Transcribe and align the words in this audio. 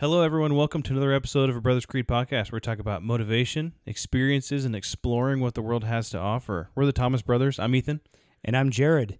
Hello, 0.00 0.22
everyone. 0.22 0.54
Welcome 0.54 0.84
to 0.84 0.92
another 0.92 1.12
episode 1.12 1.50
of 1.50 1.56
a 1.56 1.60
Brothers 1.60 1.84
Creed 1.84 2.06
podcast. 2.06 2.52
Where 2.52 2.58
we 2.58 2.60
talk 2.60 2.78
about 2.78 3.02
motivation, 3.02 3.74
experiences, 3.84 4.64
and 4.64 4.76
exploring 4.76 5.40
what 5.40 5.54
the 5.54 5.60
world 5.60 5.82
has 5.82 6.08
to 6.10 6.18
offer. 6.18 6.70
We're 6.76 6.86
the 6.86 6.92
Thomas 6.92 7.20
Brothers. 7.20 7.58
I'm 7.58 7.74
Ethan. 7.74 8.00
And 8.44 8.56
I'm 8.56 8.70
Jared. 8.70 9.18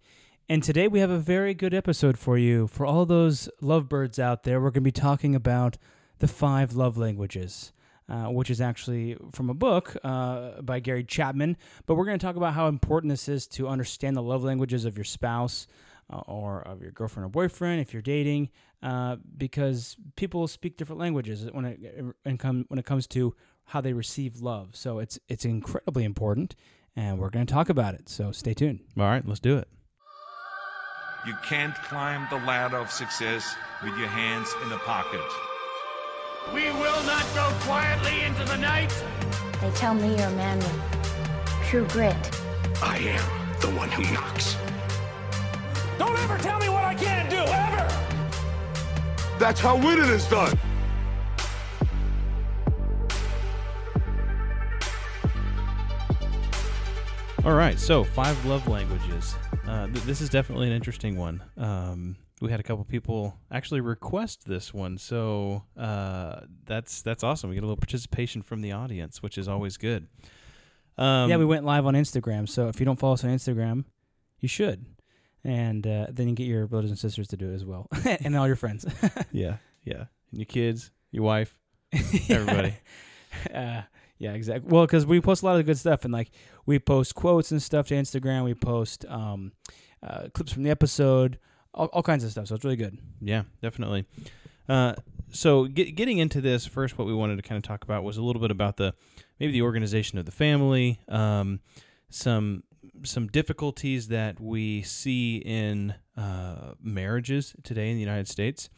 And 0.49 0.63
today 0.63 0.87
we 0.87 1.01
have 1.01 1.11
a 1.11 1.19
very 1.19 1.53
good 1.53 1.75
episode 1.75 2.17
for 2.17 2.39
you. 2.39 2.69
For 2.69 2.87
all 2.87 3.07
those 3.07 3.49
lovebirds 3.61 4.21
out 4.21 4.45
there, 4.45 4.61
we're 4.61 4.71
going 4.71 4.75
to 4.75 4.81
be 4.83 4.93
talking 4.93 5.35
about 5.35 5.79
the 6.21 6.29
five 6.29 6.75
love 6.75 6.97
languages, 6.97 7.73
uh, 8.09 8.27
which 8.27 8.49
is 8.49 8.61
actually 8.61 9.17
from 9.33 9.51
a 9.51 9.55
book 9.55 9.97
uh, 10.05 10.63
by 10.63 10.79
Gary 10.79 11.03
Chapman. 11.03 11.57
But 11.87 11.97
we're 11.97 12.05
going 12.05 12.21
to 12.21 12.25
talk 12.25 12.37
about 12.37 12.55
how 12.55 12.69
important 12.69 13.11
this 13.11 13.29
is 13.29 13.49
to 13.49 13.67
understand 13.67 14.17
the 14.17 14.23
love 14.23 14.45
languages 14.45 14.85
of 14.85 14.97
your 14.97 15.03
spouse 15.03 15.67
uh, 16.11 16.23
or 16.27 16.61
of 16.63 16.83
your 16.83 16.91
girlfriend 16.91 17.27
or 17.27 17.29
boyfriend 17.29 17.81
if 17.81 17.93
you're 17.93 18.03
dating, 18.03 18.49
uh, 18.83 19.17
because 19.37 19.97
people 20.17 20.47
speak 20.49 20.77
different 20.77 21.01
languages 21.01 21.47
when 21.53 21.65
it 21.65 21.81
and 22.25 22.39
come, 22.39 22.65
when 22.69 22.79
it 22.79 22.85
comes 22.85 23.07
to 23.09 23.35
how 23.67 23.81
they 23.81 23.93
receive 23.93 24.41
love. 24.41 24.71
So 24.75 24.99
it's 24.99 25.19
it's 25.29 25.45
incredibly 25.45 26.05
important, 26.05 26.55
and 26.97 27.19
we're 27.19 27.31
going 27.31 27.47
to 27.47 27.53
talk 27.53 27.69
about 27.69 27.95
it. 27.95 28.09
So 28.09 28.33
stay 28.33 28.55
tuned. 28.55 28.81
All 28.97 29.05
right, 29.05 29.27
let's 29.27 29.41
do 29.41 29.57
it. 29.59 29.69
You 31.27 31.35
can't 31.45 31.75
climb 31.75 32.27
the 32.31 32.37
ladder 32.47 32.77
of 32.77 32.91
success 32.91 33.55
with 33.83 33.97
your 33.99 34.09
hands 34.09 34.55
in 34.63 34.69
the 34.71 34.79
pocket. 34.79 35.21
We 36.55 36.63
will 36.63 37.03
not 37.05 37.27
go 37.35 37.53
quietly 37.67 38.23
into 38.23 38.45
the 38.45 38.57
night. 38.57 38.95
They 39.61 39.71
tell 39.73 39.95
me 39.95 40.17
you're 40.17 40.29
a 40.29 40.31
man 40.31 40.59
with 40.59 41.65
true 41.65 41.87
grit. 41.89 42.17
I 42.81 42.97
am 42.99 43.61
the 43.61 43.69
one 43.77 43.91
who 43.91 44.03
knocks. 44.15 44.57
Don't 45.99 46.17
ever 46.19 46.39
tell 46.39 46.59
me 46.61 46.69
what 46.69 46.85
I 46.85 46.95
can't 46.95 47.29
do, 47.29 47.37
ever! 47.37 47.89
That's 49.39 49.61
how 49.61 49.77
winning 49.77 50.09
is 50.11 50.27
done. 50.27 50.59
All 57.45 57.55
right, 57.55 57.79
so 57.79 58.05
five 58.05 58.45
love 58.45 58.67
languages. 58.69 59.35
Uh, 59.67 59.87
th- 59.87 60.05
this 60.05 60.21
is 60.21 60.29
definitely 60.29 60.67
an 60.67 60.73
interesting 60.73 61.17
one. 61.17 61.43
Um, 61.57 62.17
we 62.41 62.51
had 62.51 62.61
a 62.61 62.63
couple 62.63 62.85
people 62.85 63.39
actually 63.51 63.81
request 63.81 64.47
this 64.47 64.75
one, 64.75 64.99
so 64.99 65.65
uh, 65.77 66.41
that's 66.67 67.01
that's 67.03 67.23
awesome. 67.25 67.49
We 67.51 67.57
get 67.57 67.63
a 67.63 67.67
little 67.67 67.77
participation 67.77 68.43
from 68.43 68.61
the 68.61 68.73
audience, 68.73 69.23
which 69.23 69.39
is 69.39 69.49
always 69.49 69.77
good. 69.77 70.09
Um, 70.97 71.31
yeah, 71.31 71.37
we 71.37 71.45
went 71.45 71.65
live 71.65 71.87
on 71.87 71.95
Instagram. 71.95 72.49
So 72.49 72.69
if 72.69 72.81
you 72.81 72.87
don't 72.87 72.99
follow 72.99 73.15
us 73.15 73.25
on 73.25 73.31
Instagram, 73.31 73.85
you 74.41 74.49
should. 74.49 74.85
And 75.45 75.87
uh, 75.87 76.07
then 76.11 76.29
you 76.29 76.35
get 76.35 76.47
your 76.47 76.67
brothers 76.67 76.91
and 76.91 76.99
sisters 76.99 77.29
to 77.29 77.37
do 77.37 77.51
it 77.51 77.55
as 77.55 77.65
well, 77.65 77.87
and 78.05 78.37
all 78.37 78.47
your 78.47 78.57
friends. 78.57 78.85
yeah, 79.33 79.57
yeah, 79.85 80.05
and 80.31 80.41
your 80.41 80.47
kids, 80.47 80.91
your 81.13 81.23
wife, 81.23 81.57
everybody. 82.29 82.75
uh, 83.55 83.83
yeah, 84.19 84.33
exactly. 84.33 84.69
Well, 84.71 84.85
because 84.85 85.07
we 85.07 85.21
post 85.21 85.43
a 85.43 85.47
lot 85.47 85.59
of 85.59 85.65
good 85.65 85.79
stuff, 85.79 86.05
and 86.05 86.13
like 86.13 86.31
we 86.67 86.79
post 86.79 87.15
quotes 87.15 87.53
and 87.53 87.63
stuff 87.63 87.87
to 87.89 87.95
Instagram. 87.95 88.45
We 88.45 88.55
post 88.55 89.05
um, 89.09 89.53
uh, 90.03 90.29
clips 90.35 90.53
from 90.53 90.65
the 90.65 90.71
episode, 90.71 91.39
all, 91.73 91.87
all 91.87 92.03
kinds 92.03 92.25
of 92.25 92.31
stuff. 92.31 92.49
So 92.49 92.57
it's 92.57 92.65
really 92.65 92.77
good. 92.77 92.99
Yeah, 93.21 93.45
definitely. 93.63 94.07
Uh, 94.69 94.95
so 95.31 95.67
get, 95.67 95.95
getting 95.95 96.19
into 96.19 96.41
this 96.41 96.67
first, 96.67 96.99
what 96.99 97.07
we 97.07 97.15
wanted 97.15 97.37
to 97.37 97.43
kind 97.43 97.57
of 97.57 97.63
talk 97.63 97.85
about 97.85 98.03
was 98.05 98.17
a 98.17 98.23
little 98.23 98.41
bit 98.41 98.51
about 98.51 98.77
the 98.77 98.95
maybe 99.39 99.53
the 99.53 99.63
organization 99.63 100.19
of 100.19 100.27
the 100.27 100.33
family, 100.33 101.01
um, 101.09 101.61
some 102.11 102.65
some 103.05 103.29
difficulties 103.29 104.09
that 104.09 104.41
we 104.41 104.83
see 104.83 105.39
in 105.39 105.95
uh, 106.17 106.75
marriages 106.83 107.55
today 107.63 107.91
in 107.91 107.97
the 107.97 108.03
United 108.03 108.29
States, 108.29 108.69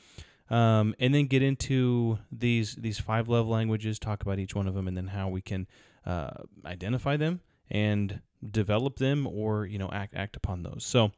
um, 0.49 0.95
and 0.99 1.15
then 1.15 1.27
get 1.27 1.43
into 1.43 2.19
these 2.31 2.75
these 2.77 2.99
five 2.99 3.29
love 3.29 3.47
languages, 3.47 3.99
talk 3.99 4.23
about 4.23 4.39
each 4.39 4.55
one 4.55 4.67
of 4.67 4.75
them, 4.75 4.89
and 4.89 4.97
then 4.97 5.09
how 5.09 5.29
we 5.29 5.41
can 5.41 5.67
uh, 6.07 6.31
identify 6.65 7.17
them 7.17 7.41
and 7.71 8.21
develop 8.49 8.99
them, 8.99 9.27
or 9.27 9.67
you 9.67 9.79
know 9.79 9.91
act 9.93 10.15
act 10.15 10.37
upon 10.37 10.63
those. 10.63 10.85
So 10.85 11.13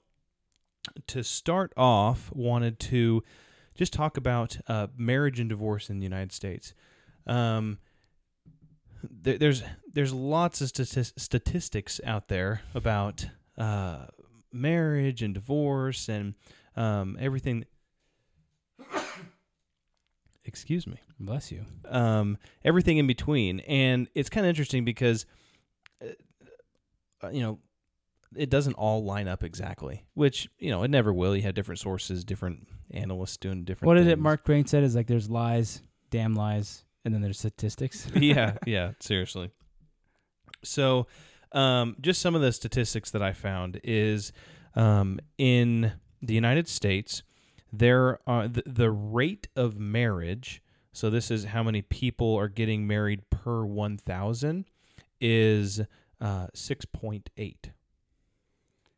to 1.06 1.22
start 1.22 1.72
off, 1.76 2.30
wanted 2.34 2.78
to 2.80 3.22
just 3.74 3.92
talk 3.92 4.16
about 4.16 4.58
uh, 4.68 4.88
marriage 4.96 5.40
and 5.40 5.48
divorce 5.48 5.88
in 5.88 5.98
the 5.98 6.04
United 6.04 6.32
States. 6.32 6.74
Um, 7.26 7.78
there, 9.10 9.38
there's 9.38 9.62
there's 9.92 10.12
lots 10.12 10.60
of 10.60 10.68
stati- 10.68 11.12
statistics 11.18 12.00
out 12.04 12.28
there 12.28 12.62
about 12.74 13.26
uh, 13.58 14.06
marriage 14.52 15.22
and 15.22 15.34
divorce 15.34 16.08
and 16.08 16.34
um, 16.76 17.16
everything. 17.20 17.64
Excuse 20.44 20.86
me. 20.86 20.96
Bless 21.20 21.52
you. 21.52 21.64
Um, 21.88 22.36
everything 22.64 22.98
in 22.98 23.06
between, 23.06 23.60
and 23.60 24.08
it's 24.14 24.28
kind 24.28 24.44
of 24.44 24.50
interesting 24.50 24.84
because, 24.84 25.24
uh, 26.02 27.28
you 27.30 27.42
know, 27.42 27.60
it 28.36 28.50
doesn't 28.50 28.74
all 28.74 29.04
line 29.04 29.28
up 29.28 29.44
exactly, 29.44 30.04
which 30.14 30.48
you 30.58 30.70
know 30.70 30.82
it 30.82 30.90
never 30.90 31.12
will. 31.12 31.36
You 31.36 31.42
have 31.42 31.54
different 31.54 31.78
sources, 31.78 32.24
different 32.24 32.66
analysts 32.90 33.36
doing 33.36 33.64
different. 33.64 33.86
What 33.86 33.98
is 33.98 34.06
it? 34.06 34.18
Mark 34.18 34.44
Twain 34.44 34.66
said 34.66 34.82
is 34.82 34.96
like 34.96 35.06
there's 35.06 35.30
lies, 35.30 35.82
damn 36.10 36.34
lies, 36.34 36.84
and 37.04 37.12
then 37.14 37.20
there's 37.20 37.38
statistics. 37.38 38.06
yeah, 38.14 38.56
yeah, 38.66 38.92
seriously. 39.00 39.50
So, 40.62 41.06
um, 41.52 41.96
just 42.00 42.20
some 42.20 42.34
of 42.34 42.40
the 42.40 42.52
statistics 42.52 43.10
that 43.10 43.22
I 43.22 43.32
found 43.32 43.80
is 43.82 44.32
um, 44.74 45.18
in 45.38 45.92
the 46.20 46.34
United 46.34 46.68
States, 46.68 47.22
there 47.72 48.18
are 48.26 48.48
the, 48.48 48.62
the 48.66 48.90
rate 48.90 49.48
of 49.56 49.78
marriage. 49.78 50.62
So 50.92 51.08
this 51.10 51.30
is 51.30 51.46
how 51.46 51.62
many 51.62 51.82
people 51.82 52.36
are 52.36 52.48
getting 52.48 52.86
married 52.86 53.28
per 53.30 53.64
one 53.64 53.96
thousand 53.96 54.66
is 55.20 55.80
uh, 56.20 56.46
six 56.54 56.84
point 56.84 57.30
eight. 57.36 57.70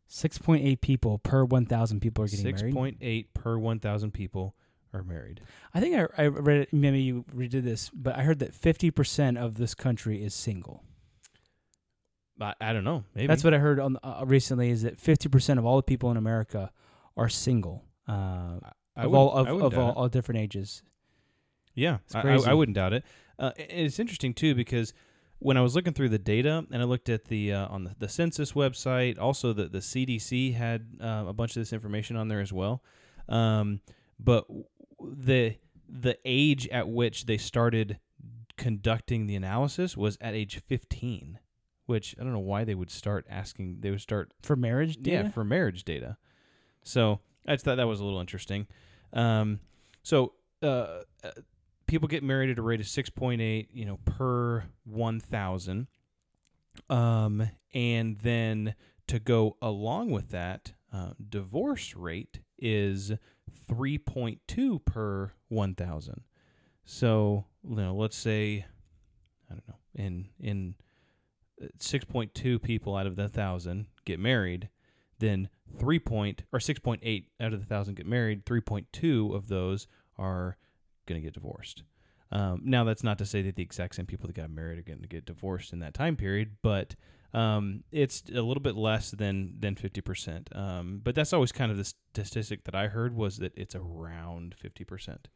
Six 0.06 0.38
point 0.38 0.64
eight 0.64 0.80
people 0.80 1.18
per 1.18 1.44
one 1.44 1.66
thousand 1.66 2.00
people 2.00 2.24
are 2.24 2.28
getting 2.28 2.44
Six 2.44 2.62
married. 2.62 2.74
point 2.74 2.96
eight 3.00 3.32
per 3.32 3.56
one 3.58 3.78
thousand 3.80 4.12
people 4.12 4.54
are 4.94 5.02
married. 5.02 5.40
I 5.74 5.80
think 5.80 5.96
I, 5.96 6.22
I 6.22 6.26
read 6.28 6.60
it. 6.60 6.72
Maybe 6.72 7.00
you 7.00 7.24
redid 7.34 7.64
this, 7.64 7.90
but 7.90 8.16
I 8.16 8.22
heard 8.22 8.38
that 8.38 8.54
fifty 8.54 8.90
percent 8.90 9.36
of 9.36 9.56
this 9.56 9.74
country 9.74 10.22
is 10.22 10.34
single. 10.34 10.84
I, 12.40 12.54
I 12.60 12.72
don't 12.72 12.84
know. 12.84 13.04
Maybe 13.14 13.26
That's 13.26 13.44
what 13.44 13.54
I 13.54 13.58
heard 13.58 13.78
on 13.80 13.98
uh, 14.02 14.22
recently. 14.24 14.70
Is 14.70 14.82
that 14.82 14.98
fifty 14.98 15.28
percent 15.28 15.58
of 15.58 15.66
all 15.66 15.76
the 15.76 15.82
people 15.82 16.10
in 16.10 16.16
America 16.16 16.70
are 17.16 17.28
single, 17.28 17.84
uh, 18.08 18.58
I 18.96 19.04
of 19.04 19.14
all 19.14 19.32
of, 19.32 19.48
of 19.48 19.78
all, 19.78 19.92
all 19.92 20.08
different 20.08 20.40
ages. 20.40 20.82
Yeah, 21.74 21.98
I, 22.14 22.20
I. 22.20 22.54
Wouldn't 22.54 22.76
doubt 22.76 22.92
it. 22.92 23.04
Uh, 23.38 23.50
it's 23.56 23.98
interesting 23.98 24.32
too 24.32 24.54
because 24.54 24.94
when 25.40 25.56
I 25.56 25.60
was 25.60 25.74
looking 25.74 25.92
through 25.92 26.10
the 26.10 26.18
data 26.18 26.64
and 26.70 26.80
I 26.80 26.84
looked 26.84 27.08
at 27.08 27.26
the 27.26 27.52
uh, 27.52 27.66
on 27.66 27.84
the, 27.84 27.96
the 27.98 28.08
census 28.08 28.52
website, 28.52 29.18
also 29.18 29.52
the 29.52 29.68
the 29.68 29.80
CDC 29.80 30.54
had 30.54 30.86
uh, 31.00 31.24
a 31.26 31.32
bunch 31.32 31.56
of 31.56 31.60
this 31.60 31.72
information 31.72 32.16
on 32.16 32.28
there 32.28 32.40
as 32.40 32.52
well. 32.52 32.82
Um, 33.28 33.80
but 34.18 34.46
the 35.12 35.56
the 35.88 36.18
age 36.24 36.66
at 36.68 36.88
which 36.88 37.26
they 37.26 37.36
started 37.36 37.98
conducting 38.56 39.26
the 39.26 39.34
analysis 39.36 39.96
was 39.96 40.16
at 40.20 40.34
age 40.34 40.60
15, 40.66 41.38
which 41.86 42.14
I 42.18 42.22
don't 42.24 42.32
know 42.32 42.38
why 42.38 42.64
they 42.64 42.74
would 42.74 42.90
start 42.90 43.26
asking. 43.28 43.78
They 43.80 43.90
would 43.90 44.00
start 44.00 44.32
For 44.42 44.56
marriage, 44.56 44.96
yeah, 45.00 45.22
data? 45.22 45.30
for 45.30 45.44
marriage 45.44 45.84
data. 45.84 46.16
So 46.82 47.20
I 47.46 47.54
just 47.54 47.64
thought 47.64 47.76
that 47.76 47.86
was 47.88 48.00
a 48.00 48.04
little 48.04 48.20
interesting. 48.20 48.66
Um, 49.12 49.60
so 50.02 50.34
uh, 50.62 50.66
uh, 51.22 51.30
people 51.86 52.08
get 52.08 52.22
married 52.22 52.50
at 52.50 52.58
a 52.58 52.62
rate 52.62 52.80
of 52.80 52.86
six 52.88 53.10
point 53.10 53.40
eight, 53.40 53.68
you 53.72 53.84
know, 53.84 53.98
per 54.04 54.64
one 54.84 55.20
thousand. 55.20 55.88
Um, 56.90 57.48
and 57.72 58.18
then 58.18 58.74
to 59.06 59.18
go 59.18 59.56
along 59.62 60.10
with 60.10 60.30
that, 60.30 60.72
uh, 60.92 61.10
divorce 61.28 61.94
rate 61.94 62.40
is 62.58 63.12
three 63.68 63.98
point 63.98 64.40
two 64.46 64.78
per 64.80 65.32
one 65.48 65.74
thousand. 65.74 66.22
So 66.84 67.46
you 67.68 67.76
know, 67.76 67.94
let's 67.94 68.16
say, 68.16 68.66
I 69.50 69.54
don't 69.54 69.68
know, 69.68 69.78
in 69.94 70.28
in 70.38 70.74
uh, 71.62 71.66
six 71.78 72.04
point 72.04 72.34
two 72.34 72.58
people 72.58 72.96
out 72.96 73.06
of 73.06 73.16
the 73.16 73.28
thousand 73.28 73.86
get 74.04 74.18
married, 74.18 74.68
then 75.18 75.48
three 75.78 75.98
point 75.98 76.42
or 76.52 76.60
six 76.60 76.78
point 76.78 77.00
eight 77.02 77.28
out 77.40 77.52
of 77.52 77.60
the 77.60 77.66
thousand 77.66 77.94
get 77.94 78.06
married. 78.06 78.44
Three 78.44 78.60
point 78.60 78.86
two 78.92 79.32
of 79.34 79.48
those 79.48 79.86
are 80.18 80.56
going 81.06 81.20
to 81.20 81.24
get 81.24 81.34
divorced. 81.34 81.82
Um, 82.32 82.62
now 82.64 82.84
that's 82.84 83.04
not 83.04 83.18
to 83.18 83.26
say 83.26 83.42
that 83.42 83.56
the 83.56 83.62
exact 83.62 83.94
same 83.94 84.06
people 84.06 84.26
that 84.26 84.36
got 84.36 84.50
married 84.50 84.78
are 84.78 84.82
going 84.82 85.02
to 85.02 85.08
get 85.08 85.26
divorced 85.26 85.72
in 85.72 85.78
that 85.80 85.94
time 85.94 86.16
period, 86.16 86.56
but 86.62 86.96
um, 87.34 87.82
it's 87.90 88.22
a 88.30 88.40
little 88.40 88.62
bit 88.62 88.76
less 88.76 89.10
than 89.10 89.56
than 89.58 89.74
fifty 89.74 90.00
percent. 90.00 90.48
Um, 90.54 91.00
but 91.02 91.14
that's 91.14 91.32
always 91.32 91.52
kind 91.52 91.70
of 91.70 91.76
the 91.76 91.84
statistic 91.84 92.64
that 92.64 92.74
I 92.74 92.88
heard 92.88 93.14
was 93.14 93.38
that 93.38 93.52
it's 93.56 93.74
around 93.74 94.54
fifty 94.58 94.84
percent. 94.84 95.28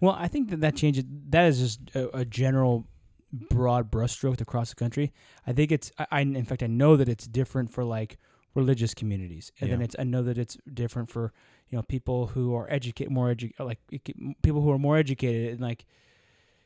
Well, 0.00 0.16
I 0.18 0.28
think 0.28 0.50
that 0.50 0.60
that 0.60 0.74
changes. 0.74 1.04
That 1.08 1.46
is 1.46 1.58
just 1.60 1.94
a, 1.94 2.18
a 2.18 2.24
general 2.24 2.88
broad 3.32 3.90
brushstroke 3.90 4.40
across 4.40 4.70
the 4.70 4.76
country. 4.76 5.12
I 5.46 5.52
think 5.52 5.70
it's. 5.70 5.92
I, 5.98 6.06
I 6.10 6.20
in 6.22 6.44
fact 6.44 6.62
I 6.62 6.66
know 6.66 6.96
that 6.96 7.08
it's 7.08 7.26
different 7.26 7.70
for 7.70 7.84
like 7.84 8.18
religious 8.54 8.92
communities, 8.92 9.52
and 9.60 9.70
then 9.70 9.80
it's 9.80 9.96
I 9.98 10.04
know 10.04 10.22
that 10.22 10.38
it's 10.38 10.58
different 10.72 11.08
for 11.08 11.32
you 11.70 11.78
know 11.78 11.82
people 11.82 12.28
who 12.28 12.54
are 12.54 12.66
educate 12.70 13.10
more 13.10 13.32
edu- 13.34 13.52
like 13.58 13.78
people 14.42 14.60
who 14.60 14.70
are 14.72 14.78
more 14.78 14.96
educated 14.96 15.52
and 15.52 15.60
like 15.60 15.86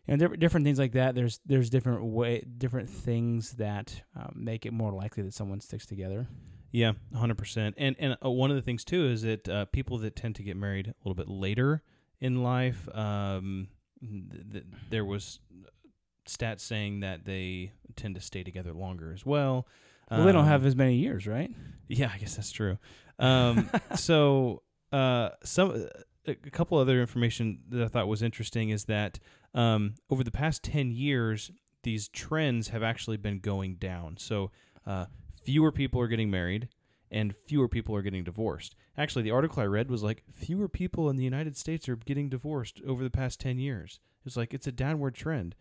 know 0.09 0.17
different 0.17 0.41
different 0.41 0.65
things 0.65 0.79
like 0.79 0.93
that. 0.93 1.15
There's 1.15 1.41
there's 1.47 1.71
different 1.71 2.05
way 2.05 2.43
different 2.59 2.89
things 2.89 3.53
that 3.53 4.03
um, 4.17 4.33
make 4.37 4.67
it 4.67 4.73
more 4.73 4.93
likely 4.93 5.23
that 5.25 5.35
someone 5.35 5.61
sticks 5.61 5.87
together. 5.87 6.27
Yeah, 6.73 6.93
hundred 7.15 7.39
percent. 7.39 7.75
And 7.79 7.97
and 7.99 8.17
uh, 8.25 8.31
one 8.31 8.51
of 8.51 8.57
the 8.57 8.63
things 8.63 8.85
too 8.85 9.07
is 9.07 9.23
that 9.23 9.49
uh, 9.49 9.65
people 9.67 9.99
that 9.99 10.17
tend 10.17 10.35
to 10.37 10.43
get 10.43 10.57
married 10.57 10.89
a 10.89 10.95
little 11.05 11.15
bit 11.15 11.29
later 11.29 11.83
in 12.21 12.43
life, 12.43 12.89
um, 12.95 13.69
th- 14.03 14.43
th- 14.53 14.65
there 14.91 15.05
was 15.05 15.41
stats 16.27 16.61
saying 16.61 17.01
that 17.01 17.25
they 17.25 17.73
tend 17.97 18.15
to 18.15 18.21
stay 18.21 18.43
together 18.43 18.73
longer 18.73 19.13
as 19.13 19.25
well. 19.25 19.67
Well, 20.11 20.25
they 20.25 20.33
don't 20.33 20.43
Um, 20.43 20.49
have 20.49 20.65
as 20.67 20.75
many 20.77 20.97
years, 20.97 21.27
right? 21.27 21.51
Yeah, 21.87 22.11
I 22.15 22.19
guess 22.19 22.37
that's 22.37 22.51
true. 22.53 22.79
Um, 23.19 23.71
so 23.95 24.63
uh, 24.93 25.31
some 25.45 25.71
a 26.27 26.33
a 26.33 26.51
couple 26.51 26.77
other 26.77 27.01
information 27.01 27.61
that 27.71 27.83
I 27.83 27.89
thought 27.89 28.09
was 28.09 28.23
interesting 28.23 28.69
is 28.69 28.85
that 28.85 29.19
um, 29.55 29.95
over 30.11 30.25
the 30.25 30.31
past 30.31 30.63
ten 30.63 30.91
years, 30.91 31.51
these 31.83 32.09
trends 32.09 32.69
have 32.69 32.83
actually 32.83 33.17
been 33.17 33.41
going 33.41 33.77
down. 33.77 34.17
So 34.19 34.51
uh, 34.87 35.07
fewer 35.43 35.73
people 35.73 36.01
are 36.01 36.09
getting 36.09 36.31
married, 36.31 36.69
and 37.11 37.35
fewer 37.35 37.69
people 37.69 37.95
are 37.95 38.03
getting 38.03 38.25
divorced. 38.25 38.75
Actually, 38.97 39.23
the 39.23 39.31
article 39.31 39.63
I 39.63 39.67
read 39.67 39.91
was 39.91 40.03
like 40.03 40.25
fewer 40.33 40.69
people 40.69 41.09
in 41.09 41.17
the 41.17 41.25
United 41.25 41.57
States 41.57 41.89
are 41.89 41.97
getting 41.97 42.29
divorced 42.29 42.81
over 42.87 43.03
the 43.03 43.11
past 43.11 43.41
ten 43.41 43.59
years. 43.59 44.01
It's 44.25 44.37
like 44.37 44.53
it's 44.53 44.67
a 44.67 44.73
downward 44.73 45.15
trend. 45.15 45.55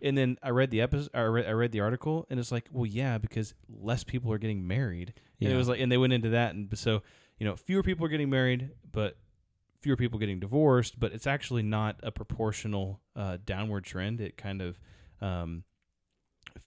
And 0.00 0.16
then 0.16 0.38
I 0.44 0.50
read 0.50 0.70
the 0.70 0.80
episode. 0.80 1.10
I 1.12 1.22
read, 1.22 1.46
I 1.46 1.50
read 1.50 1.72
the 1.72 1.80
article, 1.80 2.24
and 2.30 2.38
it's 2.38 2.52
like, 2.52 2.68
well, 2.70 2.86
yeah, 2.86 3.18
because 3.18 3.54
less 3.68 4.04
people 4.04 4.32
are 4.32 4.38
getting 4.38 4.64
married. 4.64 5.12
And 5.40 5.52
it 5.52 5.56
was 5.56 5.68
like, 5.68 5.80
and 5.80 5.90
they 5.90 5.98
went 5.98 6.12
into 6.12 6.28
that, 6.30 6.54
and 6.54 6.78
so 6.78 7.02
you 7.38 7.46
know, 7.46 7.56
fewer 7.56 7.82
people 7.82 8.04
are 8.04 8.08
getting 8.08 8.30
married, 8.30 8.70
but 8.92 9.16
fewer 9.80 9.96
people 9.96 10.18
getting 10.18 10.40
divorced. 10.40 10.98
But 10.98 11.12
it's 11.12 11.26
actually 11.26 11.62
not 11.62 11.96
a 12.02 12.10
proportional 12.10 13.00
uh, 13.16 13.38
downward 13.44 13.84
trend. 13.84 14.20
It 14.20 14.36
kind 14.36 14.60
of 14.62 14.78
um, 15.20 15.64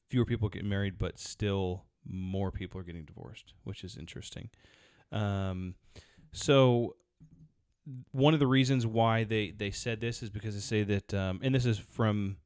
fewer 0.09 0.25
people 0.25 0.49
get 0.49 0.65
married, 0.65 0.97
but 0.97 1.19
still 1.19 1.85
more 2.07 2.51
people 2.51 2.79
are 2.79 2.83
getting 2.83 3.05
divorced, 3.05 3.53
which 3.63 3.83
is 3.83 3.97
interesting. 3.97 4.49
Um, 5.11 5.75
so 6.31 6.95
one 8.11 8.33
of 8.33 8.39
the 8.39 8.47
reasons 8.47 8.85
why 8.85 9.23
they 9.23 9.51
they 9.51 9.71
said 9.71 9.99
this 10.01 10.21
is 10.23 10.29
because 10.29 10.53
they 10.55 10.61
say 10.61 10.83
that, 10.83 11.13
um, 11.13 11.39
and 11.43 11.53
this 11.53 11.65
is 11.65 11.77
from 11.77 12.37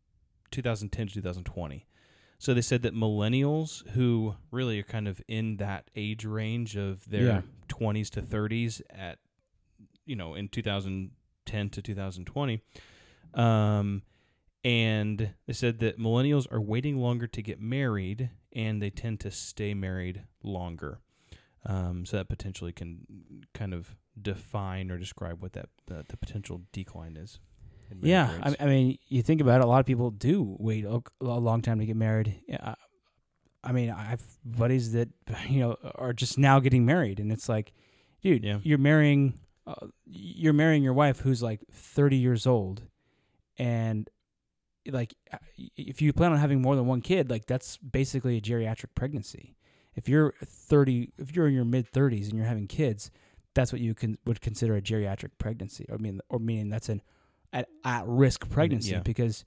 2010 0.52 1.08
to 1.08 1.14
2020. 1.16 1.86
So 2.38 2.54
they 2.54 2.62
said 2.62 2.82
that 2.84 2.94
millennials 2.94 3.88
who 3.92 4.36
really 4.52 4.80
are 4.80 4.84
kind 4.84 5.08
of 5.08 5.22
in 5.28 5.58
that 5.58 5.90
age 5.96 6.26
range 6.26 6.76
of 6.76 7.10
their 7.10 7.24
Yeah. 7.26 7.42
20s 7.70 8.10
to 8.12 8.22
30s 8.22 8.82
at 8.90 9.20
you 10.06 10.16
know 10.16 10.34
in 10.36 10.48
2010 10.48 11.70
to 11.70 11.82
2020 11.82 12.62
um 13.34 14.02
and 14.64 15.34
they 15.46 15.54
said 15.54 15.80
that 15.80 16.00
millennials 16.00 16.52
are 16.52 16.62
waiting 16.62 16.98
longer 16.98 17.28
to 17.28 17.42
get 17.42 17.60
married 17.62 18.30
and 18.54 18.82
they 18.82 18.90
tend 18.90 19.20
to 19.20 19.30
stay 19.32 19.74
married 19.74 20.24
longer 20.44 21.00
um, 21.68 22.06
so 22.06 22.18
that 22.18 22.30
potentially 22.30 22.72
can 22.72 23.06
kind 23.56 23.74
of 23.74 23.96
define 24.22 24.92
or 24.92 24.98
describe 24.98 25.42
what 25.42 25.54
that 25.54 25.70
uh, 25.92 26.04
the 26.10 26.18
potential 26.18 26.62
decline 26.72 27.18
is 27.18 27.40
Yeah. 28.02 28.30
I, 28.44 28.56
I 28.60 28.66
mean, 28.68 28.98
you 29.08 29.22
think 29.24 29.42
about 29.42 29.62
it. 29.62 29.64
A 29.64 29.68
lot 29.68 29.80
of 29.80 29.86
people 29.86 30.10
do 30.12 30.56
wait 30.60 30.86
a, 30.86 31.02
a 31.22 31.26
long 31.40 31.62
time 31.62 31.80
to 31.80 31.86
get 31.86 31.96
married. 31.96 32.36
Yeah, 32.48 32.76
I 33.64 33.72
mean, 33.72 33.90
I 33.90 34.04
have 34.04 34.22
buddies 34.44 34.92
that 34.94 35.10
you 35.50 35.60
know 35.62 35.76
are 35.96 36.14
just 36.14 36.38
now 36.38 36.60
getting 36.60 36.86
married, 36.86 37.20
and 37.20 37.32
it's 37.32 37.50
like, 37.50 37.74
dude, 38.22 38.44
Yeah. 38.44 38.60
you're 38.64 38.78
marrying, 38.78 39.34
uh, 39.68 39.88
you're 40.06 40.54
marrying 40.54 40.84
your 40.84 40.94
wife 40.94 41.20
who's 41.20 41.42
like 41.42 41.62
30 41.72 42.18
years 42.18 42.46
old, 42.46 42.84
and 43.58 44.10
like, 44.88 45.16
uh, 45.34 45.38
if 45.58 46.02
you 46.02 46.14
plan 46.14 46.32
on 46.32 46.38
having 46.38 46.62
more 46.62 46.76
than 46.76 46.86
one 46.86 47.02
kid, 47.02 47.30
like 47.30 47.46
that's 47.46 47.78
basically 47.78 48.38
a 48.38 48.42
geriatric 48.42 48.94
pregnancy. 48.96 49.56
If 49.96 50.10
you're 50.10 50.34
30, 50.44 51.14
if 51.18 51.36
you're 51.36 51.48
in 51.48 51.54
your 51.54 51.66
mid 51.66 51.92
30s 51.92 52.30
and 52.30 52.34
you're 52.34 52.48
having 52.48 52.68
kids, 52.68 53.10
that's 53.54 53.72
what 53.72 53.82
you 53.82 53.96
can 53.96 54.18
would 54.26 54.42
consider 54.42 54.76
a 54.76 54.82
geriatric 54.82 55.32
pregnancy. 55.38 55.86
I 55.92 55.98
mean, 55.98 56.20
or 56.30 56.40
meaning 56.40 56.70
that's 56.70 56.90
an 56.90 57.02
at, 57.54 57.70
at 57.84 58.04
risk 58.06 58.50
pregnancy 58.50 58.92
yeah. 58.92 59.00
because 59.00 59.46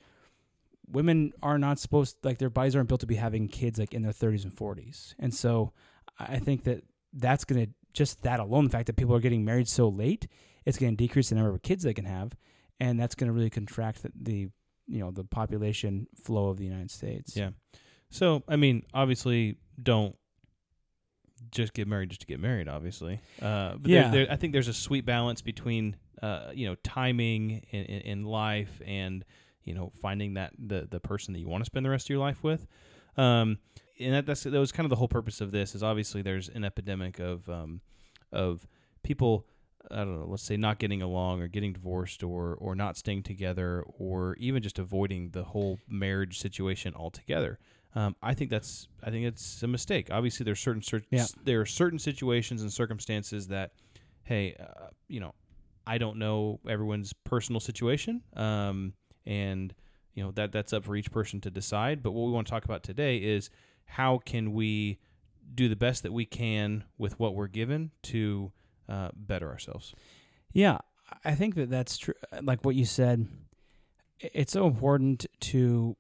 women 0.91 1.33
are 1.43 1.59
not 1.59 1.79
supposed 1.79 2.17
like 2.25 2.39
their 2.39 2.51
bodies 2.51 2.75
aren't 2.75 2.89
built 2.89 3.01
to 3.01 3.07
be 3.07 3.17
having 3.17 3.47
kids 3.49 3.79
like 3.79 3.93
in 3.93 4.03
their 4.03 4.13
30s 4.13 4.45
and 4.45 4.57
40s 4.57 5.15
and 5.19 5.35
so 5.35 5.73
i 6.19 6.37
I 6.37 6.39
think 6.39 6.65
that 6.65 6.83
that's 7.13 7.45
going 7.45 7.67
to 7.67 7.73
just 7.93 8.23
that 8.23 8.39
alone 8.41 8.65
the 8.65 8.71
fact 8.71 8.87
that 8.87 8.97
people 8.97 9.15
are 9.15 9.21
getting 9.21 9.45
married 9.45 9.69
so 9.69 9.89
late 9.89 10.27
it's 10.65 10.79
going 10.79 10.93
to 10.93 10.97
decrease 10.97 11.29
the 11.31 11.35
number 11.35 11.51
of 11.51 11.63
kids 11.63 11.83
they 11.83 11.95
can 11.95 12.05
have 12.05 12.37
and 12.81 12.99
that's 13.01 13.15
going 13.15 13.27
to 13.29 13.33
really 13.33 13.51
contract 13.51 14.03
the, 14.03 14.13
the 14.21 14.49
you 14.87 14.99
know 15.01 15.11
the 15.11 15.25
population 15.25 16.07
flow 16.25 16.49
of 16.49 16.57
the 16.59 16.65
united 16.65 16.91
states 16.91 17.37
Yeah. 17.37 17.51
So, 18.11 18.43
I 18.49 18.57
mean, 18.57 18.85
obviously, 18.95 19.59
don't 19.83 20.17
just 21.51 21.73
get 21.75 21.87
married 21.87 22.09
just 22.09 22.23
to 22.23 22.27
get 22.27 22.41
married. 22.41 22.69
Obviously, 22.69 23.21
uh, 23.41 23.75
but 23.79 23.91
Yeah. 23.91 24.11
there, 24.11 24.25
there, 24.25 24.33
I 24.33 24.37
think 24.37 24.53
there's 24.53 24.69
a 24.69 24.73
sweet 24.75 25.05
balance 25.05 25.43
between, 25.43 25.97
uh, 26.23 26.51
you 26.55 26.67
know, 26.67 26.75
timing 26.83 27.67
in, 27.71 27.85
in, 27.85 28.01
in 28.01 28.25
life 28.25 28.81
and 28.85 29.25
you 29.65 29.75
know 29.75 29.91
finding 30.01 30.35
that 30.35 30.53
the 30.59 30.89
the 30.91 31.01
person 31.01 31.35
that 31.35 31.41
you 31.41 31.49
want 31.49 31.63
to 31.63 31.67
spend 31.67 31.85
the 31.85 31.91
rest 31.91 32.07
of 32.07 32.11
your 32.11 32.19
life 32.19 32.43
with. 32.43 32.67
Um, 33.17 33.59
and 34.01 34.15
that, 34.15 34.27
that's 34.27 34.43
that 34.45 34.53
was 34.59 34.73
kind 34.73 34.85
of 34.85 34.91
the 34.91 34.97
whole 34.97 35.09
purpose 35.09 35.41
of 35.41 35.51
this. 35.51 35.75
Is 35.75 35.83
obviously 35.83 36.23
there's 36.23 36.49
an 36.49 36.65
epidemic 36.65 37.19
of 37.19 37.49
um, 37.49 37.81
of 38.33 38.67
people. 39.03 39.47
I 39.91 39.99
don't 39.99 40.21
know. 40.21 40.27
Let's 40.27 40.43
say 40.43 40.57
not 40.57 40.79
getting 40.79 41.01
along, 41.03 41.41
or 41.41 41.49
getting 41.49 41.73
divorced, 41.73 42.23
or 42.23 42.55
or 42.61 42.75
not 42.75 42.97
staying 42.97 43.23
together, 43.23 43.83
or 43.99 44.35
even 44.37 44.63
just 44.63 44.79
avoiding 44.79 45.31
the 45.31 45.45
whole 45.45 45.79
marriage 45.89 46.39
situation 46.39 46.95
altogether. 46.95 47.59
Um, 47.95 48.15
I 48.23 48.35
think 48.35 48.51
that's 48.51 48.87
I 49.03 49.11
think 49.11 49.25
it's 49.27 49.63
a 49.63 49.67
mistake. 49.67 50.09
Obviously, 50.11 50.45
there's 50.45 50.61
certain 50.61 50.83
cer- 50.83 51.03
Yeah. 51.11 51.27
there 51.43 51.61
are 51.61 51.67
certain 51.67 51.99
situations 51.99 52.61
and 52.61 52.73
circumstances 52.73 53.49
that, 53.49 53.73
hey, 54.25 54.57
uh, 54.61 54.89
you 55.09 55.21
know, 55.21 55.35
I 55.87 55.97
don't 55.97 56.19
know 56.19 56.61
everyone's 56.69 57.13
personal 57.25 57.61
situation, 57.61 58.23
um, 58.37 58.93
and 59.25 59.73
you 60.15 60.23
know 60.23 60.33
that 60.33 60.53
that's 60.53 60.73
up 60.75 60.85
for 60.85 60.97
each 60.97 61.11
person 61.11 61.41
to 61.43 61.51
decide. 61.51 62.03
But 62.03 62.13
what 62.13 62.27
we 62.27 62.33
want 62.33 62.47
to 62.47 62.51
talk 62.51 62.65
about 62.65 62.83
today 62.83 63.17
is 63.17 63.49
how 63.89 64.19
can 64.19 64.53
we 64.53 64.99
do 65.55 65.69
the 65.69 65.77
best 65.77 66.03
that 66.03 66.13
we 66.13 66.25
can 66.25 66.85
with 66.97 67.19
what 67.19 67.35
we're 67.35 67.49
given 67.49 67.91
to 68.03 68.53
uh, 68.89 69.11
better 69.15 69.49
ourselves. 69.49 69.95
Yeah, 70.53 70.79
I 71.25 71.35
think 71.35 71.55
that 71.57 71.71
that's 71.71 71.99
true. 71.99 72.15
Like 72.43 72.65
what 72.65 72.75
you 72.75 72.85
said, 72.85 73.27
it's 74.21 74.53
so 74.53 74.67
important 74.67 75.27
to. 75.41 75.97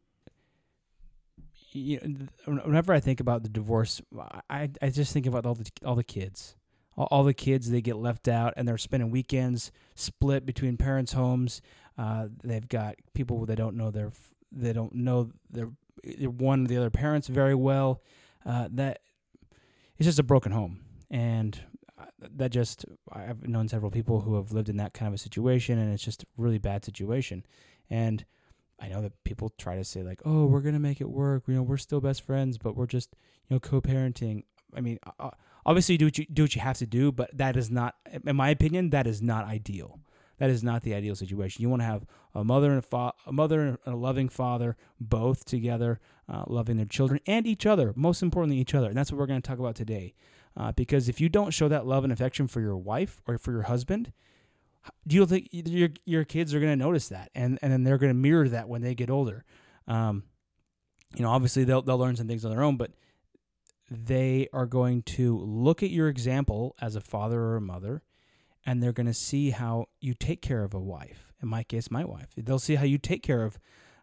You 1.72 2.00
know, 2.46 2.62
whenever 2.64 2.94
I 2.94 3.00
think 3.00 3.20
about 3.20 3.42
the 3.42 3.50
divorce, 3.50 4.00
I 4.48 4.70
I 4.80 4.88
just 4.88 5.12
think 5.12 5.26
about 5.26 5.44
all 5.44 5.54
the 5.54 5.70
all 5.84 5.94
the 5.94 6.04
kids, 6.04 6.56
all, 6.96 7.08
all 7.10 7.24
the 7.24 7.34
kids 7.34 7.70
they 7.70 7.82
get 7.82 7.96
left 7.96 8.26
out, 8.26 8.54
and 8.56 8.66
they're 8.66 8.78
spending 8.78 9.10
weekends 9.10 9.70
split 9.94 10.46
between 10.46 10.78
parents' 10.78 11.12
homes. 11.12 11.60
Uh, 11.98 12.28
they've 12.42 12.68
got 12.68 12.94
people 13.12 13.44
they 13.44 13.54
don't 13.54 13.76
know 13.76 13.90
their 13.90 14.12
they 14.50 14.72
don't 14.72 14.94
know 14.94 15.30
their 15.50 15.68
one 16.22 16.62
of 16.62 16.68
the 16.68 16.76
other 16.76 16.90
parents 16.90 17.28
very 17.28 17.54
well. 17.54 18.02
Uh, 18.46 18.68
that 18.70 19.00
it's 19.96 20.06
just 20.06 20.18
a 20.18 20.22
broken 20.22 20.52
home, 20.52 20.80
and 21.10 21.60
uh, 21.98 22.04
that 22.36 22.50
just 22.50 22.84
I've 23.12 23.46
known 23.46 23.68
several 23.68 23.90
people 23.90 24.20
who 24.20 24.36
have 24.36 24.52
lived 24.52 24.68
in 24.68 24.76
that 24.76 24.94
kind 24.94 25.08
of 25.08 25.14
a 25.14 25.18
situation, 25.18 25.78
and 25.78 25.92
it's 25.92 26.04
just 26.04 26.22
a 26.22 26.26
really 26.36 26.58
bad 26.58 26.84
situation. 26.84 27.44
And 27.90 28.24
I 28.80 28.88
know 28.88 29.02
that 29.02 29.12
people 29.24 29.52
try 29.58 29.76
to 29.76 29.84
say 29.84 30.02
like, 30.02 30.20
"Oh, 30.24 30.46
we're 30.46 30.60
gonna 30.60 30.78
make 30.78 31.00
it 31.00 31.10
work. 31.10 31.44
You 31.46 31.54
know, 31.54 31.62
we're 31.62 31.76
still 31.78 32.00
best 32.00 32.22
friends, 32.22 32.58
but 32.58 32.76
we're 32.76 32.86
just 32.86 33.14
you 33.48 33.56
know 33.56 33.60
co-parenting." 33.60 34.44
I 34.74 34.80
mean, 34.80 34.98
obviously, 35.66 35.96
do 35.96 36.06
what 36.06 36.18
you 36.18 36.26
do 36.26 36.42
what 36.42 36.54
you 36.54 36.60
have 36.60 36.78
to 36.78 36.86
do, 36.86 37.10
but 37.10 37.36
that 37.36 37.56
is 37.56 37.70
not, 37.70 37.96
in 38.24 38.36
my 38.36 38.50
opinion, 38.50 38.90
that 38.90 39.06
is 39.06 39.20
not 39.20 39.46
ideal. 39.46 40.00
That 40.38 40.50
is 40.50 40.62
not 40.62 40.82
the 40.82 40.94
ideal 40.94 41.16
situation. 41.16 41.62
You 41.62 41.68
want 41.68 41.82
to 41.82 41.86
have 41.86 42.06
a 42.34 42.44
mother 42.44 42.70
and 42.70 42.78
a, 42.78 42.82
fa- 42.82 43.14
a 43.26 43.32
mother 43.32 43.60
and 43.60 43.78
a 43.86 43.96
loving 43.96 44.28
father, 44.28 44.76
both 45.00 45.44
together, 45.44 46.00
uh, 46.28 46.44
loving 46.46 46.76
their 46.76 46.86
children 46.86 47.20
and 47.26 47.46
each 47.46 47.66
other. 47.66 47.92
Most 47.96 48.22
importantly, 48.22 48.58
each 48.58 48.74
other, 48.74 48.88
and 48.88 48.96
that's 48.96 49.10
what 49.10 49.18
we're 49.18 49.26
going 49.26 49.42
to 49.42 49.48
talk 49.48 49.58
about 49.58 49.74
today. 49.74 50.14
Uh, 50.56 50.72
because 50.72 51.08
if 51.08 51.20
you 51.20 51.28
don't 51.28 51.52
show 51.52 51.68
that 51.68 51.86
love 51.86 52.04
and 52.04 52.12
affection 52.12 52.46
for 52.46 52.60
your 52.60 52.76
wife 52.76 53.20
or 53.26 53.38
for 53.38 53.52
your 53.52 53.62
husband, 53.62 54.12
do 55.06 55.16
you 55.16 55.26
think 55.26 55.48
your 55.52 55.90
your 56.04 56.24
kids 56.24 56.54
are 56.54 56.60
going 56.60 56.72
to 56.72 56.84
notice 56.84 57.08
that, 57.08 57.30
and 57.34 57.58
and 57.62 57.72
then 57.72 57.84
they're 57.84 57.98
going 57.98 58.10
to 58.10 58.14
mirror 58.14 58.48
that 58.48 58.68
when 58.68 58.82
they 58.82 58.94
get 58.94 59.10
older? 59.10 59.44
Um, 59.86 60.24
you 61.16 61.22
know, 61.22 61.30
obviously 61.30 61.64
they'll 61.64 61.82
they'll 61.82 61.98
learn 61.98 62.16
some 62.16 62.28
things 62.28 62.44
on 62.44 62.50
their 62.50 62.62
own, 62.62 62.76
but 62.76 62.92
they 63.90 64.48
are 64.52 64.66
going 64.66 65.02
to 65.02 65.38
look 65.38 65.82
at 65.82 65.90
your 65.90 66.08
example 66.08 66.76
as 66.80 66.94
a 66.96 67.00
father 67.00 67.40
or 67.40 67.56
a 67.56 67.60
mother, 67.60 68.02
and 68.68 68.82
they're 68.82 68.92
going 68.92 69.06
to 69.06 69.14
see 69.14 69.48
how 69.48 69.86
you 69.98 70.12
take 70.12 70.42
care 70.42 70.62
of 70.62 70.74
a 70.74 70.78
wife. 70.78 71.32
In 71.42 71.48
my 71.48 71.62
case, 71.62 71.90
my 71.90 72.04
wife. 72.04 72.26
They'll 72.36 72.58
see 72.58 72.74
how 72.74 72.84
you 72.84 72.98
take 72.98 73.22
care 73.22 73.42
of. 73.42 73.58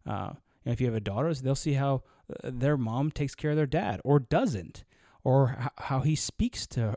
Uh, 0.08 0.32
you 0.34 0.70
know, 0.70 0.72
if 0.72 0.82
you 0.82 0.88
have 0.88 0.96
a 0.96 1.00
daughter, 1.00 1.32
they'll 1.36 1.54
see 1.54 1.74
how 1.74 2.02
uh, 2.44 2.50
their 2.52 2.76
mom 2.76 3.12
takes 3.12 3.36
care 3.36 3.52
of 3.52 3.58
their 3.58 3.68
dad 3.68 4.02
or 4.04 4.20
doesn't, 4.20 4.84
or 5.24 5.70
how 5.78 6.00
he 6.00 6.16
speaks 6.16 6.66
to 6.68 6.96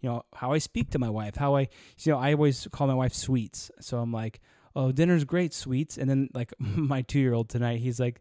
you 0.00 0.08
know 0.08 0.22
how 0.36 0.52
I 0.52 0.58
speak 0.58 0.90
to 0.90 1.00
my 1.00 1.10
wife, 1.10 1.34
how 1.34 1.56
I 1.56 1.62
you 1.98 2.12
know 2.12 2.18
I 2.18 2.34
always 2.34 2.68
call 2.70 2.86
my 2.86 2.94
wife 2.94 3.14
sweets. 3.14 3.72
So 3.80 3.98
I'm 3.98 4.12
like, 4.12 4.38
oh, 4.76 4.92
dinner's 4.92 5.24
great, 5.24 5.52
sweets. 5.52 5.98
And 5.98 6.08
then 6.08 6.28
like 6.34 6.54
my 6.60 7.02
two 7.02 7.18
year 7.18 7.34
old 7.34 7.48
tonight, 7.48 7.80
he's 7.80 7.98
like 7.98 8.20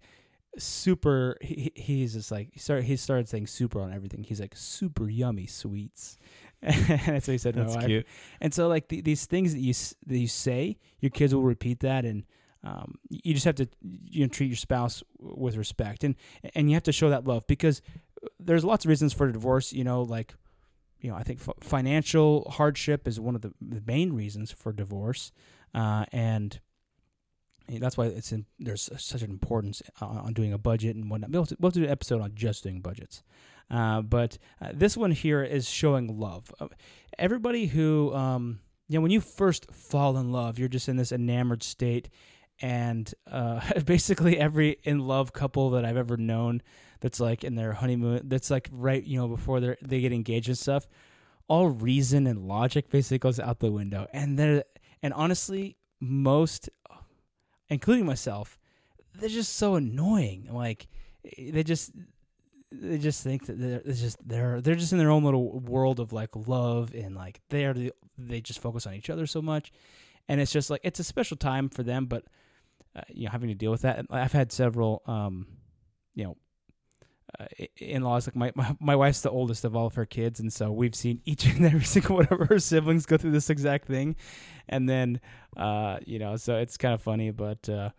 super. 0.58 1.38
He, 1.39 1.72
he's 1.75 2.13
just 2.13 2.32
like 2.32 2.50
he 2.51 2.60
started 2.60 2.86
he 2.86 2.98
started 2.98 3.30
saying 3.30 3.46
super 3.46 3.80
on 3.80 3.94
everything. 3.94 4.24
He's 4.24 4.42
like 4.42 4.56
super 4.56 5.08
yummy 5.08 5.46
sweets. 5.46 6.18
And 6.62 6.76
that's 6.88 7.28
what 7.28 7.34
he 7.34 7.38
said. 7.38 7.56
That's 7.56 7.76
wife. 7.76 7.86
cute. 7.86 8.08
And 8.42 8.54
so 8.54 8.68
like 8.68 8.88
th- 8.88 9.04
these 9.04 9.26
things 9.26 9.54
that 9.54 9.60
you 9.60 9.72
s- 9.72 9.96
that 10.06 10.18
you 10.18 10.28
say, 10.28 10.78
your 11.00 11.10
kids 11.12 11.34
will 11.34 11.44
repeat 11.44 11.80
that, 11.82 12.06
and 12.06 12.24
um, 12.64 12.96
you 13.10 13.34
just 13.34 13.46
have 13.46 13.56
to 13.56 13.68
you 13.82 14.22
know 14.26 14.28
treat 14.28 14.48
your 14.48 14.56
spouse 14.56 15.04
w- 15.20 15.36
with 15.40 15.56
respect, 15.58 16.04
and 16.04 16.16
and 16.56 16.70
you 16.70 16.76
have 16.76 16.84
to 16.84 16.92
show 16.92 17.10
that 17.10 17.26
love 17.26 17.46
because 17.48 17.82
there's 18.40 18.66
lots 18.66 18.86
of 18.86 18.90
reasons 18.90 19.14
for 19.14 19.32
divorce. 19.32 19.72
You 19.74 19.84
know, 19.84 20.02
like 20.02 20.34
you 21.00 21.12
know, 21.12 21.16
I 21.16 21.24
think 21.24 21.40
f- 21.40 21.54
financial 21.62 22.50
hardship 22.50 23.08
is 23.08 23.20
one 23.20 23.36
of 23.36 23.42
the, 23.42 23.54
the 23.62 23.84
main 23.86 24.14
reasons 24.14 24.52
for 24.52 24.74
divorce, 24.74 25.32
uh, 25.76 26.06
and 26.12 26.60
and 27.70 27.82
that's 27.82 27.98
why 27.98 28.06
it's 28.06 28.32
in, 28.32 28.46
there's 28.60 28.90
such 28.98 29.22
an 29.22 29.30
importance 29.30 29.82
uh, 30.02 30.06
on 30.06 30.34
doing 30.34 30.54
a 30.54 30.58
budget 30.58 30.96
and 30.96 31.12
whatnot. 31.12 31.30
We'll 31.32 31.42
have 31.42 31.50
to, 31.50 31.58
we'll 31.60 31.68
have 31.70 31.74
to 31.74 31.80
do 31.82 31.86
an 31.86 31.92
episode 31.92 32.22
on 32.22 32.32
just 32.34 32.64
doing 32.64 32.80
budgets. 32.82 33.24
Uh, 33.70 34.02
but 34.02 34.38
uh, 34.62 34.70
this 34.74 34.96
one 34.96 35.12
here 35.12 35.44
is 35.44 35.70
showing 35.70 36.20
love. 36.20 36.54
Uh, 36.60 36.68
everybody 37.18 37.68
who, 37.68 38.14
um, 38.14 38.60
you 38.88 38.98
know, 38.98 39.02
when 39.02 39.12
you 39.12 39.22
first 39.22 39.72
fall 39.72 40.18
in 40.18 40.32
love, 40.32 40.58
you're 40.58 40.70
just 40.70 40.88
in 40.88 40.98
this 40.98 41.12
enamored 41.12 41.64
state. 41.64 42.10
And 42.60 43.14
uh, 43.30 43.62
basically, 43.86 44.38
every 44.38 44.78
in 44.84 45.00
love 45.00 45.34
couple 45.34 45.72
that 45.72 45.86
I've 45.86 45.98
ever 45.98 46.18
known 46.18 46.62
that's 47.00 47.20
like 47.20 47.44
in 47.44 47.56
their 47.56 47.74
honeymoon, 47.74 48.22
that's 48.26 48.50
like 48.50 48.70
right, 48.72 49.04
you 49.04 49.20
know, 49.20 49.28
before 49.28 49.60
they 49.60 49.76
they 49.82 50.02
get 50.02 50.14
engaged 50.14 50.48
and 50.48 50.58
stuff, 50.58 50.88
all 51.48 51.70
reason 51.70 52.28
and 52.28 52.48
logic 52.48 52.90
basically 52.90 53.20
goes 53.20 53.40
out 53.40 53.60
the 53.60 53.72
window. 53.72 54.08
And 54.14 54.38
they're, 54.38 54.64
and 55.02 55.14
honestly, 55.14 55.78
most, 56.00 56.70
including 57.70 58.06
myself, 58.06 58.58
they're 59.16 59.30
just 59.30 59.56
so 59.56 59.76
annoying. 59.76 60.50
Like, 60.52 60.88
they 61.38 61.64
just, 61.64 61.92
they 62.72 62.98
just 62.98 63.24
think 63.24 63.46
that 63.46 63.60
they're 63.60 63.82
just 63.94 64.18
they're 64.28 64.62
they're 64.62 64.76
just 64.76 64.92
in 64.92 64.98
their 64.98 65.10
own 65.10 65.24
little 65.24 65.60
world 65.60 66.00
of 66.00 66.12
like 66.12 66.36
love 66.36 66.94
and 66.94 67.16
like 67.16 67.40
they're 67.50 67.74
the, 67.74 67.94
they 68.18 68.42
just 68.42 68.62
focus 68.62 68.86
on 68.86 68.94
each 68.94 69.10
other 69.10 69.26
so 69.26 69.42
much, 69.42 69.72
and 70.28 70.42
it's 70.42 70.52
just 70.52 70.70
like 70.70 70.82
it's 70.84 71.00
a 71.00 71.04
special 71.04 71.38
time 71.38 71.70
for 71.70 71.84
them. 71.84 72.06
But 72.06 72.26
uh, 72.96 73.02
you 73.10 73.26
know, 73.26 73.32
having 73.32 73.50
to 73.50 73.56
deal 73.56 73.72
with 73.72 73.82
that, 73.82 74.06
I've 74.10 74.34
had 74.34 74.52
several, 74.52 75.02
um, 75.06 75.48
you 76.16 76.26
know. 76.26 76.38
Uh, 77.38 77.46
in 77.76 78.04
laws 78.04 78.26
like 78.26 78.38
my, 78.38 78.54
my 78.56 78.74
my 78.80 78.96
wife's 78.96 79.20
the 79.20 79.30
oldest 79.30 79.66
of 79.66 79.76
all 79.76 79.86
of 79.86 79.96
her 79.96 80.06
kids 80.06 80.40
and 80.40 80.52
so 80.52 80.72
we've 80.72 80.96
seen 80.96 81.20
each 81.26 81.46
and 81.46 81.66
every 81.66 81.84
single 81.84 82.16
one 82.16 82.28
of 82.32 82.48
her 82.48 82.58
siblings 82.58 83.06
go 83.06 83.18
through 83.18 83.32
this 83.32 83.50
exact 83.50 83.86
thing 83.86 84.16
and 84.70 84.88
then 84.88 85.20
uh 85.58 85.98
you 86.06 86.20
know 86.20 86.38
so 86.38 86.56
it's 86.56 86.78
kind 86.78 86.94
of 86.94 87.02
funny 87.02 87.30
but 87.30 87.68
uh 87.68 87.90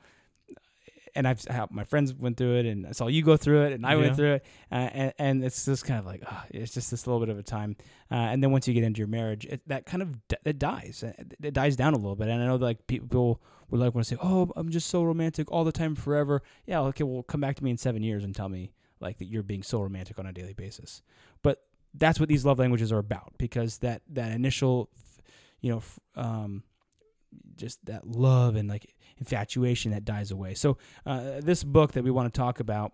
and 1.18 1.28
I've 1.28 1.44
my 1.70 1.84
friends 1.84 2.14
went 2.14 2.36
through 2.38 2.56
it, 2.60 2.66
and 2.66 2.86
I 2.86 2.92
saw 2.92 3.08
you 3.08 3.22
go 3.22 3.36
through 3.36 3.64
it, 3.64 3.72
and 3.74 3.84
I 3.84 3.92
Yeah. 3.94 4.00
went 4.00 4.16
through 4.16 4.32
it, 4.34 4.46
uh, 4.72 4.74
and, 5.00 5.12
and 5.18 5.44
it's 5.44 5.64
just 5.66 5.84
kind 5.84 5.98
of 6.00 6.06
like 6.06 6.22
ah, 6.26 6.44
it's 6.50 6.72
just 6.72 6.90
this 6.90 7.06
little 7.06 7.20
bit 7.20 7.28
of 7.28 7.38
a 7.38 7.42
time, 7.42 7.76
uh, 8.10 8.14
and 8.14 8.42
then 8.42 8.50
once 8.52 8.66
you 8.68 8.74
get 8.74 8.84
into 8.84 8.98
your 8.98 9.08
marriage, 9.08 9.44
it, 9.44 9.60
that 9.68 9.84
kind 9.84 10.02
of 10.02 10.26
d- 10.28 10.36
it 10.44 10.58
dies, 10.58 11.02
it, 11.02 11.34
it 11.42 11.52
dies 11.54 11.76
down 11.76 11.92
a 11.94 11.96
little 11.96 12.16
bit, 12.16 12.28
and 12.28 12.42
I 12.42 12.46
know 12.46 12.56
like 12.56 12.86
people 12.86 13.42
would 13.70 13.80
like 13.80 13.94
want 13.94 14.06
to 14.06 14.14
say, 14.14 14.20
oh, 14.22 14.50
I'm 14.56 14.70
just 14.70 14.88
so 14.88 15.02
romantic 15.04 15.50
all 15.52 15.64
the 15.64 15.72
time, 15.72 15.94
forever. 15.94 16.42
Yeah, 16.66 16.80
okay, 16.82 17.04
well, 17.04 17.22
come 17.22 17.40
back 17.42 17.56
to 17.56 17.64
me 17.64 17.70
in 17.70 17.76
seven 17.76 18.02
years 18.02 18.24
and 18.24 18.34
tell 18.34 18.48
me 18.48 18.72
like 19.00 19.18
that 19.18 19.26
you're 19.26 19.42
being 19.42 19.62
so 19.62 19.80
romantic 19.82 20.18
on 20.18 20.24
a 20.26 20.32
daily 20.32 20.54
basis, 20.54 21.02
but 21.42 21.64
that's 21.94 22.20
what 22.20 22.28
these 22.28 22.44
love 22.44 22.58
languages 22.58 22.92
are 22.92 22.98
about 22.98 23.32
because 23.38 23.78
that 23.78 24.02
that 24.10 24.30
initial, 24.32 24.88
you 25.60 25.70
know, 25.72 25.78
f- 25.78 25.98
um, 26.16 26.62
just 27.56 27.84
that 27.86 28.06
love 28.06 28.56
and 28.56 28.68
like 28.68 28.94
infatuation 29.18 29.90
that 29.92 30.04
dies 30.04 30.30
away. 30.30 30.54
So 30.54 30.78
uh, 31.06 31.40
this 31.40 31.64
book 31.64 31.92
that 31.92 32.04
we 32.04 32.10
want 32.10 32.32
to 32.32 32.38
talk 32.38 32.60
about, 32.60 32.92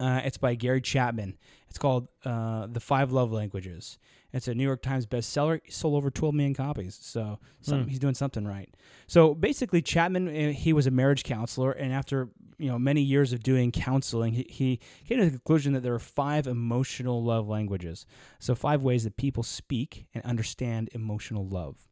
uh, 0.00 0.20
it's 0.24 0.38
by 0.38 0.54
Gary 0.54 0.80
Chapman. 0.80 1.36
It's 1.68 1.78
called 1.78 2.08
uh, 2.24 2.66
The 2.66 2.80
Five 2.80 3.12
Love 3.12 3.32
Languages. 3.32 3.98
It's 4.32 4.48
a 4.48 4.54
New 4.54 4.64
York 4.64 4.82
Times 4.82 5.06
bestseller. 5.06 5.60
He 5.62 5.70
sold 5.70 5.94
over 5.94 6.10
12 6.10 6.34
million 6.34 6.54
copies. 6.54 6.98
So 7.00 7.38
some, 7.60 7.82
Hmm. 7.82 7.88
he's 7.88 7.98
doing 7.98 8.14
something 8.14 8.44
right. 8.46 8.74
So 9.06 9.34
basically, 9.34 9.82
Chapman, 9.82 10.28
uh, 10.28 10.52
he 10.52 10.72
was 10.72 10.86
a 10.86 10.90
marriage 10.90 11.22
counselor, 11.22 11.70
and 11.72 11.92
after 11.92 12.30
you 12.58 12.68
know 12.68 12.78
many 12.78 13.02
years 13.02 13.32
of 13.32 13.42
doing 13.42 13.70
counseling, 13.72 14.32
he, 14.34 14.46
he 14.48 14.80
came 15.06 15.18
to 15.18 15.24
the 15.26 15.30
conclusion 15.32 15.72
that 15.74 15.82
there 15.82 15.94
are 15.94 15.98
five 15.98 16.46
emotional 16.46 17.22
love 17.22 17.46
languages. 17.48 18.06
So 18.38 18.54
five 18.54 18.82
ways 18.82 19.04
that 19.04 19.16
people 19.16 19.42
speak 19.42 20.06
and 20.14 20.24
understand 20.24 20.88
emotional 20.92 21.46
love. 21.46 21.86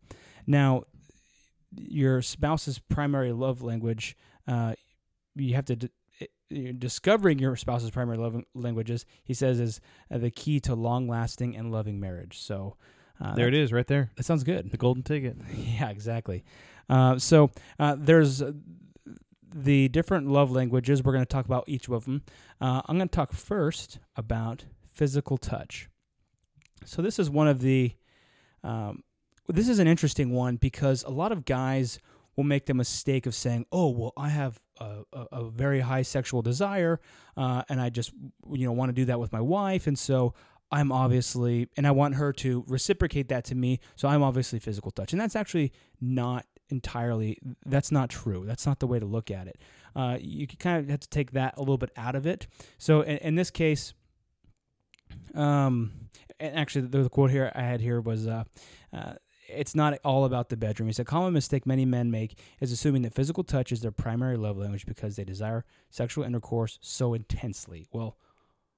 Now, 0.47 0.85
your 1.77 2.23
spouse's 2.23 2.79
primary 2.79 3.33
love 3.33 3.63
language, 3.63 4.17
uh, 4.47 4.75
you 5.35 5.55
have 5.55 5.67
to 5.67 5.77
d- 5.77 6.73
discovering 6.73 7.39
your 7.39 7.57
spouse's 7.57 7.91
primary 7.91 8.19
love 8.19 8.43
languages. 8.55 9.07
He 9.23 9.35
says 9.35 9.61
is 9.61 9.81
uh, 10.11 10.19
the 10.19 10.31
key 10.31 10.61
to 10.61 10.75
long-lasting 10.75 11.57
and 11.57 11.71
loving 11.71 12.01
marriage. 12.01 12.39
So 12.39 12.77
uh, 13.21 13.35
there 13.35 13.49
it 13.49 13.55
is, 13.55 13.73
right 13.73 13.87
there. 13.87 14.11
That 14.17 14.25
sounds 14.25 14.45
good. 14.45 14.71
The 14.71 14.77
golden 14.77 15.03
ticket. 15.03 15.37
Yeah, 15.55 15.91
exactly. 15.91 16.45
Uh, 16.89 17.19
so 17.19 17.51
uh, 17.79 17.97
there's 17.99 18.43
uh, 18.43 18.53
the 19.55 19.89
different 19.89 20.29
love 20.29 20.51
languages. 20.51 21.03
We're 21.03 21.13
going 21.13 21.25
to 21.25 21.29
talk 21.29 21.47
about 21.47 21.65
each 21.67 21.89
of 21.89 22.05
them. 22.05 22.23
Uh, 22.61 22.83
I'm 22.87 22.97
going 22.97 23.09
to 23.09 23.15
talk 23.15 23.33
first 23.33 23.99
about 24.17 24.65
physical 24.93 25.39
touch. 25.39 25.89
So 26.85 27.03
this 27.03 27.19
is 27.19 27.31
one 27.31 27.49
of 27.49 27.61
the. 27.61 27.93
Um, 28.63 29.05
this 29.53 29.69
is 29.69 29.79
an 29.79 29.87
interesting 29.87 30.31
one 30.31 30.57
because 30.57 31.03
a 31.05 31.11
lot 31.11 31.33
of 31.33 31.45
guys 31.45 31.99
will 32.37 32.45
make 32.45 32.67
the 32.67 32.75
mistake 32.75 33.27
of 33.27 33.35
saying, 33.35 33.67
"Oh, 33.73 33.91
well, 33.91 34.13
I 34.17 34.29
have 34.29 34.61
a, 34.79 35.03
a, 35.13 35.27
a 35.33 35.51
very 35.51 35.81
high 35.81 36.03
sexual 36.03 36.43
desire, 36.43 37.01
uh, 37.37 37.63
and 37.69 37.81
I 37.81 37.91
just 37.91 38.13
you 38.53 38.67
know 38.67 38.73
want 38.73 38.91
to 38.91 38.95
do 38.95 39.05
that 39.07 39.21
with 39.21 39.33
my 39.33 39.41
wife, 39.41 39.87
and 39.87 39.99
so 39.99 40.35
I'm 40.73 40.93
obviously, 40.93 41.69
and 41.77 41.87
I 41.87 41.91
want 41.91 42.15
her 42.15 42.33
to 42.35 42.65
reciprocate 42.69 43.29
that 43.29 43.45
to 43.47 43.55
me. 43.55 43.81
So 43.97 44.09
I'm 44.09 44.23
obviously 44.23 44.59
physical 44.59 44.91
touch. 44.91 45.13
And 45.13 45.21
that's 45.21 45.35
actually 45.35 45.73
not 46.01 46.47
entirely, 46.69 47.39
that's 47.67 47.91
not 47.91 48.09
true. 48.09 48.45
That's 48.47 48.67
not 48.67 48.79
the 48.79 48.87
way 48.87 49.01
to 49.01 49.07
look 49.07 49.31
at 49.31 49.49
it. 49.49 49.61
Uh, 49.97 50.19
you 50.21 50.47
kind 50.47 50.79
of 50.79 50.89
have 50.89 51.01
to 51.01 51.09
take 51.09 51.33
that 51.33 51.57
a 51.57 51.61
little 51.61 51.79
bit 51.79 51.91
out 51.97 52.15
of 52.15 52.25
it. 52.27 52.47
So 52.79 53.01
in, 53.01 53.17
in 53.19 53.35
this 53.35 53.51
case, 53.51 53.95
um, 55.35 55.93
and 56.39 56.57
actually 56.57 56.83
the, 56.83 57.03
the 57.03 57.11
quote 57.11 57.31
here 57.31 57.51
I 57.55 57.63
had 57.63 57.81
here 57.81 58.01
was, 58.01 58.29
uh, 58.29 58.45
uh, 58.93 59.15
it's 59.55 59.75
not 59.75 59.99
all 60.05 60.25
about 60.25 60.49
the 60.49 60.57
bedroom. 60.57 60.89
He 60.89 60.93
said, 60.93 61.07
common 61.07 61.33
mistake 61.33 61.67
many 61.67 61.85
men 61.85 62.11
make 62.11 62.39
is 62.61 62.73
assuming 62.73 63.03
that 63.03 63.15
physical 63.15 63.45
touch 63.45 63.73
is 63.73 63.81
their 63.81 63.91
primary 63.91 64.37
love 64.37 64.57
language 64.57 64.87
because 64.87 65.17
they 65.17 65.25
desire 65.25 65.65
sexual 65.91 66.25
intercourse 66.25 66.79
so 66.81 67.15
intensely. 67.15 67.87
Well, 67.93 68.17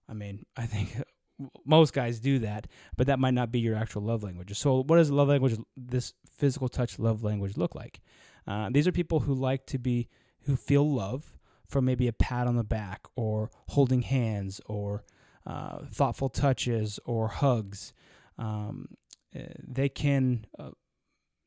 I 0.08 0.14
mean, 0.14 0.46
I 0.56 0.66
think 0.66 1.02
most 1.64 1.92
guys 1.92 2.20
do 2.20 2.38
that, 2.40 2.66
but 2.96 3.06
that 3.06 3.18
might 3.18 3.34
not 3.34 3.52
be 3.52 3.60
your 3.60 3.76
actual 3.76 4.02
love 4.02 4.22
language. 4.22 4.56
So, 4.58 4.82
what 4.82 4.96
does 4.96 5.10
love 5.10 5.28
language, 5.28 5.58
this 5.76 6.14
physical 6.30 6.68
touch 6.68 6.98
love 6.98 7.22
language, 7.22 7.56
look 7.56 7.74
like? 7.74 8.00
Uh, 8.46 8.70
these 8.70 8.86
are 8.86 8.92
people 8.92 9.20
who 9.20 9.34
like 9.34 9.66
to 9.66 9.78
be, 9.78 10.08
who 10.42 10.56
feel 10.56 10.88
love 10.88 11.36
from 11.66 11.84
maybe 11.84 12.08
a 12.08 12.12
pat 12.12 12.46
on 12.46 12.56
the 12.56 12.64
back 12.64 13.06
or 13.16 13.50
holding 13.68 14.02
hands 14.02 14.60
or 14.66 15.04
uh, 15.46 15.78
thoughtful 15.90 16.28
touches 16.28 17.00
or 17.04 17.28
hugs. 17.28 17.92
Um, 18.38 18.88
they 19.34 19.88
can, 19.88 20.46
uh, 20.58 20.70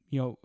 you 0.10 0.20
know, 0.20 0.40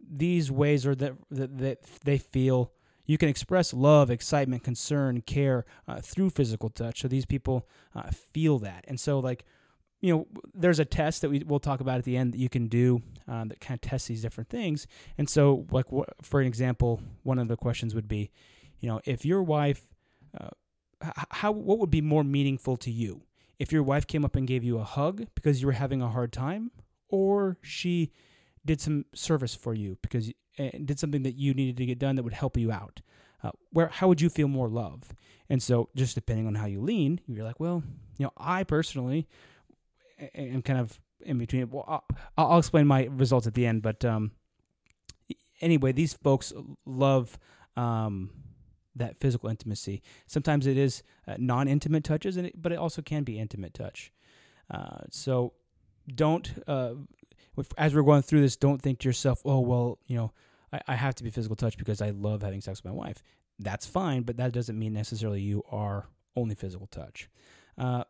these 0.00 0.50
ways 0.50 0.86
are 0.86 0.94
that, 0.94 1.14
that 1.30 1.58
that 1.58 1.82
they 2.04 2.18
feel 2.18 2.72
you 3.06 3.18
can 3.18 3.28
express 3.28 3.74
love, 3.74 4.10
excitement, 4.10 4.62
concern, 4.62 5.20
care 5.20 5.64
uh, 5.86 6.00
through 6.00 6.30
physical 6.30 6.70
touch. 6.70 7.02
So 7.02 7.08
these 7.08 7.26
people 7.26 7.68
uh, 7.94 8.10
feel 8.10 8.58
that, 8.60 8.84
and 8.86 8.98
so 8.98 9.18
like 9.18 9.44
you 10.00 10.14
know, 10.14 10.26
there's 10.52 10.78
a 10.78 10.84
test 10.84 11.22
that 11.22 11.30
we 11.30 11.38
will 11.46 11.60
talk 11.60 11.80
about 11.80 11.96
at 11.96 12.04
the 12.04 12.14
end 12.14 12.34
that 12.34 12.38
you 12.38 12.50
can 12.50 12.66
do 12.66 13.00
that 13.26 13.58
kind 13.58 13.78
of 13.78 13.80
tests 13.80 14.08
these 14.08 14.20
different 14.20 14.50
things. 14.50 14.86
And 15.16 15.30
so, 15.30 15.66
like 15.70 15.86
for 16.20 16.42
an 16.42 16.46
example, 16.46 17.00
one 17.22 17.38
of 17.38 17.48
the 17.48 17.56
questions 17.56 17.94
would 17.94 18.06
be, 18.06 18.30
you 18.80 18.88
know, 18.88 19.00
if 19.06 19.24
your 19.24 19.42
wife, 19.42 19.94
uh, 20.38 20.50
how 21.30 21.52
what 21.52 21.78
would 21.78 21.90
be 21.90 22.02
more 22.02 22.22
meaningful 22.22 22.76
to 22.78 22.90
you 22.90 23.22
if 23.58 23.72
your 23.72 23.82
wife 23.82 24.06
came 24.06 24.24
up 24.24 24.36
and 24.36 24.46
gave 24.46 24.62
you 24.64 24.78
a 24.78 24.84
hug 24.84 25.26
because 25.34 25.60
you 25.60 25.66
were 25.66 25.72
having 25.72 26.02
a 26.02 26.08
hard 26.08 26.32
time, 26.32 26.70
or 27.14 27.56
she 27.62 28.10
did 28.66 28.80
some 28.80 29.04
service 29.14 29.54
for 29.54 29.72
you 29.72 29.96
because 30.02 30.30
uh, 30.58 30.70
did 30.84 30.98
something 30.98 31.22
that 31.22 31.36
you 31.36 31.54
needed 31.54 31.76
to 31.76 31.86
get 31.86 31.98
done 31.98 32.16
that 32.16 32.22
would 32.22 32.32
help 32.32 32.56
you 32.56 32.72
out. 32.72 33.00
Uh, 33.42 33.50
where 33.70 33.88
how 33.88 34.08
would 34.08 34.20
you 34.20 34.28
feel 34.28 34.48
more 34.48 34.68
love? 34.68 35.14
And 35.48 35.62
so, 35.62 35.90
just 35.94 36.14
depending 36.14 36.46
on 36.46 36.54
how 36.54 36.66
you 36.66 36.80
lean, 36.80 37.20
you're 37.26 37.44
like, 37.44 37.60
well, 37.60 37.82
you 38.18 38.24
know, 38.24 38.32
I 38.36 38.64
personally 38.64 39.28
am 40.34 40.62
kind 40.62 40.80
of 40.80 41.00
in 41.20 41.38
between. 41.38 41.70
Well, 41.70 41.84
I'll, 41.86 42.04
I'll 42.36 42.58
explain 42.58 42.86
my 42.86 43.04
results 43.04 43.46
at 43.46 43.54
the 43.54 43.66
end, 43.66 43.82
but 43.82 44.04
um, 44.04 44.32
anyway, 45.60 45.92
these 45.92 46.14
folks 46.14 46.52
love 46.86 47.38
um, 47.76 48.30
that 48.96 49.18
physical 49.18 49.50
intimacy. 49.50 50.02
Sometimes 50.26 50.66
it 50.66 50.78
is 50.78 51.02
uh, 51.28 51.36
non-intimate 51.38 52.04
touches, 52.04 52.36
and 52.36 52.46
it, 52.46 52.60
but 52.60 52.72
it 52.72 52.78
also 52.78 53.02
can 53.02 53.22
be 53.22 53.38
intimate 53.38 53.74
touch. 53.74 54.10
Uh, 54.70 55.02
so 55.10 55.52
don't 56.12 56.52
uh, 56.66 56.94
if- 57.56 57.68
as 57.78 57.94
we're 57.94 58.02
going 58.02 58.22
through 58.22 58.40
this, 58.40 58.56
don't 58.56 58.82
think 58.82 58.98
to 59.00 59.08
yourself, 59.08 59.40
oh 59.44 59.60
well, 59.60 59.98
you 60.06 60.16
know, 60.16 60.32
I, 60.72 60.80
I 60.88 60.94
have 60.96 61.14
to 61.16 61.24
be 61.24 61.30
physical 61.30 61.56
touch 61.56 61.76
because 61.78 62.00
I 62.02 62.10
love 62.10 62.42
having 62.42 62.60
sex 62.60 62.82
with 62.82 62.92
my 62.92 62.96
wife. 62.96 63.22
That's 63.58 63.86
fine, 63.86 64.22
but 64.22 64.36
that 64.36 64.52
doesn't 64.52 64.78
mean 64.78 64.92
necessarily 64.92 65.40
you 65.40 65.62
are 65.70 66.08
only 66.34 66.54
physical 66.54 66.88
touch. 66.88 67.28
Uh, 67.78 68.04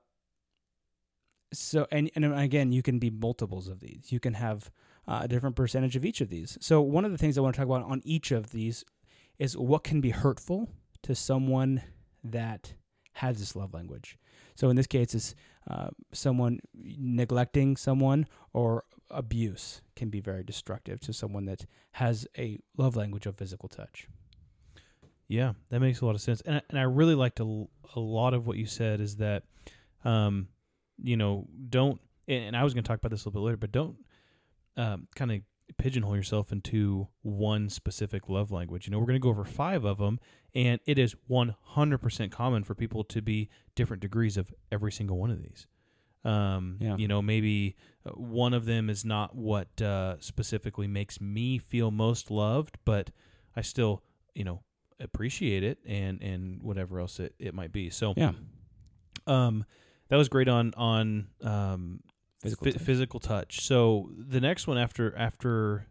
so 1.53 1.87
and 1.93 2.11
and 2.15 2.25
again, 2.35 2.73
you 2.73 2.83
can 2.83 2.99
be 2.99 3.11
multiples 3.11 3.69
of 3.69 3.81
these. 3.81 4.11
You 4.11 4.21
can 4.21 4.35
have 4.35 4.71
uh, 5.07 5.21
a 5.23 5.29
different 5.29 5.57
percentage 5.57 5.97
of 5.97 6.05
each 6.05 6.21
of 6.21 6.31
these. 6.31 6.57
So 6.61 6.81
one 6.81 7.05
of 7.05 7.13
the 7.13 7.19
things 7.19 7.37
I 7.37 7.43
want 7.43 7.55
to 7.55 7.59
talk 7.61 7.67
about 7.67 7.89
on 7.89 8.01
each 8.05 8.33
of 8.33 8.51
these 8.51 8.85
is 9.39 9.57
what 9.57 9.85
can 9.85 10.01
be 10.01 10.11
hurtful 10.11 10.71
to 11.03 11.15
someone 11.15 11.83
that 12.23 12.73
has 13.15 13.39
this 13.39 13.55
love 13.55 13.75
language. 13.75 14.19
So 14.57 14.71
in 14.71 14.77
this 14.77 14.87
case, 14.87 15.15
it's 15.15 15.35
uh, 15.69 15.89
someone 16.13 16.61
neglecting 16.75 17.77
someone 17.77 18.27
or 18.53 18.85
abuse 19.11 19.83
can 19.97 20.11
be 20.11 20.21
very 20.21 20.43
destructive 20.43 21.01
to 21.01 21.13
someone 21.13 21.45
that 21.47 21.67
has 21.93 22.27
a 22.37 22.59
love 22.77 22.97
language 22.97 23.27
of 23.27 23.37
physical 23.37 23.69
touch. 23.69 24.09
Yeah, 25.29 25.55
that 25.71 25.81
makes 25.81 26.01
a 26.01 26.07
lot 26.07 26.15
of 26.15 26.21
sense, 26.21 26.43
and 26.43 26.57
I, 26.57 26.63
and 26.69 26.79
I 26.79 26.83
really 26.83 27.15
liked 27.15 27.41
a, 27.41 27.65
a 27.97 28.01
lot 28.01 28.35
of 28.35 28.47
what 28.47 28.59
you 28.59 28.67
said 28.67 29.01
is 29.01 29.17
that, 29.17 29.45
um, 30.05 30.49
you 31.03 31.17
know, 31.17 31.47
don't. 31.71 32.01
And 32.29 32.57
I 32.57 32.65
was 32.65 32.75
going 32.75 32.85
to 32.85 32.89
talk 32.89 32.99
about 32.99 33.11
this 33.11 33.25
a 33.25 33.29
little 33.29 33.41
bit 33.41 33.47
later, 33.47 33.57
but 33.57 33.73
don't 33.73 33.97
um, 34.77 35.09
kind 35.15 35.33
of 35.33 35.41
pigeonhole 35.79 36.17
yourself 36.17 36.53
into 36.53 37.09
one 37.23 37.69
specific 37.69 38.29
love 38.29 38.51
language. 38.51 38.87
You 38.87 38.91
know, 38.93 38.99
we're 38.99 39.07
going 39.07 39.15
to 39.21 39.23
go 39.23 39.31
over 39.31 39.45
five 39.45 39.85
of 39.85 39.99
them, 39.99 40.21
and 40.55 40.81
it 40.87 40.99
is 40.99 41.15
one 41.27 41.55
hundred 41.63 41.99
percent 41.99 42.33
common 42.33 42.65
for 42.65 42.75
people 42.75 43.05
to 43.05 43.23
be 43.23 43.49
different 43.75 44.01
degrees 44.03 44.37
of 44.37 44.53
every 44.71 44.93
single 44.93 45.19
one 45.19 45.31
of 45.31 45.43
these. 45.43 45.67
Um, 46.25 46.79
Yeah. 46.81 46.97
You 46.97 47.09
know, 47.09 47.21
maybe 47.21 47.77
uh, 48.07 48.11
one 48.13 48.55
of 48.55 48.65
them 48.65 48.89
is 48.89 49.05
not 49.05 49.35
what 49.37 49.81
uh, 49.83 50.17
specifically 50.21 50.87
makes 50.87 51.21
me 51.21 51.59
feel 51.59 51.91
most 51.91 52.31
loved, 52.31 52.79
but 52.85 53.11
I 53.57 53.61
still, 53.63 54.03
you 54.35 54.45
know, 54.45 54.63
appreciate 55.01 55.63
it 55.65 55.79
and 55.85 56.23
and 56.23 56.63
whatever 56.63 57.01
else 57.01 57.19
it, 57.21 57.35
it 57.39 57.53
might 57.53 57.73
be. 57.73 57.91
So 57.91 58.15
Yeah. 58.17 58.33
um 59.27 59.65
that 60.09 60.17
was 60.17 60.29
great 60.29 60.49
on 60.49 60.73
on 60.77 61.27
um 61.43 62.01
Physical 62.45 62.65
phy- 62.65 62.71
touch. 62.73 62.83
physical 62.83 63.21
touch. 63.21 63.61
So 63.61 64.11
the 64.17 64.41
next 64.41 64.67
one 64.67 64.79
after 64.79 65.17
after 65.17 65.87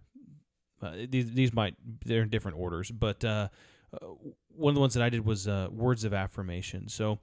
uh, 0.82 0.92
these 1.10 1.32
these 1.32 1.54
might 1.54 1.76
they're 2.06 2.22
in 2.24 2.30
different 2.30 2.58
orders, 2.58 2.92
but 2.92 3.24
uh, 3.26 3.50
uh, 3.94 4.08
one 4.56 4.72
of 4.72 4.76
the 4.76 4.82
ones 4.82 4.94
that 4.94 5.04
I 5.04 5.10
did 5.10 5.26
was 5.26 5.48
uh, 5.48 5.68
words 5.72 6.04
of 6.04 6.14
affirmation. 6.14 6.88
So 6.88 7.20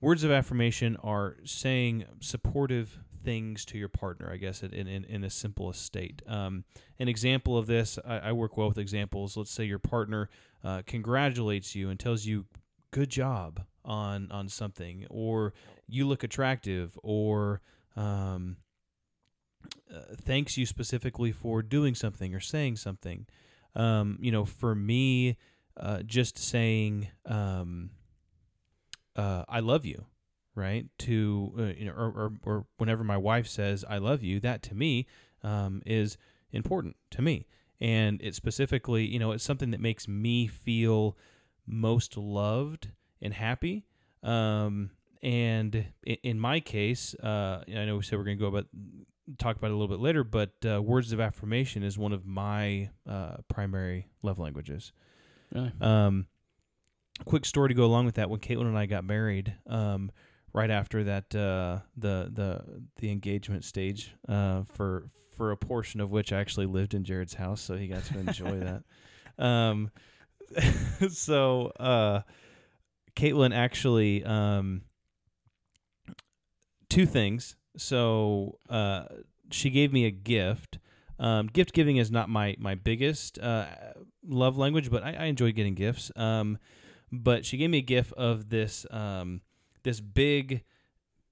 words 0.00 0.24
of 0.24 0.30
affirmation 0.30 0.96
are 1.02 1.36
saying 1.44 2.04
supportive 2.20 2.98
things 3.22 3.64
to 3.66 3.76
your 3.78 3.88
partner. 3.88 4.30
I 4.32 4.36
guess 4.38 4.62
in 4.62 4.72
in, 4.72 5.04
in 5.04 5.20
the 5.20 5.30
simplest 5.30 5.84
state. 5.84 6.22
Um, 6.26 6.64
an 6.98 7.08
example 7.08 7.56
of 7.56 7.66
this, 7.66 7.98
I, 8.04 8.18
I 8.18 8.32
work 8.32 8.56
well 8.56 8.68
with 8.68 8.78
examples. 8.78 9.36
Let's 9.36 9.50
say 9.50 9.64
your 9.64 9.78
partner 9.78 10.28
uh, 10.64 10.82
congratulates 10.86 11.74
you 11.74 11.90
and 11.90 11.98
tells 12.00 12.26
you 12.26 12.46
good 12.92 13.10
job 13.10 13.64
on 13.84 14.30
on 14.30 14.48
something, 14.48 15.06
or 15.10 15.52
you 15.86 16.06
look 16.06 16.22
attractive, 16.22 16.98
or 17.02 17.60
um, 17.96 18.56
uh, 19.92 20.14
thanks 20.16 20.56
you 20.56 20.66
specifically 20.66 21.32
for 21.32 21.62
doing 21.62 21.94
something 21.94 22.34
or 22.34 22.40
saying 22.40 22.76
something. 22.76 23.26
Um, 23.74 24.18
you 24.20 24.32
know, 24.32 24.44
for 24.44 24.74
me, 24.74 25.36
uh, 25.76 26.02
just 26.02 26.38
saying 26.38 27.08
um, 27.26 27.90
uh, 29.16 29.44
"I 29.48 29.60
love 29.60 29.84
you," 29.84 30.06
right? 30.54 30.86
To 31.00 31.52
uh, 31.58 31.62
you 31.78 31.84
know, 31.86 31.92
or, 31.92 32.08
or 32.08 32.32
or 32.44 32.66
whenever 32.78 33.04
my 33.04 33.16
wife 33.16 33.46
says 33.46 33.84
"I 33.88 33.98
love 33.98 34.22
you," 34.22 34.40
that 34.40 34.62
to 34.64 34.74
me 34.74 35.06
um, 35.42 35.82
is 35.86 36.16
important 36.52 36.96
to 37.12 37.22
me, 37.22 37.46
and 37.80 38.20
it 38.22 38.34
specifically, 38.34 39.06
you 39.06 39.18
know, 39.18 39.32
it's 39.32 39.44
something 39.44 39.70
that 39.70 39.80
makes 39.80 40.08
me 40.08 40.46
feel 40.46 41.16
most 41.66 42.16
loved 42.16 42.88
and 43.22 43.34
happy. 43.34 43.86
Um, 44.22 44.90
and 45.22 45.86
in 46.04 46.38
my 46.40 46.60
case, 46.60 47.14
uh, 47.22 47.62
I 47.68 47.84
know 47.84 47.96
we 47.96 48.02
said 48.02 48.18
we're 48.18 48.24
going 48.24 48.38
to 48.38 48.42
go 48.42 48.48
about 48.48 48.66
talk 49.38 49.56
about 49.56 49.68
it 49.68 49.74
a 49.74 49.76
little 49.76 49.88
bit 49.88 50.00
later, 50.00 50.24
but 50.24 50.52
uh, 50.64 50.82
words 50.82 51.12
of 51.12 51.20
affirmation 51.20 51.82
is 51.82 51.98
one 51.98 52.12
of 52.12 52.26
my 52.26 52.90
uh, 53.08 53.36
primary 53.48 54.08
love 54.22 54.38
languages. 54.38 54.92
Really? 55.52 55.72
Um, 55.80 56.26
quick 57.24 57.44
story 57.44 57.68
to 57.68 57.74
go 57.74 57.84
along 57.84 58.06
with 58.06 58.16
that. 58.16 58.30
When 58.30 58.40
Caitlin 58.40 58.66
and 58.66 58.78
I 58.78 58.86
got 58.86 59.04
married, 59.04 59.54
um, 59.66 60.10
right 60.52 60.70
after 60.70 61.04
that, 61.04 61.34
uh, 61.34 61.80
the 61.96 62.30
the 62.32 62.82
the 62.96 63.10
engagement 63.10 63.64
stage, 63.64 64.14
uh, 64.28 64.62
for 64.64 65.08
for 65.36 65.50
a 65.50 65.56
portion 65.56 66.00
of 66.00 66.10
which 66.10 66.32
I 66.32 66.40
actually 66.40 66.66
lived 66.66 66.94
in 66.94 67.04
Jared's 67.04 67.34
house, 67.34 67.60
so 67.60 67.76
he 67.76 67.88
got 67.88 68.04
to 68.04 68.18
enjoy 68.18 68.58
that. 69.38 69.44
Um, 69.44 69.90
so 71.10 71.72
uh, 71.80 72.22
Caitlin 73.16 73.54
actually 73.54 74.24
um, 74.24 74.82
two 76.88 77.06
things. 77.06 77.56
So 77.76 78.58
uh, 78.68 79.04
she 79.50 79.70
gave 79.70 79.92
me 79.92 80.06
a 80.06 80.10
gift. 80.10 80.78
Um, 81.18 81.48
gift 81.48 81.72
giving 81.72 81.98
is 81.98 82.10
not 82.10 82.28
my 82.28 82.56
my 82.58 82.74
biggest 82.74 83.38
uh, 83.38 83.66
love 84.26 84.56
language, 84.56 84.90
but 84.90 85.02
I, 85.02 85.12
I 85.12 85.24
enjoy 85.26 85.52
getting 85.52 85.74
gifts. 85.74 86.10
Um, 86.16 86.58
but 87.12 87.44
she 87.44 87.56
gave 87.56 87.70
me 87.70 87.78
a 87.78 87.82
gift 87.82 88.12
of 88.14 88.48
this 88.48 88.86
um, 88.90 89.42
this 89.82 90.00
big 90.00 90.64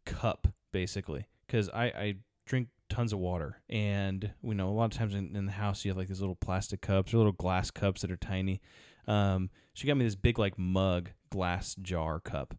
cup, 0.04 0.48
basically, 0.72 1.26
because 1.46 1.68
I, 1.70 1.84
I 1.84 2.14
drink 2.46 2.68
tons 2.88 3.12
of 3.12 3.18
water, 3.18 3.60
and 3.68 4.32
you 4.42 4.54
know 4.54 4.68
a 4.68 4.72
lot 4.72 4.92
of 4.92 4.98
times 4.98 5.14
in, 5.14 5.36
in 5.36 5.46
the 5.46 5.52
house 5.52 5.84
you 5.84 5.90
have 5.90 5.98
like 5.98 6.08
these 6.08 6.20
little 6.20 6.36
plastic 6.36 6.80
cups 6.80 7.14
or 7.14 7.18
little 7.18 7.32
glass 7.32 7.70
cups 7.70 8.02
that 8.02 8.10
are 8.10 8.16
tiny. 8.16 8.60
Um, 9.06 9.50
she 9.72 9.86
got 9.86 9.96
me 9.96 10.04
this 10.04 10.16
big 10.16 10.38
like 10.38 10.58
mug 10.58 11.10
glass 11.30 11.74
jar 11.80 12.20
cup, 12.20 12.54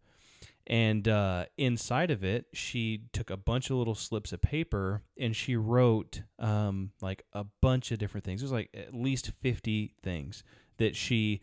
and 0.69 1.07
uh, 1.07 1.45
inside 1.57 2.11
of 2.11 2.23
it 2.23 2.45
she 2.53 3.01
took 3.11 3.31
a 3.31 3.37
bunch 3.37 3.71
of 3.71 3.77
little 3.77 3.95
slips 3.95 4.31
of 4.31 4.41
paper 4.41 5.01
and 5.17 5.35
she 5.35 5.55
wrote 5.55 6.21
um, 6.37 6.91
like 7.01 7.23
a 7.33 7.43
bunch 7.59 7.91
of 7.91 7.97
different 7.97 8.23
things. 8.23 8.41
It 8.41 8.45
was 8.45 8.51
like 8.51 8.69
at 8.75 8.93
least 8.93 9.31
fifty 9.41 9.95
things 10.03 10.43
that 10.77 10.95
she 10.95 11.41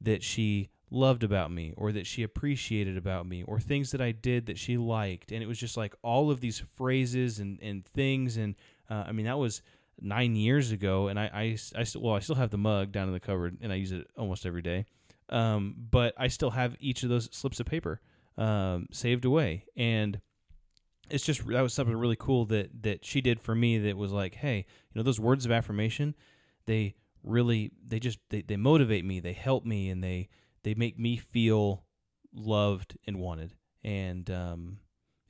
that 0.00 0.22
she 0.22 0.70
loved 0.90 1.22
about 1.22 1.50
me 1.50 1.72
or 1.76 1.92
that 1.92 2.06
she 2.06 2.22
appreciated 2.22 2.96
about 2.96 3.26
me 3.26 3.42
or 3.42 3.60
things 3.60 3.92
that 3.92 4.00
I 4.00 4.12
did 4.12 4.46
that 4.46 4.58
she 4.58 4.76
liked. 4.76 5.32
And 5.32 5.42
it 5.42 5.46
was 5.46 5.58
just 5.58 5.76
like 5.76 5.94
all 6.02 6.30
of 6.30 6.40
these 6.40 6.62
phrases 6.76 7.38
and, 7.38 7.58
and 7.62 7.84
things. 7.84 8.36
And 8.36 8.54
uh, 8.90 9.04
I 9.06 9.12
mean 9.12 9.26
that 9.26 9.38
was 9.38 9.60
nine 10.00 10.34
years 10.34 10.72
ago. 10.72 11.08
And 11.08 11.20
I, 11.20 11.24
I, 11.24 11.58
I 11.76 11.84
still 11.84 12.00
well 12.00 12.14
I 12.14 12.20
still 12.20 12.36
have 12.36 12.50
the 12.50 12.58
mug 12.58 12.90
down 12.90 13.06
in 13.08 13.12
the 13.12 13.20
cupboard 13.20 13.58
and 13.60 13.70
I 13.70 13.76
use 13.76 13.92
it 13.92 14.06
almost 14.16 14.46
every 14.46 14.62
day. 14.62 14.86
Um, 15.28 15.74
but 15.90 16.14
I 16.16 16.28
still 16.28 16.50
have 16.50 16.74
each 16.80 17.02
of 17.02 17.10
those 17.10 17.28
slips 17.32 17.60
of 17.60 17.66
paper 17.66 18.00
um, 18.38 18.86
saved 18.90 19.24
away. 19.24 19.66
And 19.76 20.20
it's 21.10 21.24
just 21.24 21.46
that 21.46 21.60
was 21.60 21.74
something 21.74 21.96
really 21.96 22.16
cool 22.18 22.46
that 22.46 22.82
that 22.82 23.04
she 23.04 23.20
did 23.20 23.40
for 23.40 23.54
me 23.54 23.76
that 23.76 23.96
was 23.98 24.12
like 24.12 24.36
hey 24.36 24.58
you 24.58 24.98
know 24.98 25.02
those 25.02 25.20
words 25.20 25.44
of 25.44 25.50
affirmation 25.50 26.14
they 26.64 26.94
really 27.22 27.70
they 27.86 27.98
just 27.98 28.18
they, 28.30 28.40
they 28.40 28.56
motivate 28.56 29.04
me 29.04 29.20
they 29.20 29.34
help 29.34 29.64
me 29.66 29.90
and 29.90 30.02
they 30.02 30.28
they 30.62 30.74
make 30.74 30.98
me 30.98 31.16
feel 31.16 31.84
loved 32.32 32.96
and 33.06 33.18
wanted. 33.18 33.52
And 33.84 34.30
um, 34.30 34.78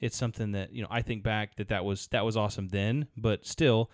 it's 0.03 0.17
something 0.17 0.53
that 0.53 0.75
you 0.75 0.83
know 0.83 0.89
i 0.91 1.01
think 1.01 1.23
back 1.23 1.57
that 1.57 1.69
that 1.69 1.85
was 1.85 2.09
that 2.09 2.25
was 2.25 2.37
awesome 2.37 2.69
then 2.69 3.07
but 3.17 3.47
still 3.47 3.91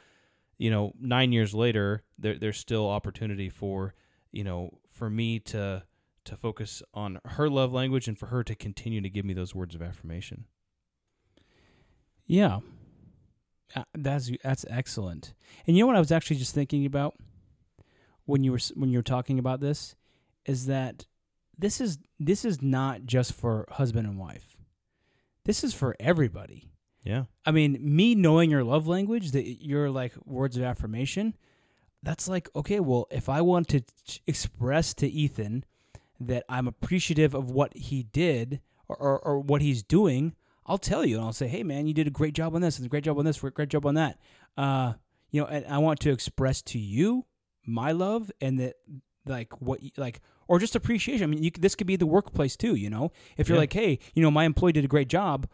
you 0.57 0.71
know 0.71 0.93
nine 0.99 1.31
years 1.31 1.55
later 1.55 2.03
there, 2.19 2.37
there's 2.37 2.59
still 2.59 2.89
opportunity 2.89 3.49
for 3.49 3.95
you 4.33 4.43
know 4.43 4.71
for 4.89 5.09
me 5.09 5.39
to 5.39 5.83
to 6.29 6.37
focus 6.37 6.83
on 6.95 7.19
her 7.25 7.49
love 7.51 7.73
language 7.73 8.09
and 8.09 8.19
for 8.19 8.27
her 8.27 8.45
to 8.45 8.55
continue 8.55 9.01
to 9.01 9.11
give 9.11 9.25
me 9.25 9.35
those 9.35 9.55
words 9.55 9.75
of 9.75 9.83
affirmation 9.83 10.45
Yeah. 12.27 12.61
Uh, 13.77 13.85
That's 13.95 14.31
that's 14.43 14.65
excellent. 14.71 15.35
And 15.67 15.77
you 15.77 15.83
know 15.83 15.87
what 15.89 15.97
I 15.97 16.01
was 16.01 16.13
actually 16.13 16.37
just 16.37 16.55
thinking 16.55 16.87
about 16.87 17.15
when 18.25 18.43
you 18.45 18.53
were 18.53 18.61
when 18.75 18.91
you 18.91 18.99
were 18.99 19.03
talking 19.03 19.39
about 19.39 19.61
this 19.61 19.95
is 20.47 20.67
that 20.67 21.07
this 21.59 21.81
is 21.81 21.99
this 22.19 22.45
is 22.45 22.63
not 22.63 23.05
just 23.05 23.33
for 23.35 23.67
husband 23.73 24.07
and 24.07 24.19
wife. 24.19 24.57
This 25.45 25.63
is 25.65 25.75
for 25.75 25.97
everybody. 26.01 26.71
yeah 27.03 27.25
I 27.45 27.51
mean, 27.51 27.79
me 27.81 28.15
knowing 28.15 28.51
your 28.51 28.65
love 28.65 28.87
language, 28.87 29.33
that 29.33 29.63
your 29.65 29.91
like 29.91 30.13
words 30.25 30.57
of 30.57 30.63
affirmation, 30.63 31.35
that's 32.03 32.27
like 32.29 32.49
okay. 32.57 32.81
Well, 32.81 33.07
if 33.11 33.29
I 33.29 33.41
want 33.43 33.69
to 33.69 33.83
express 34.27 34.95
to 34.95 35.07
Ethan 35.07 35.65
that 36.21 36.45
I'm 36.49 36.67
appreciative 36.69 37.35
of 37.35 37.51
what 37.51 37.77
he 37.77 38.03
did 38.05 38.61
or, 38.89 38.97
or, 38.97 39.19
or 39.21 39.39
what 39.41 39.63
he's 39.63 39.83
doing, 39.83 40.35
I'll 40.67 40.79
tell 40.79 41.05
you 41.05 41.17
and 41.17 41.25
I'll 41.27 41.33
say, 41.33 41.49
hey 41.49 41.63
man, 41.63 41.87
you 41.87 41.95
did 41.95 42.07
a 42.07 42.11
great 42.11 42.35
job 42.35 42.55
on 42.55 42.61
this, 42.61 42.77
and 42.79 42.87
a 42.87 42.89
great 42.89 43.05
job 43.05 43.19
on 43.19 43.25
this, 43.25 43.43
a 43.43 43.51
great 43.51 43.69
job 43.69 43.87
on 43.87 43.95
that. 43.95 44.19
Uh, 44.57 44.95
you 45.31 45.41
know, 45.41 45.47
and 45.47 45.65
I 45.67 45.79
want 45.79 46.01
to 46.01 46.11
express 46.11 46.63
to 46.63 46.79
you 46.79 47.25
my 47.67 47.93
love 47.93 48.31
and 48.41 48.59
that 48.59 48.77
like 49.27 49.61
what 49.61 49.81
like 49.97 50.21
or 50.49 50.59
just 50.59 50.75
appreciation. 50.75 51.23
I 51.25 51.27
mean, 51.27 51.43
you, 51.43 51.51
this 51.59 51.75
could 51.75 51.87
be 51.87 51.97
the 51.97 52.07
workplace 52.07 52.57
too. 52.57 52.75
You 52.75 52.91
know, 52.91 53.13
if 53.37 53.49
you're 53.49 53.57
Yeah. 53.57 53.61
like, 53.61 53.73
hey, 53.73 53.99
you 54.15 54.23
know, 54.23 54.31
my 54.31 54.45
employee 54.45 54.73
did 54.73 54.85
a 54.85 54.89
great 54.89 55.09
job 55.09 55.47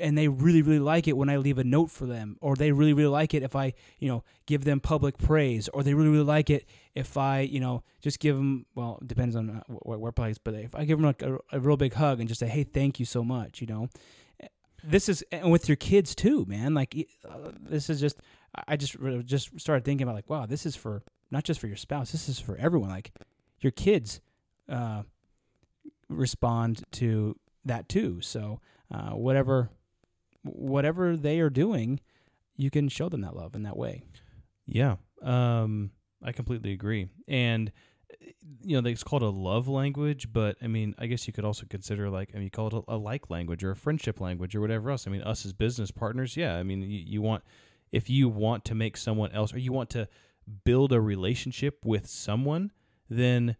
and 0.00 0.16
they 0.16 0.28
really 0.28 0.62
really 0.62 0.78
like 0.78 1.08
it 1.08 1.16
when 1.16 1.28
I 1.28 1.36
leave 1.36 1.58
a 1.58 1.64
note 1.64 1.90
for 1.90 2.06
them, 2.06 2.36
or 2.40 2.56
they 2.56 2.72
really 2.72 2.92
really 2.92 3.10
like 3.10 3.34
it 3.34 3.42
if 3.42 3.56
I 3.56 3.74
you 3.98 4.08
know 4.08 4.24
give 4.46 4.64
them 4.64 4.80
public 4.80 5.18
praise, 5.18 5.68
or 5.68 5.82
they 5.82 5.94
really 5.94 6.10
really 6.10 6.24
like 6.24 6.50
it 6.50 6.66
if 6.94 7.16
I 7.16 7.40
you 7.40 7.60
know 7.60 7.82
just 8.00 8.20
give 8.20 8.36
them 8.36 8.66
well 8.74 8.98
it 9.02 9.08
depends 9.08 9.36
on 9.36 9.50
uh, 9.50 9.62
what 9.68 10.00
workplace, 10.00 10.38
but 10.38 10.54
if 10.54 10.74
I 10.74 10.84
give 10.84 10.98
them 10.98 11.06
like 11.06 11.22
a, 11.22 11.38
a 11.52 11.60
real 11.60 11.76
big 11.76 11.94
hug 11.94 12.20
and 12.20 12.28
just 12.28 12.40
say 12.40 12.48
hey 12.48 12.64
thank 12.64 12.98
you 13.00 13.06
so 13.06 13.24
much, 13.24 13.60
you 13.60 13.66
know, 13.66 13.88
this 14.82 15.08
is 15.08 15.22
and 15.32 15.50
with 15.50 15.68
your 15.68 15.76
kids 15.76 16.14
too, 16.14 16.44
man. 16.46 16.74
Like 16.74 17.08
uh, 17.28 17.52
this 17.58 17.90
is 17.90 18.00
just 18.00 18.18
I 18.68 18.76
just 18.76 18.96
just 19.24 19.58
started 19.60 19.84
thinking 19.84 20.04
about 20.04 20.14
like 20.14 20.30
wow 20.30 20.46
this 20.46 20.66
is 20.66 20.76
for 20.76 21.02
not 21.30 21.44
just 21.44 21.60
for 21.60 21.66
your 21.66 21.76
spouse, 21.76 22.12
this 22.12 22.28
is 22.28 22.38
for 22.38 22.56
everyone. 22.56 22.90
Like 22.90 23.12
your 23.60 23.72
kids 23.72 24.20
uh, 24.68 25.02
respond 26.08 26.84
to 26.92 27.36
that 27.64 27.88
too. 27.88 28.20
So 28.20 28.60
uh, 28.90 29.10
whatever 29.10 29.70
whatever 30.46 31.16
they 31.16 31.40
are 31.40 31.50
doing, 31.50 32.00
you 32.56 32.70
can 32.70 32.88
show 32.88 33.08
them 33.08 33.20
that 33.22 33.36
love 33.36 33.54
in 33.54 33.62
that 33.64 33.76
way. 33.76 34.02
Yeah, 34.66 34.96
um, 35.22 35.90
I 36.22 36.32
completely 36.32 36.72
agree. 36.72 37.08
And 37.28 37.72
you 38.62 38.80
know, 38.80 38.88
it's 38.88 39.02
called 39.02 39.22
a 39.22 39.28
love 39.28 39.68
language, 39.68 40.32
but 40.32 40.56
I 40.62 40.66
mean, 40.66 40.94
I 40.98 41.06
guess 41.06 41.26
you 41.26 41.32
could 41.32 41.44
also 41.44 41.66
consider 41.68 42.08
like, 42.08 42.30
I 42.32 42.34
mean, 42.34 42.44
you 42.44 42.50
call 42.50 42.68
it 42.68 42.72
a, 42.74 42.94
a 42.94 42.96
like 42.96 43.30
language 43.30 43.64
or 43.64 43.70
a 43.70 43.76
friendship 43.76 44.20
language 44.20 44.54
or 44.54 44.60
whatever 44.60 44.90
else. 44.90 45.06
I 45.06 45.10
mean, 45.10 45.22
us 45.22 45.44
as 45.44 45.52
business 45.52 45.90
partners, 45.90 46.36
yeah. 46.36 46.56
I 46.56 46.62
mean, 46.62 46.82
you, 46.82 47.02
you 47.04 47.22
want 47.22 47.42
if 47.92 48.10
you 48.10 48.28
want 48.28 48.64
to 48.66 48.74
make 48.74 48.96
someone 48.96 49.32
else 49.32 49.52
or 49.52 49.58
you 49.58 49.72
want 49.72 49.90
to 49.90 50.08
build 50.64 50.92
a 50.92 51.00
relationship 51.00 51.84
with 51.84 52.06
someone, 52.06 52.72
then 53.08 53.56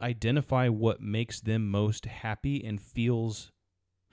identify 0.00 0.68
what 0.68 1.00
makes 1.00 1.40
them 1.40 1.70
most 1.70 2.06
happy 2.06 2.64
and 2.64 2.80
feels 2.80 3.52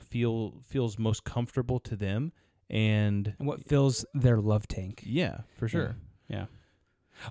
feel 0.06 0.62
feels 0.68 0.98
most 0.98 1.24
comfortable 1.24 1.80
to 1.82 1.96
them 1.96 2.32
and, 2.70 3.34
and 3.40 3.48
what 3.48 3.64
fills 3.64 4.06
their 4.14 4.40
love 4.40 4.68
tank. 4.68 5.04
Yeah, 5.06 5.40
for 5.58 5.68
sure. 5.68 5.96
Yeah. 6.28 6.38
yeah. 6.38 6.46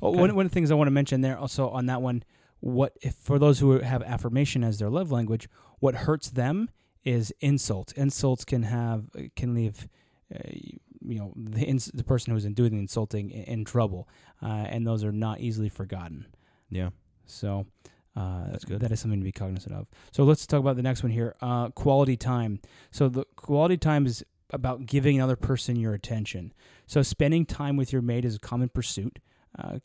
Oh, 0.01 0.09
okay. 0.09 0.21
one, 0.21 0.35
one 0.35 0.47
of 0.47 0.53
the 0.53 0.55
things 0.55 0.71
I 0.71 0.75
want 0.75 0.87
to 0.87 0.93
mention 0.93 1.21
there 1.21 1.39
also 1.39 1.69
on 1.69 1.87
that 1.87 2.01
one, 2.01 2.25
what 2.61 2.97
if 3.03 3.15
for 3.15 3.39
those 3.39 3.59
who 3.59 3.79
have 3.79 4.03
affirmation 4.03 4.65
as 4.65 4.79
their 4.79 4.91
love 4.91 5.13
language, 5.13 5.49
what 5.81 5.95
hurts 5.95 6.31
them 6.31 6.71
is 7.05 7.33
insults. 7.41 7.93
Insults 7.93 8.45
can 8.45 8.63
have 8.63 9.05
can 9.37 9.55
leave 9.55 9.87
uh, 10.35 10.39
you 10.51 11.19
know 11.19 11.33
the 11.37 11.61
ins- 11.61 11.91
the 11.93 12.05
person 12.05 12.33
who's 12.33 12.45
doing 12.45 12.73
the 12.73 12.79
insulting 12.79 13.31
in, 13.31 13.45
in 13.45 13.65
trouble, 13.65 14.09
uh, 14.43 14.47
and 14.69 14.87
those 14.87 15.05
are 15.05 15.13
not 15.13 15.41
easily 15.41 15.69
forgotten. 15.69 16.27
Yeah. 16.71 16.91
So 17.27 17.67
uh, 18.17 18.51
That's 18.51 18.65
good. 18.65 18.81
That 18.81 18.93
is 18.93 19.01
something 19.01 19.21
to 19.21 19.25
be 19.25 19.33
cognizant 19.33 19.75
of. 19.75 19.89
So 20.13 20.25
let's 20.25 20.47
talk 20.47 20.61
about 20.61 20.77
the 20.77 20.83
next 20.83 21.03
one 21.03 21.13
here. 21.13 21.35
Uh, 21.41 21.69
quality 21.71 22.17
time. 22.17 22.61
So 22.91 23.09
the 23.09 23.25
quality 23.37 23.77
time 23.77 24.07
is 24.07 24.25
about 24.51 24.87
giving 24.87 25.17
another 25.17 25.37
person 25.37 25.77
your 25.77 25.95
attention. 25.95 26.53
So 26.87 27.03
spending 27.03 27.45
time 27.45 27.77
with 27.77 27.93
your 27.93 28.03
mate 28.03 28.25
is 28.25 28.37
a 28.37 28.39
common 28.39 28.69
pursuit. 28.69 29.19
Uh, 29.59 29.79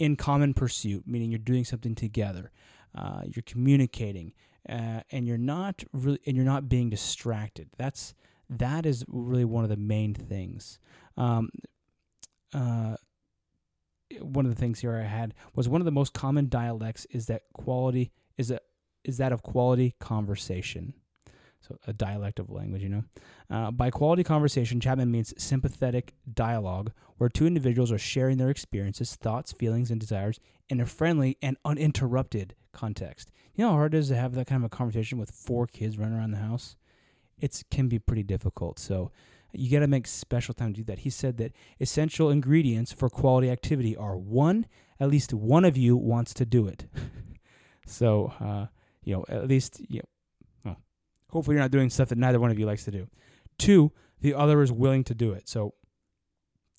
in 0.00 0.16
common 0.16 0.54
pursuit, 0.54 1.04
meaning 1.06 1.30
you're 1.30 1.38
doing 1.38 1.64
something 1.64 1.94
together. 1.94 2.50
Uh, 2.94 3.22
you're 3.24 3.42
communicating, 3.44 4.32
uh, 4.68 5.00
and 5.10 5.26
you're 5.26 5.38
not 5.38 5.84
really, 5.92 6.18
and 6.26 6.36
you're 6.36 6.44
not 6.44 6.68
being 6.68 6.90
distracted. 6.90 7.68
That's 7.76 8.14
that 8.48 8.84
is 8.84 9.04
really 9.06 9.44
one 9.44 9.62
of 9.62 9.70
the 9.70 9.76
main 9.76 10.14
things. 10.14 10.78
Um, 11.16 11.50
uh, 12.52 12.96
one 14.20 14.44
of 14.44 14.54
the 14.54 14.60
things 14.60 14.80
here 14.80 14.94
I 14.94 15.02
had 15.02 15.34
was 15.54 15.68
one 15.68 15.80
of 15.80 15.84
the 15.84 15.90
most 15.90 16.12
common 16.12 16.48
dialects 16.48 17.06
is 17.10 17.26
that 17.26 17.42
quality 17.52 18.10
is 18.36 18.50
a 18.50 18.60
is 19.04 19.18
that 19.18 19.32
of 19.32 19.42
quality 19.42 19.94
conversation. 19.98 20.94
So 21.60 21.78
a 21.86 21.92
dialect 21.92 22.38
of 22.38 22.50
language, 22.50 22.82
you 22.82 22.88
know. 22.88 23.04
Uh, 23.50 23.70
by 23.70 23.90
quality 23.90 24.24
conversation, 24.24 24.80
Chapman 24.80 25.10
means 25.10 25.34
sympathetic 25.36 26.14
dialogue 26.32 26.92
where 27.18 27.28
two 27.28 27.46
individuals 27.46 27.92
are 27.92 27.98
sharing 27.98 28.38
their 28.38 28.48
experiences, 28.48 29.14
thoughts, 29.14 29.52
feelings, 29.52 29.90
and 29.90 30.00
desires 30.00 30.40
in 30.70 30.80
a 30.80 30.86
friendly 30.86 31.36
and 31.42 31.58
uninterrupted 31.64 32.54
context. 32.72 33.30
You 33.54 33.64
know 33.64 33.70
how 33.72 33.76
hard 33.76 33.94
it 33.94 33.98
is 33.98 34.08
to 34.08 34.16
have 34.16 34.34
that 34.34 34.46
kind 34.46 34.62
of 34.62 34.66
a 34.66 34.74
conversation 34.74 35.18
with 35.18 35.30
four 35.30 35.66
kids 35.66 35.98
running 35.98 36.16
around 36.16 36.30
the 36.30 36.38
house? 36.38 36.76
It 37.38 37.62
can 37.70 37.88
be 37.88 37.98
pretty 37.98 38.22
difficult. 38.22 38.78
So 38.78 39.10
you 39.52 39.70
got 39.70 39.80
to 39.80 39.86
make 39.86 40.06
special 40.06 40.54
time 40.54 40.72
to 40.72 40.80
do 40.80 40.84
that. 40.84 41.00
He 41.00 41.10
said 41.10 41.36
that 41.38 41.52
essential 41.78 42.30
ingredients 42.30 42.92
for 42.92 43.08
quality 43.08 43.50
activity 43.50 43.96
are 43.96 44.16
one, 44.16 44.66
at 44.98 45.08
least 45.08 45.32
one 45.32 45.64
of 45.64 45.76
you 45.76 45.96
wants 45.96 46.34
to 46.34 46.44
do 46.44 46.66
it. 46.66 46.86
so, 47.86 48.32
uh, 48.40 48.66
you 49.02 49.14
know, 49.14 49.24
at 49.28 49.48
least, 49.48 49.80
you 49.88 50.00
know, 50.00 50.04
well, 50.64 50.76
hopefully 51.30 51.54
you're 51.54 51.62
not 51.62 51.70
doing 51.70 51.90
stuff 51.90 52.08
that 52.10 52.18
neither 52.18 52.40
one 52.40 52.50
of 52.50 52.58
you 52.58 52.66
likes 52.66 52.84
to 52.84 52.90
do. 52.90 53.08
Two, 53.58 53.92
the 54.20 54.34
other 54.34 54.62
is 54.62 54.70
willing 54.70 55.04
to 55.04 55.14
do 55.14 55.32
it. 55.32 55.48
So 55.48 55.74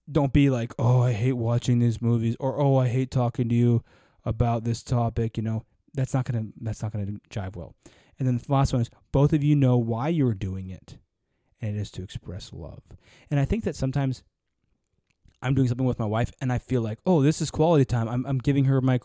don't 0.10 0.34
be 0.34 0.49
like, 0.49 0.73
oh, 0.79 1.01
I 1.01 1.13
hate 1.13 1.34
watching 1.34 1.79
these 1.79 2.01
movies 2.01 2.36
or, 2.39 2.60
oh, 2.60 2.77
I 2.77 2.88
hate 2.88 3.12
talking 3.12 3.49
to 3.49 3.55
you 3.55 3.84
about 4.25 4.63
this 4.63 4.84
topic. 4.84 5.38
You 5.38 5.43
know, 5.43 5.65
that's 5.93 6.13
not 6.13 6.25
going 6.25 6.43
to, 6.43 6.53
that's 6.62 6.81
not 6.81 6.93
going 6.93 7.05
to 7.05 7.39
jive 7.39 7.55
well. 7.55 7.75
And 8.17 8.27
then 8.27 8.38
the 8.38 8.53
last 8.53 8.71
one 8.71 8.81
is 8.81 8.89
both 9.12 9.34
of 9.34 9.43
you 9.43 9.55
know 9.55 9.77
why 9.77 10.10
you're 10.10 10.36
doing 10.36 10.69
it 10.69 10.97
and 11.62 11.78
it 11.78 11.80
is 11.80 11.91
to 11.91 12.04
express 12.04 12.52
love. 12.52 12.84
And 13.30 13.39
I 13.39 13.45
think 13.45 13.63
that 13.63 13.76
sometimes 13.76 14.24
I'm 15.41 15.54
doing 15.54 15.67
something 15.67 15.86
with 15.86 16.00
my 16.00 16.06
wife 16.06 16.32
and 16.41 16.52
I 16.52 16.58
feel 16.58 16.82
like, 16.82 17.00
oh, 17.06 17.21
this 17.21 17.41
is 17.41 17.52
quality 17.52 17.86
time. 17.86 18.08
I'm, 18.08 18.26
I'm 18.26 18.38
giving 18.38 18.65
her 18.65 18.82
my, 18.82 19.00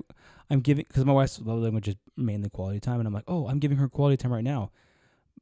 I'm 0.51 0.61
giving, 0.61 0.85
because 0.87 1.05
my 1.05 1.13
wife's 1.13 1.41
love 1.41 1.59
language 1.59 1.89
is 1.89 1.97
mainly 2.17 2.51
quality 2.51 2.81
time. 2.81 2.99
And 2.99 3.07
I'm 3.07 3.15
like, 3.15 3.25
oh, 3.27 3.49
I'm 3.49 3.59
giving 3.59 3.79
her 3.79 3.89
quality 3.89 4.17
time 4.17 4.33
right 4.33 4.45
now. 4.45 4.71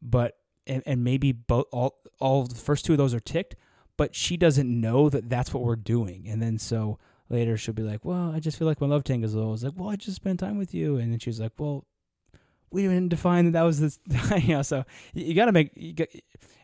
But, 0.01 0.37
and, 0.67 0.83
and 0.87 1.03
maybe 1.03 1.33
both, 1.33 1.67
all, 1.73 1.99
all 2.21 2.45
the 2.45 2.55
first 2.55 2.85
two 2.85 2.93
of 2.93 2.99
those 2.99 3.15
are 3.15 3.21
ticked, 3.21 3.57
but 3.97 4.15
she 4.15 4.37
doesn't 4.37 4.69
know 4.69 5.09
that 5.09 5.29
that's 5.29 5.53
what 5.53 5.63
we're 5.63 5.77
doing. 5.77 6.27
And 6.29 6.41
then 6.41 6.59
so 6.59 6.99
later 7.29 7.57
she'll 7.57 7.75
be 7.75 7.83
like, 7.83 8.05
well, 8.05 8.33
I 8.35 8.41
just 8.41 8.59
feel 8.59 8.67
like 8.67 8.81
my 8.81 8.87
love 8.87 9.05
tank 9.05 9.25
is 9.25 9.35
low. 9.35 9.49
I 9.49 9.51
was 9.51 9.65
like, 9.65 9.75
well, 9.77 9.91
I 9.91 9.97
just 9.97 10.17
spent 10.17 10.41
time 10.41 10.59
with 10.59 10.75
you. 10.75 10.97
And 10.97 11.13
then 11.13 11.19
she's 11.19 11.41
like, 11.41 11.53
well, 11.59 11.87
we 12.75 12.83
didn't 12.83 13.09
define 13.09 13.47
that 13.47 13.53
that 13.53 13.63
was 13.63 13.81
this, 13.81 14.01
you 14.43 14.55
know, 14.55 14.63
so 14.63 14.85
you, 15.15 15.33
got 15.35 15.47
to 15.47 15.53
make, 15.53 15.97
got, 15.97 16.09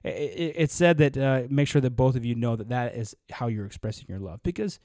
it, 0.03 0.55
it 0.57 0.71
said 0.71 0.99
that 0.99 1.17
uh, 1.17 1.43
make 1.49 1.69
sure 1.69 1.81
that 1.81 1.91
both 1.91 2.17
of 2.17 2.25
you 2.25 2.35
know 2.35 2.57
that 2.57 2.69
that 2.69 2.95
is 2.95 3.15
how 3.31 3.47
you're 3.47 3.65
expressing 3.65 4.07
your 4.09 4.19
love 4.19 4.43
because 4.43 4.81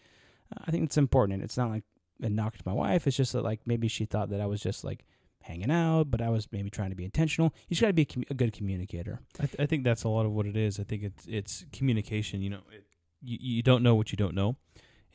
I 0.65 0.71
think 0.71 0.83
it's 0.83 0.97
important. 0.97 1.43
It's 1.43 1.57
not 1.57 1.69
like 1.69 1.83
a 2.21 2.29
knock 2.29 2.57
to 2.57 2.63
my 2.65 2.73
wife. 2.73 3.07
It's 3.07 3.17
just 3.17 3.33
that 3.33 3.43
like 3.43 3.61
maybe 3.65 3.87
she 3.87 4.05
thought 4.05 4.29
that 4.29 4.39
I 4.39 4.45
was 4.45 4.61
just 4.61 4.83
like 4.83 5.05
hanging 5.41 5.71
out, 5.71 6.11
but 6.11 6.21
I 6.21 6.29
was 6.29 6.47
maybe 6.51 6.69
trying 6.69 6.91
to 6.91 6.95
be 6.95 7.05
intentional. 7.05 7.53
You 7.67 7.75
just 7.75 7.81
got 7.81 7.87
to 7.87 7.93
be 7.93 8.03
a, 8.03 8.05
com- 8.05 8.23
a, 8.29 8.33
good 8.33 8.53
communicator. 8.53 9.19
I, 9.39 9.45
th- 9.45 9.59
I, 9.59 9.65
think 9.65 9.83
that's 9.83 10.03
a 10.03 10.09
lot 10.09 10.25
of 10.25 10.31
what 10.31 10.45
it 10.45 10.55
is. 10.55 10.79
I 10.79 10.83
think 10.83 11.03
it's 11.03 11.25
it's 11.27 11.65
communication. 11.71 12.41
You 12.41 12.51
know, 12.51 12.61
it, 12.71 12.85
you 13.21 13.37
you 13.41 13.63
don't 13.63 13.83
know 13.83 13.95
what 13.95 14.11
you 14.11 14.15
don't 14.15 14.35
know, 14.35 14.57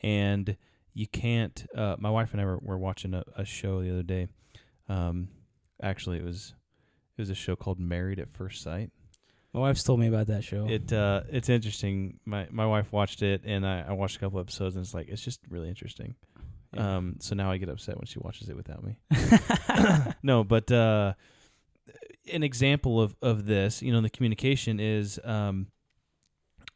and 0.01 0.57
you 0.93 1.07
can't. 1.07 1.65
Uh, 1.75 1.95
my 1.99 2.09
wife 2.09 2.33
and 2.33 2.41
I 2.41 2.45
were, 2.45 2.59
were 2.61 2.77
watching 2.77 3.13
a, 3.13 3.23
a 3.37 3.45
show 3.45 3.81
the 3.81 3.91
other 3.91 4.03
day. 4.03 4.27
Um, 4.89 5.29
actually, 5.81 6.17
it 6.17 6.23
was 6.23 6.53
it 7.17 7.21
was 7.21 7.29
a 7.29 7.35
show 7.35 7.55
called 7.55 7.79
Married 7.79 8.19
at 8.19 8.29
First 8.29 8.61
Sight. 8.61 8.91
My 9.53 9.59
wife's 9.59 9.83
told 9.83 9.99
me 9.99 10.07
about 10.07 10.27
that 10.27 10.43
show. 10.43 10.67
It 10.67 10.93
uh, 10.93 11.23
it's 11.29 11.49
interesting. 11.49 12.19
My 12.25 12.47
my 12.51 12.65
wife 12.65 12.91
watched 12.91 13.21
it, 13.21 13.41
and 13.45 13.65
I, 13.65 13.85
I 13.89 13.91
watched 13.91 14.15
a 14.15 14.19
couple 14.19 14.39
episodes, 14.39 14.75
and 14.75 14.85
it's 14.85 14.93
like 14.93 15.09
it's 15.09 15.21
just 15.21 15.41
really 15.49 15.67
interesting. 15.67 16.15
Yeah. 16.73 16.97
Um, 16.97 17.15
so 17.19 17.35
now 17.35 17.51
I 17.51 17.57
get 17.57 17.67
upset 17.67 17.97
when 17.97 18.05
she 18.05 18.19
watches 18.19 18.47
it 18.47 18.55
without 18.55 18.81
me. 18.83 18.97
no, 20.23 20.45
but 20.45 20.71
uh, 20.71 21.13
an 22.31 22.43
example 22.43 23.01
of 23.01 23.15
of 23.21 23.45
this, 23.45 23.81
you 23.81 23.91
know, 23.91 23.99
the 23.99 24.09
communication 24.09 24.79
is 24.79 25.19
um, 25.23 25.67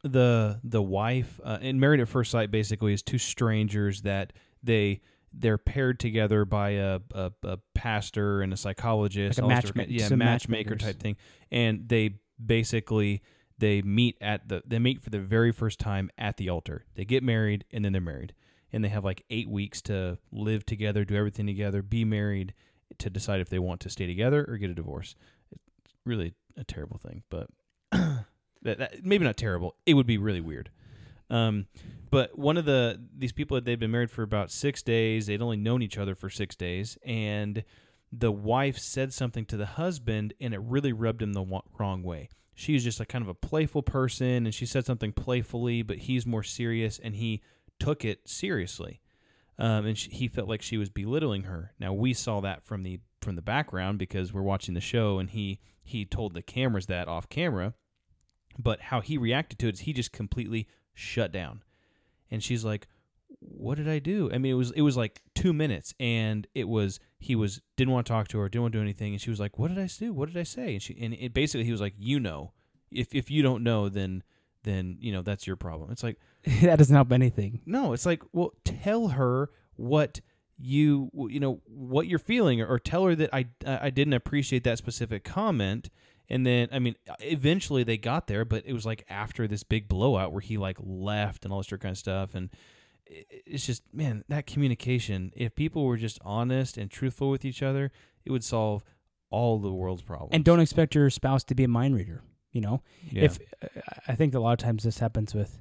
the 0.02 0.60
the 0.62 0.82
wife 0.82 1.40
uh, 1.44 1.58
and 1.60 1.80
married 1.80 2.00
at 2.00 2.08
first 2.08 2.30
sight 2.30 2.50
basically 2.50 2.92
is 2.92 3.02
two 3.02 3.18
strangers 3.18 4.02
that 4.02 4.32
they 4.62 5.00
they're 5.38 5.58
paired 5.58 6.00
together 6.00 6.44
by 6.44 6.70
a, 6.70 7.00
a, 7.14 7.32
a 7.42 7.58
pastor 7.74 8.40
and 8.40 8.52
a 8.52 8.56
psychologist, 8.56 9.40
like 9.40 9.62
a 9.62 9.68
matchma- 9.68 9.86
yeah, 9.88 10.08
matchmaker 10.14 10.76
type 10.76 10.98
thing, 10.98 11.16
and 11.50 11.88
they 11.88 12.16
basically 12.44 13.22
they 13.58 13.82
meet 13.82 14.16
at 14.20 14.48
the 14.48 14.62
they 14.66 14.78
meet 14.78 15.02
for 15.02 15.10
the 15.10 15.18
very 15.18 15.52
first 15.52 15.78
time 15.78 16.10
at 16.18 16.36
the 16.36 16.48
altar. 16.48 16.84
They 16.94 17.04
get 17.04 17.22
married 17.22 17.64
and 17.72 17.84
then 17.84 17.92
they're 17.92 18.00
married. 18.00 18.34
And 18.72 18.84
they 18.84 18.88
have 18.88 19.04
like 19.04 19.24
8 19.30 19.48
weeks 19.48 19.80
to 19.82 20.18
live 20.30 20.66
together, 20.66 21.04
do 21.04 21.14
everything 21.14 21.46
together, 21.46 21.82
be 21.82 22.04
married 22.04 22.52
to 22.98 23.08
decide 23.08 23.40
if 23.40 23.48
they 23.48 23.58
want 23.58 23.80
to 23.82 23.90
stay 23.90 24.06
together 24.06 24.44
or 24.46 24.58
get 24.58 24.70
a 24.70 24.74
divorce. 24.74 25.14
It's 25.52 25.94
really 26.04 26.34
a 26.56 26.64
terrible 26.64 26.98
thing, 26.98 27.22
but 27.30 27.48
that, 27.92 28.26
that, 28.62 29.04
maybe 29.04 29.24
not 29.24 29.36
terrible. 29.36 29.76
It 29.86 29.94
would 29.94 30.06
be 30.06 30.18
really 30.18 30.40
weird. 30.40 30.70
Um, 31.28 31.66
but 32.10 32.38
one 32.38 32.56
of 32.56 32.64
the 32.64 33.00
these 33.16 33.32
people 33.32 33.60
they'd 33.60 33.80
been 33.80 33.90
married 33.90 34.10
for 34.10 34.22
about 34.22 34.50
six 34.50 34.82
days. 34.82 35.26
They'd 35.26 35.42
only 35.42 35.56
known 35.56 35.82
each 35.82 35.98
other 35.98 36.14
for 36.14 36.30
six 36.30 36.54
days, 36.54 36.96
and 37.04 37.64
the 38.12 38.32
wife 38.32 38.78
said 38.78 39.12
something 39.12 39.44
to 39.46 39.56
the 39.56 39.66
husband 39.66 40.32
and 40.40 40.54
it 40.54 40.60
really 40.60 40.92
rubbed 40.92 41.22
him 41.22 41.32
the 41.32 41.44
wrong 41.78 42.02
way. 42.02 42.28
She 42.54 42.72
was 42.72 42.84
just 42.84 43.00
a 43.00 43.04
kind 43.04 43.22
of 43.22 43.28
a 43.28 43.34
playful 43.34 43.82
person 43.82 44.46
and 44.46 44.54
she 44.54 44.64
said 44.64 44.86
something 44.86 45.12
playfully, 45.12 45.82
but 45.82 45.98
he's 45.98 46.24
more 46.24 46.42
serious 46.42 46.98
and 46.98 47.16
he 47.16 47.42
took 47.78 48.04
it 48.04 48.28
seriously. 48.28 49.00
Um, 49.58 49.86
and 49.86 49.98
she, 49.98 50.10
he 50.10 50.28
felt 50.28 50.48
like 50.48 50.62
she 50.62 50.78
was 50.78 50.88
belittling 50.88 51.44
her. 51.44 51.72
Now 51.78 51.92
we 51.92 52.14
saw 52.14 52.40
that 52.40 52.64
from 52.64 52.82
the 52.82 53.00
from 53.20 53.34
the 53.34 53.42
background 53.42 53.98
because 53.98 54.32
we're 54.32 54.42
watching 54.42 54.74
the 54.74 54.80
show 54.80 55.18
and 55.18 55.30
he 55.30 55.58
he 55.82 56.04
told 56.04 56.34
the 56.34 56.42
cameras 56.42 56.86
that 56.86 57.08
off 57.08 57.28
camera 57.28 57.74
but 58.58 58.82
how 58.82 59.00
he 59.00 59.18
reacted 59.18 59.58
to 59.58 59.68
it 59.68 59.74
is 59.74 59.80
he 59.80 59.92
just 59.92 60.12
completely 60.12 60.66
shut 60.96 61.30
down. 61.30 61.62
And 62.30 62.42
she's 62.42 62.64
like 62.64 62.88
what 63.40 63.76
did 63.76 63.88
i 63.88 63.98
do? 63.98 64.30
I 64.32 64.38
mean 64.38 64.52
it 64.52 64.56
was 64.56 64.70
it 64.72 64.80
was 64.80 64.96
like 64.96 65.20
two 65.34 65.52
minutes 65.52 65.94
and 66.00 66.46
it 66.54 66.68
was 66.68 66.98
he 67.18 67.36
was 67.36 67.60
didn't 67.76 67.92
want 67.92 68.06
to 68.06 68.12
talk 68.12 68.28
to 68.28 68.38
her 68.38 68.48
didn't 68.48 68.62
want 68.62 68.72
to 68.72 68.78
do 68.78 68.82
anything 68.82 69.12
and 69.12 69.20
she 69.20 69.30
was 69.30 69.38
like 69.40 69.58
what 69.58 69.68
did 69.68 69.78
i 69.78 69.86
do? 69.86 70.12
What 70.12 70.28
did 70.28 70.38
i 70.38 70.42
say? 70.42 70.74
And 70.74 70.82
she 70.82 70.96
and 71.00 71.14
it 71.14 71.32
basically 71.34 71.64
he 71.64 71.72
was 71.72 71.80
like 71.80 71.94
you 71.98 72.18
know. 72.18 72.52
If 72.90 73.14
if 73.14 73.30
you 73.30 73.42
don't 73.42 73.62
know 73.62 73.88
then 73.88 74.22
then 74.66 74.98
you 75.00 75.12
know 75.12 75.22
that's 75.22 75.46
your 75.46 75.56
problem. 75.56 75.90
It's 75.90 76.02
like 76.02 76.18
that 76.62 76.76
doesn't 76.76 76.94
help 76.94 77.12
anything. 77.12 77.62
no, 77.64 77.94
it's 77.94 78.04
like, 78.04 78.22
well, 78.32 78.52
tell 78.64 79.08
her 79.08 79.50
what 79.76 80.20
you 80.58 81.10
you 81.28 81.40
know 81.40 81.60
what 81.66 82.06
you're 82.06 82.18
feeling, 82.18 82.60
or, 82.60 82.66
or 82.66 82.78
tell 82.78 83.04
her 83.04 83.14
that 83.14 83.30
I 83.32 83.46
I 83.66 83.90
didn't 83.90 84.14
appreciate 84.14 84.64
that 84.64 84.78
specific 84.78 85.24
comment. 85.24 85.88
And 86.28 86.44
then, 86.44 86.68
I 86.72 86.78
mean, 86.80 86.96
eventually 87.20 87.84
they 87.84 87.96
got 87.98 88.26
there, 88.26 88.44
but 88.44 88.64
it 88.66 88.72
was 88.72 88.84
like 88.84 89.04
after 89.08 89.46
this 89.46 89.62
big 89.62 89.88
blowout 89.88 90.32
where 90.32 90.40
he 90.40 90.56
like 90.58 90.76
left 90.80 91.44
and 91.44 91.52
all 91.52 91.60
this 91.60 91.68
kind 91.68 91.92
of 91.92 91.98
stuff. 91.98 92.34
And 92.34 92.50
it's 93.06 93.64
just, 93.66 93.82
man, 93.92 94.24
that 94.28 94.46
communication. 94.46 95.32
If 95.36 95.54
people 95.54 95.84
were 95.84 95.96
just 95.96 96.18
honest 96.24 96.76
and 96.76 96.90
truthful 96.90 97.30
with 97.30 97.44
each 97.44 97.62
other, 97.62 97.92
it 98.24 98.32
would 98.32 98.42
solve 98.42 98.82
all 99.30 99.58
the 99.58 99.72
world's 99.72 100.02
problems. 100.02 100.30
And 100.34 100.44
don't 100.44 100.60
expect 100.60 100.94
your 100.94 101.10
spouse 101.10 101.44
to 101.44 101.54
be 101.54 101.64
a 101.64 101.68
mind 101.68 101.94
reader. 101.94 102.22
You 102.52 102.60
know, 102.62 102.82
Yeah. 103.10 103.24
if 103.24 103.38
I 104.08 104.14
think 104.14 104.34
a 104.34 104.40
lot 104.40 104.52
of 104.52 104.58
times 104.58 104.82
this 104.82 104.98
happens 104.98 105.34
with 105.34 105.60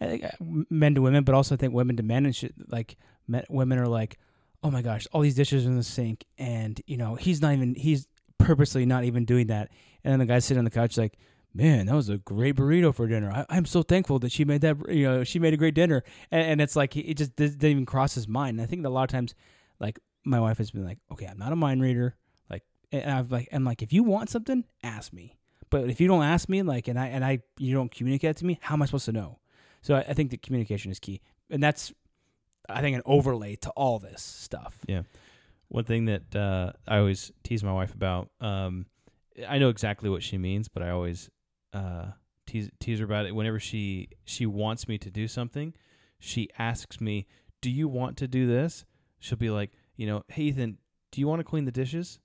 I 0.00 0.06
think, 0.06 0.24
uh, 0.24 0.28
men 0.70 0.94
to 0.94 1.02
women, 1.02 1.24
but 1.24 1.34
also 1.34 1.54
I 1.54 1.58
think 1.58 1.72
women 1.74 1.96
to 1.96 2.02
men 2.02 2.26
and 2.26 2.36
shit. 2.36 2.54
Like 2.68 2.96
men, 3.26 3.44
women 3.48 3.78
are 3.78 3.88
like, 3.88 4.18
oh 4.62 4.70
my 4.70 4.82
gosh, 4.82 5.06
all 5.12 5.22
these 5.22 5.34
dishes 5.34 5.64
are 5.64 5.68
in 5.70 5.76
the 5.76 5.82
sink, 5.82 6.24
and 6.38 6.80
you 6.86 6.96
know 6.98 7.14
he's 7.14 7.40
not 7.40 7.54
even 7.54 7.74
he's 7.74 8.06
purposely 8.50 8.84
not 8.84 9.04
even 9.04 9.24
doing 9.24 9.46
that. 9.46 9.70
And 10.02 10.10
then 10.10 10.18
the 10.18 10.26
guy 10.26 10.40
sitting 10.40 10.58
on 10.58 10.64
the 10.64 10.72
couch 10.72 10.98
like, 10.98 11.16
man, 11.54 11.86
that 11.86 11.94
was 11.94 12.08
a 12.08 12.18
great 12.18 12.56
burrito 12.56 12.92
for 12.92 13.06
dinner. 13.06 13.30
I, 13.30 13.46
I'm 13.48 13.64
so 13.64 13.84
thankful 13.84 14.18
that 14.18 14.32
she 14.32 14.44
made 14.44 14.60
that. 14.62 14.76
You 14.88 15.04
know, 15.04 15.24
she 15.24 15.38
made 15.38 15.54
a 15.54 15.56
great 15.56 15.74
dinner, 15.74 16.02
and, 16.32 16.42
and 16.42 16.60
it's 16.60 16.74
like 16.74 16.96
it 16.96 17.14
just 17.14 17.36
didn't 17.36 17.64
even 17.64 17.86
cross 17.86 18.16
his 18.16 18.26
mind. 18.26 18.58
And 18.58 18.62
I 18.62 18.66
think 18.66 18.84
a 18.84 18.88
lot 18.88 19.04
of 19.04 19.10
times, 19.10 19.36
like 19.78 20.00
my 20.24 20.40
wife 20.40 20.58
has 20.58 20.72
been 20.72 20.84
like, 20.84 20.98
okay, 21.12 21.26
I'm 21.26 21.38
not 21.38 21.52
a 21.52 21.56
mind 21.56 21.80
reader. 21.80 22.16
Like, 22.50 22.64
and 22.90 23.08
I've 23.08 23.30
like, 23.30 23.48
I'm 23.52 23.64
like, 23.64 23.82
if 23.82 23.92
you 23.92 24.02
want 24.02 24.30
something, 24.30 24.64
ask 24.82 25.12
me. 25.12 25.36
But 25.70 25.88
if 25.88 26.00
you 26.00 26.08
don't 26.08 26.24
ask 26.24 26.48
me, 26.48 26.62
like, 26.62 26.88
and 26.88 26.98
I 26.98 27.06
and 27.06 27.24
I, 27.24 27.42
you 27.56 27.72
don't 27.72 27.92
communicate 27.92 28.36
to 28.38 28.44
me, 28.44 28.58
how 28.62 28.74
am 28.74 28.82
I 28.82 28.86
supposed 28.86 29.04
to 29.04 29.12
know? 29.12 29.38
So 29.80 29.94
I, 29.94 30.00
I 30.00 30.14
think 30.14 30.32
that 30.32 30.42
communication 30.42 30.90
is 30.90 30.98
key, 30.98 31.20
and 31.50 31.62
that's, 31.62 31.92
I 32.68 32.80
think, 32.80 32.96
an 32.96 33.02
overlay 33.06 33.54
to 33.56 33.70
all 33.70 34.00
this 34.00 34.22
stuff. 34.22 34.80
Yeah. 34.88 35.02
One 35.70 35.84
thing 35.84 36.06
that 36.06 36.34
uh, 36.34 36.72
I 36.88 36.98
always 36.98 37.30
tease 37.44 37.62
my 37.62 37.72
wife 37.72 37.94
about, 37.94 38.30
um, 38.40 38.86
I 39.48 39.58
know 39.58 39.68
exactly 39.68 40.10
what 40.10 40.24
she 40.24 40.36
means, 40.36 40.66
but 40.66 40.82
I 40.82 40.90
always 40.90 41.30
uh, 41.72 42.06
tease 42.44 42.70
tease 42.80 42.98
her 42.98 43.04
about 43.04 43.26
it. 43.26 43.36
Whenever 43.36 43.60
she 43.60 44.08
she 44.24 44.46
wants 44.46 44.88
me 44.88 44.98
to 44.98 45.10
do 45.12 45.28
something, 45.28 45.72
she 46.18 46.48
asks 46.58 47.00
me, 47.00 47.28
"Do 47.60 47.70
you 47.70 47.86
want 47.86 48.16
to 48.16 48.26
do 48.26 48.48
this?" 48.48 48.84
She'll 49.20 49.38
be 49.38 49.48
like, 49.48 49.70
"You 49.94 50.08
know, 50.08 50.24
hey 50.26 50.42
Ethan, 50.42 50.78
do 51.12 51.20
you 51.20 51.28
want 51.28 51.38
to 51.38 51.44
clean 51.44 51.66
the 51.66 51.70
dishes?" 51.70 52.18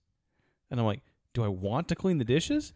And 0.71 0.79
I'm 0.79 0.87
like, 0.87 1.03
"Do 1.35 1.43
I 1.43 1.47
want 1.47 1.87
to 1.89 1.95
clean 1.95 2.17
the 2.17 2.25
dishes?" 2.25 2.73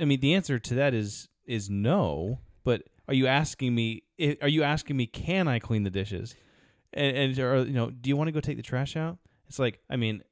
I 0.00 0.04
mean, 0.04 0.20
the 0.20 0.34
answer 0.34 0.60
to 0.60 0.74
that 0.74 0.94
is 0.94 1.28
is 1.44 1.68
no. 1.68 2.38
But 2.62 2.82
are 3.08 3.14
you 3.14 3.26
asking 3.26 3.74
me? 3.74 4.04
Are 4.40 4.48
you 4.48 4.62
asking 4.62 4.96
me? 4.96 5.06
Can 5.06 5.48
I 5.48 5.58
clean 5.58 5.82
the 5.82 5.90
dishes? 5.90 6.36
And, 6.92 7.16
and 7.16 7.38
or 7.40 7.64
you 7.64 7.72
know, 7.72 7.90
do 7.90 8.08
you 8.08 8.16
want 8.16 8.28
to 8.28 8.32
go 8.32 8.38
take 8.38 8.56
the 8.56 8.62
trash 8.62 8.96
out? 8.96 9.18
It's 9.48 9.58
like, 9.58 9.80
I 9.88 9.96
mean, 9.96 10.22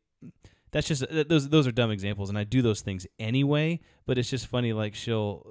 that's 0.73 0.89
just 0.89 1.05
those 1.11 1.49
those 1.49 1.67
are 1.67 1.73
dumb 1.73 1.91
examples, 1.91 2.29
and 2.29 2.39
I 2.39 2.45
do 2.45 2.63
those 2.63 2.81
things 2.81 3.07
anyway. 3.19 3.81
But 4.07 4.19
it's 4.19 4.31
just 4.31 4.47
funny, 4.47 4.73
like 4.73 4.95
she'll, 4.95 5.47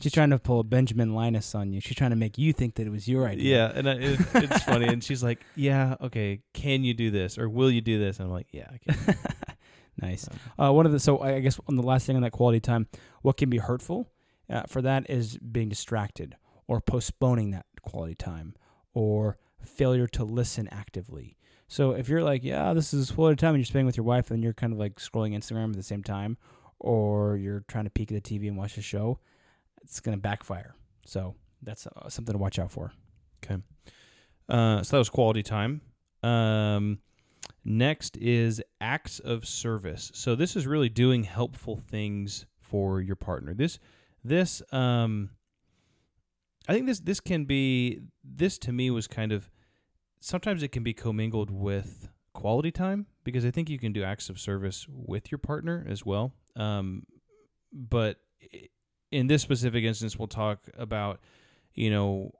She's 0.00 0.12
trying 0.12 0.30
to 0.30 0.38
pull 0.38 0.60
a 0.60 0.64
Benjamin 0.64 1.14
Linus 1.14 1.54
on 1.54 1.72
you. 1.72 1.80
She's 1.80 1.96
trying 1.96 2.10
to 2.10 2.16
make 2.16 2.38
you 2.38 2.52
think 2.52 2.76
that 2.76 2.86
it 2.86 2.90
was 2.90 3.06
your 3.06 3.26
idea. 3.26 3.56
yeah, 3.56 3.72
and 3.74 3.88
I, 3.88 3.92
it, 3.94 4.20
it's 4.34 4.62
funny, 4.64 4.86
and 4.86 5.04
she's 5.04 5.22
like, 5.22 5.40
yeah, 5.54 5.96
okay, 6.00 6.40
can 6.54 6.84
you 6.84 6.94
do 6.94 7.10
this 7.10 7.38
or 7.38 7.48
will 7.48 7.70
you 7.70 7.80
do 7.80 7.98
this? 7.98 8.18
And 8.18 8.26
I'm 8.26 8.32
like, 8.32 8.48
yeah, 8.50 8.68
I 8.72 8.78
can. 8.78 9.16
nice. 10.00 10.28
Uh, 10.58 10.72
one 10.72 10.86
of 10.86 10.92
the 10.92 11.00
so 11.00 11.20
I 11.20 11.40
guess 11.40 11.60
on 11.68 11.76
the 11.76 11.82
last 11.82 12.06
thing 12.06 12.16
on 12.16 12.22
that 12.22 12.32
quality 12.32 12.60
time, 12.60 12.88
what 13.22 13.36
can 13.36 13.50
be 13.50 13.58
hurtful 13.58 14.08
uh, 14.48 14.62
for 14.66 14.80
that 14.82 15.08
is 15.10 15.38
being 15.38 15.68
distracted 15.68 16.36
or 16.66 16.80
postponing 16.80 17.50
that 17.50 17.66
quality 17.82 18.14
time 18.14 18.54
or 18.94 19.38
failure 19.62 20.06
to 20.06 20.24
listen 20.24 20.68
actively. 20.72 21.36
So 21.70 21.92
if 21.92 22.08
you're 22.08 22.24
like, 22.24 22.42
yeah, 22.42 22.74
this 22.74 22.92
is 22.92 23.12
quality 23.12 23.36
time, 23.36 23.54
and 23.54 23.60
you're 23.60 23.64
spending 23.64 23.86
with 23.86 23.96
your 23.96 24.02
wife, 24.02 24.32
and 24.32 24.42
you're 24.42 24.52
kind 24.52 24.72
of 24.72 24.78
like 24.80 24.96
scrolling 24.96 25.36
Instagram 25.36 25.70
at 25.70 25.76
the 25.76 25.84
same 25.84 26.02
time, 26.02 26.36
or 26.80 27.36
you're 27.36 27.64
trying 27.68 27.84
to 27.84 27.90
peek 27.90 28.10
at 28.10 28.24
the 28.24 28.38
TV 28.38 28.48
and 28.48 28.56
watch 28.56 28.74
the 28.74 28.82
show, 28.82 29.20
it's 29.80 30.00
gonna 30.00 30.16
backfire. 30.16 30.74
So 31.06 31.36
that's 31.62 31.86
uh, 31.86 32.08
something 32.08 32.32
to 32.32 32.38
watch 32.38 32.58
out 32.58 32.72
for. 32.72 32.92
Okay. 33.44 33.62
Uh, 34.48 34.82
so 34.82 34.96
that 34.96 34.98
was 34.98 35.08
quality 35.08 35.44
time. 35.44 35.80
Um, 36.24 36.98
next 37.64 38.16
is 38.16 38.60
acts 38.80 39.20
of 39.20 39.46
service. 39.46 40.10
So 40.12 40.34
this 40.34 40.56
is 40.56 40.66
really 40.66 40.88
doing 40.88 41.22
helpful 41.22 41.76
things 41.76 42.46
for 42.58 43.00
your 43.00 43.14
partner. 43.14 43.54
This, 43.54 43.78
this, 44.24 44.60
um, 44.72 45.30
I 46.68 46.74
think 46.74 46.86
this 46.86 46.98
this 46.98 47.20
can 47.20 47.44
be 47.44 48.00
this 48.24 48.58
to 48.58 48.72
me 48.72 48.90
was 48.90 49.06
kind 49.06 49.30
of 49.30 49.48
sometimes 50.20 50.62
it 50.62 50.72
can 50.72 50.82
be 50.82 50.92
commingled 50.92 51.50
with 51.50 52.08
quality 52.32 52.70
time 52.70 53.06
because 53.24 53.44
I 53.44 53.50
think 53.50 53.68
you 53.68 53.78
can 53.78 53.92
do 53.92 54.04
acts 54.04 54.28
of 54.28 54.38
service 54.38 54.86
with 54.88 55.30
your 55.30 55.38
partner 55.38 55.84
as 55.88 56.06
well. 56.06 56.32
Um, 56.56 57.04
but 57.72 58.18
in 59.10 59.26
this 59.26 59.42
specific 59.42 59.84
instance, 59.84 60.18
we'll 60.18 60.28
talk 60.28 60.68
about 60.76 61.20
you 61.74 61.90
know 61.90 62.32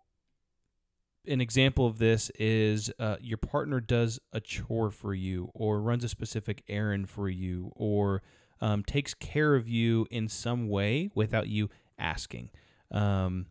an 1.27 1.40
example 1.40 1.87
of 1.87 1.99
this 1.99 2.31
is 2.38 2.90
uh, 2.99 3.16
your 3.21 3.38
partner 3.38 3.81
does 3.81 4.19
a 4.33 4.40
chore 4.40 4.90
for 4.90 5.14
you 5.14 5.51
or 5.55 5.81
runs 5.81 6.05
a 6.05 6.09
specific 6.09 6.62
errand 6.69 7.09
for 7.09 7.29
you 7.29 7.73
or 7.77 8.23
um, 8.61 8.83
takes 8.83 9.14
care 9.14 9.55
of 9.55 9.69
you 9.69 10.07
in 10.11 10.29
some 10.29 10.69
way 10.69 11.11
without 11.14 11.49
you 11.49 11.69
asking 11.99 12.51
um, 12.90 13.47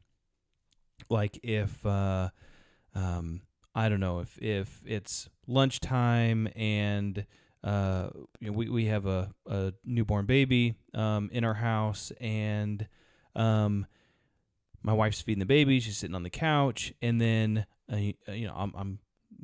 like 1.09 1.39
if 1.43 1.85
uh, 1.85 2.29
um, 2.95 3.41
i 3.75 3.89
don't 3.89 3.99
know 3.99 4.19
if 4.19 4.37
if 4.41 4.81
it's 4.85 5.29
lunchtime 5.47 6.47
and 6.55 7.25
uh, 7.61 8.07
you 8.39 8.47
know, 8.47 8.53
we, 8.53 8.69
we 8.69 8.85
have 8.85 9.05
a, 9.05 9.33
a 9.45 9.73
newborn 9.83 10.25
baby 10.25 10.75
um, 10.93 11.29
in 11.33 11.43
our 11.43 11.55
house 11.55 12.09
and 12.21 12.87
um, 13.35 13.85
my 14.81 14.93
wife's 14.93 15.21
feeding 15.21 15.39
the 15.39 15.45
baby. 15.45 15.79
She's 15.79 15.97
sitting 15.97 16.15
on 16.15 16.23
the 16.23 16.29
couch, 16.29 16.93
and 17.01 17.19
then 17.19 17.65
uh, 17.91 17.95
uh, 18.27 18.31
you 18.31 18.47
know 18.47 18.53
I'm 18.55 18.73
I'm 18.75 18.99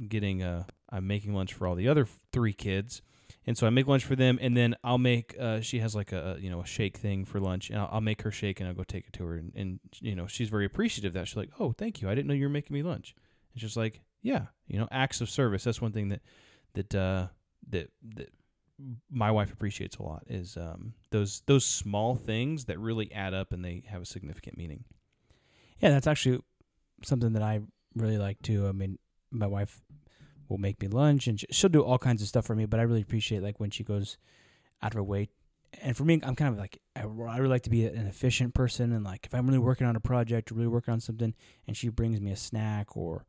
getting 0.08 0.44
uh 0.44 0.64
I'm 0.90 1.08
making 1.08 1.34
lunch 1.34 1.54
for 1.54 1.68
all 1.68 1.76
the 1.76 1.88
other 1.88 2.08
three 2.32 2.54
kids, 2.54 3.02
and 3.46 3.58
so 3.58 3.68
I 3.68 3.70
make 3.70 3.88
lunch 3.88 4.06
for 4.06 4.16
them, 4.16 4.38
and 4.42 4.56
then 4.56 4.76
I'll 4.84 4.98
make 4.98 5.36
uh 5.40 5.62
she 5.62 5.80
has 5.80 5.96
like 5.96 6.12
a 6.12 6.38
you 6.40 6.50
know 6.50 6.62
a 6.62 6.66
shake 6.66 6.98
thing 6.98 7.26
for 7.26 7.40
lunch, 7.40 7.70
and 7.70 7.80
I'll, 7.80 7.90
I'll 7.94 8.02
make 8.02 8.22
her 8.22 8.32
shake, 8.32 8.60
and 8.60 8.70
I'll 8.70 8.76
go 8.76 8.84
take 8.84 9.08
it 9.08 9.14
to 9.14 9.26
her, 9.26 9.36
and, 9.36 9.52
and 9.56 9.80
you 10.00 10.16
know 10.16 10.28
she's 10.28 10.50
very 10.50 10.66
appreciative 10.66 11.10
of 11.10 11.14
that. 11.14 11.28
She's 11.28 11.38
like 11.38 11.52
oh 11.60 11.74
thank 11.74 12.02
you. 12.02 12.10
I 12.10 12.16
didn't 12.16 12.28
know 12.28 12.34
you 12.34 12.46
were 12.46 12.50
making 12.50 12.74
me 12.74 12.84
lunch, 12.84 13.16
and 13.54 13.62
she's 13.62 13.78
like 13.78 14.02
yeah 14.26 14.48
you 14.68 14.80
know 14.80 14.88
acts 14.92 15.22
of 15.22 15.30
service 15.30 15.64
that's 15.64 15.82
one 15.82 15.92
thing 15.92 16.10
that 16.10 16.22
that 16.74 16.96
uh 16.96 17.28
that 17.70 17.92
that 18.16 18.30
my 19.10 19.32
wife 19.32 19.54
appreciates 19.54 19.98
a 19.98 20.04
lot 20.04 20.24
is 20.28 20.58
um 20.58 20.94
those 21.12 21.42
those 21.46 21.66
small 21.66 22.16
things 22.16 22.66
that 22.66 22.80
really 22.80 23.12
add 23.14 23.34
up 23.34 23.54
and 23.54 23.64
they 23.64 23.84
have 23.88 24.02
a 24.02 24.06
significant 24.06 24.58
meaning. 24.58 24.84
Yeah, 25.80 25.90
that's 25.92 26.08
actually 26.08 26.40
something 27.04 27.34
that 27.34 27.42
I 27.44 27.62
really 27.96 28.18
like 28.18 28.42
too. 28.42 28.68
I 28.68 28.72
mean, 28.72 28.98
my 29.32 29.48
wife 29.48 29.82
will 30.50 30.58
make 30.58 30.82
me 30.82 30.88
lunch 30.88 31.28
and 31.28 31.42
she'll 31.52 31.70
do 31.70 31.82
all 31.82 31.98
kinds 31.98 32.22
of 32.22 32.28
stuff 32.28 32.46
for 32.46 32.56
me, 32.56 32.66
but 32.66 32.80
I 32.80 32.84
really 32.84 33.02
appreciate 33.02 33.44
like 33.44 33.60
when 33.60 33.72
she 33.72 33.84
goes 33.84 34.18
out 34.82 34.92
of 34.92 34.96
her 34.96 35.04
way. 35.04 35.30
And 35.82 35.96
for 35.96 36.06
me, 36.06 36.22
I'm 36.24 36.36
kind 36.36 36.54
of 36.54 36.60
like 36.60 36.80
I, 36.96 37.04
really 37.04 37.50
like 37.50 37.64
to 37.64 37.70
be 37.70 37.86
an 37.86 38.08
efficient 38.08 38.54
person, 38.54 38.94
and 38.94 39.04
like 39.04 39.26
if 39.26 39.36
I'm 39.36 39.46
really 39.46 39.60
working 39.60 39.86
on 39.86 39.98
a 39.98 40.00
project 40.00 40.50
or 40.50 40.56
really 40.56 40.70
working 40.70 40.94
on 40.94 41.02
something, 41.02 41.34
and 41.68 41.76
she 41.76 41.90
brings 41.90 42.22
me 42.22 42.32
a 42.32 42.38
snack 42.38 42.96
or 42.96 43.26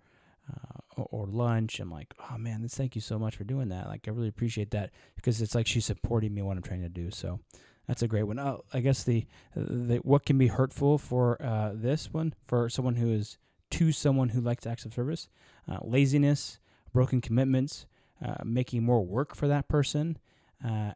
uh, 0.48 0.80
or, 0.96 1.26
lunch, 1.26 1.80
I'm 1.80 1.90
like, 1.90 2.14
oh 2.30 2.38
man, 2.38 2.66
thank 2.68 2.94
you 2.94 3.00
so 3.00 3.18
much 3.18 3.36
for 3.36 3.44
doing 3.44 3.68
that. 3.68 3.88
Like 3.88 4.08
I 4.08 4.10
really 4.10 4.28
appreciate 4.28 4.70
that 4.70 4.90
because 5.14 5.40
it's 5.42 5.54
like 5.54 5.66
she's 5.66 5.84
supporting 5.84 6.34
me 6.34 6.42
what 6.42 6.56
I'm 6.56 6.62
trying 6.62 6.82
to 6.82 6.88
do. 6.88 7.10
So 7.10 7.40
that's 7.86 8.02
a 8.02 8.08
great 8.08 8.24
one. 8.24 8.38
Oh, 8.38 8.62
I 8.72 8.80
guess 8.80 9.04
the, 9.04 9.26
the 9.54 9.98
what 9.98 10.24
can 10.24 10.38
be 10.38 10.48
hurtful 10.48 10.98
for 10.98 11.40
uh, 11.42 11.72
this 11.74 12.12
one 12.12 12.34
for 12.46 12.68
someone 12.68 12.96
who 12.96 13.10
is 13.12 13.38
to 13.70 13.92
someone 13.92 14.30
who 14.30 14.40
likes 14.40 14.66
acts 14.66 14.84
of 14.84 14.94
service, 14.94 15.28
uh, 15.68 15.78
laziness, 15.82 16.58
broken 16.92 17.20
commitments, 17.20 17.86
uh, 18.24 18.36
making 18.44 18.82
more 18.82 19.04
work 19.04 19.34
for 19.34 19.48
that 19.48 19.68
person, 19.68 20.18
uh, 20.64 20.92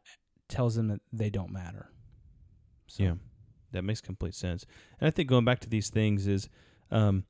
tells 0.47 0.75
them 0.75 0.87
that 0.87 1.01
they 1.13 1.29
don't 1.29 1.51
matter. 1.51 1.89
So, 2.87 3.03
Yeah, 3.03 3.13
that 3.71 3.83
makes 3.83 4.01
complete 4.01 4.35
sense. 4.35 4.65
And 4.99 5.07
I 5.07 5.11
think 5.11 5.29
going 5.29 5.45
back 5.45 5.59
to 5.61 5.69
these 5.69 5.89
things 5.89 6.27
is, 6.27 6.49
um, 6.89 7.25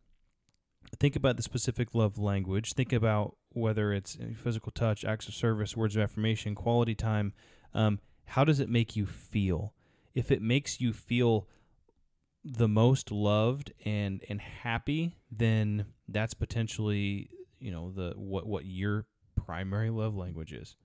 think 0.99 1.15
about 1.15 1.37
the 1.37 1.43
specific 1.43 1.93
love 1.93 2.17
language. 2.17 2.73
Think 2.73 2.93
about 2.93 3.35
whether 3.49 3.93
it's 3.93 4.17
uh, 4.19 4.33
physical 4.35 4.71
touch, 4.71 5.03
acts 5.05 5.27
of 5.27 5.33
service, 5.33 5.75
words 5.75 5.95
of 5.95 6.01
affirmation, 6.03 6.55
quality 6.55 6.95
time. 6.95 7.33
Um, 7.73 7.99
how 8.25 8.43
does 8.43 8.59
it 8.59 8.69
make 8.69 8.95
you 8.95 9.05
feel? 9.05 9.73
If 10.13 10.31
it 10.31 10.41
makes 10.41 10.79
you 10.81 10.93
feel 10.93 11.47
the 12.43 12.67
most 12.67 13.11
loved 13.11 13.71
and 13.85 14.23
and 14.29 14.41
happy, 14.41 15.15
then 15.31 15.85
that's 16.07 16.33
potentially 16.33 17.29
you 17.59 17.71
know 17.71 17.91
the 17.91 18.13
what 18.15 18.47
what 18.47 18.65
your 18.65 19.05
primary 19.35 19.89
love 19.89 20.15
language 20.15 20.51
is. 20.53 20.75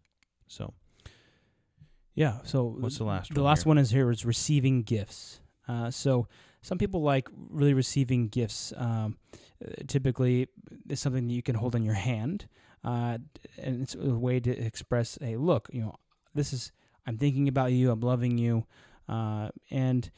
So 0.46 0.74
Yeah. 2.14 2.38
So 2.44 2.64
what's 2.78 2.98
the 2.98 3.04
last 3.04 3.34
the 3.34 3.40
one? 3.40 3.46
last 3.46 3.64
here? 3.64 3.70
one 3.70 3.78
is 3.78 3.90
here 3.90 4.10
is 4.10 4.24
receiving 4.24 4.82
gifts. 4.82 5.40
Uh, 5.68 5.90
so 5.90 6.28
some 6.62 6.78
people 6.78 7.02
like 7.02 7.28
really 7.50 7.74
receiving 7.74 8.28
gifts. 8.28 8.72
Um, 8.76 9.16
typically, 9.86 10.48
it's 10.88 11.00
something 11.00 11.26
that 11.28 11.34
you 11.34 11.42
can 11.42 11.56
hold 11.56 11.74
in 11.74 11.84
your 11.84 11.94
hand, 11.94 12.48
uh, 12.84 13.18
and 13.58 13.82
it's 13.82 13.94
a 13.94 14.16
way 14.16 14.40
to 14.40 14.50
express, 14.50 15.18
"Hey, 15.20 15.36
look, 15.36 15.68
you 15.72 15.82
know, 15.82 15.96
this 16.34 16.52
is 16.52 16.72
I'm 17.06 17.16
thinking 17.18 17.48
about 17.48 17.72
you. 17.72 17.90
I'm 17.90 18.00
loving 18.00 18.38
you," 18.38 18.66
uh, 19.08 19.50
and 19.70 20.10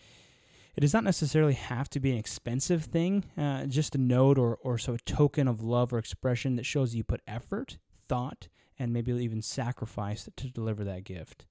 it 0.76 0.80
does 0.80 0.94
not 0.94 1.04
necessarily 1.04 1.54
have 1.54 1.88
to 1.90 2.00
be 2.00 2.12
an 2.12 2.18
expensive 2.18 2.84
thing. 2.84 3.24
Uh, 3.36 3.66
just 3.66 3.94
a 3.94 3.98
note 3.98 4.38
or 4.38 4.56
or 4.62 4.78
so 4.78 4.94
a 4.94 4.98
token 4.98 5.48
of 5.48 5.62
love 5.62 5.92
or 5.92 5.98
expression 5.98 6.56
that 6.56 6.66
shows 6.66 6.94
you 6.94 7.04
put 7.04 7.20
effort, 7.26 7.78
thought, 7.94 8.48
and 8.78 8.92
maybe 8.92 9.12
even 9.12 9.42
sacrifice 9.42 10.28
to 10.36 10.50
deliver 10.50 10.84
that 10.84 11.04
gift. 11.04 11.46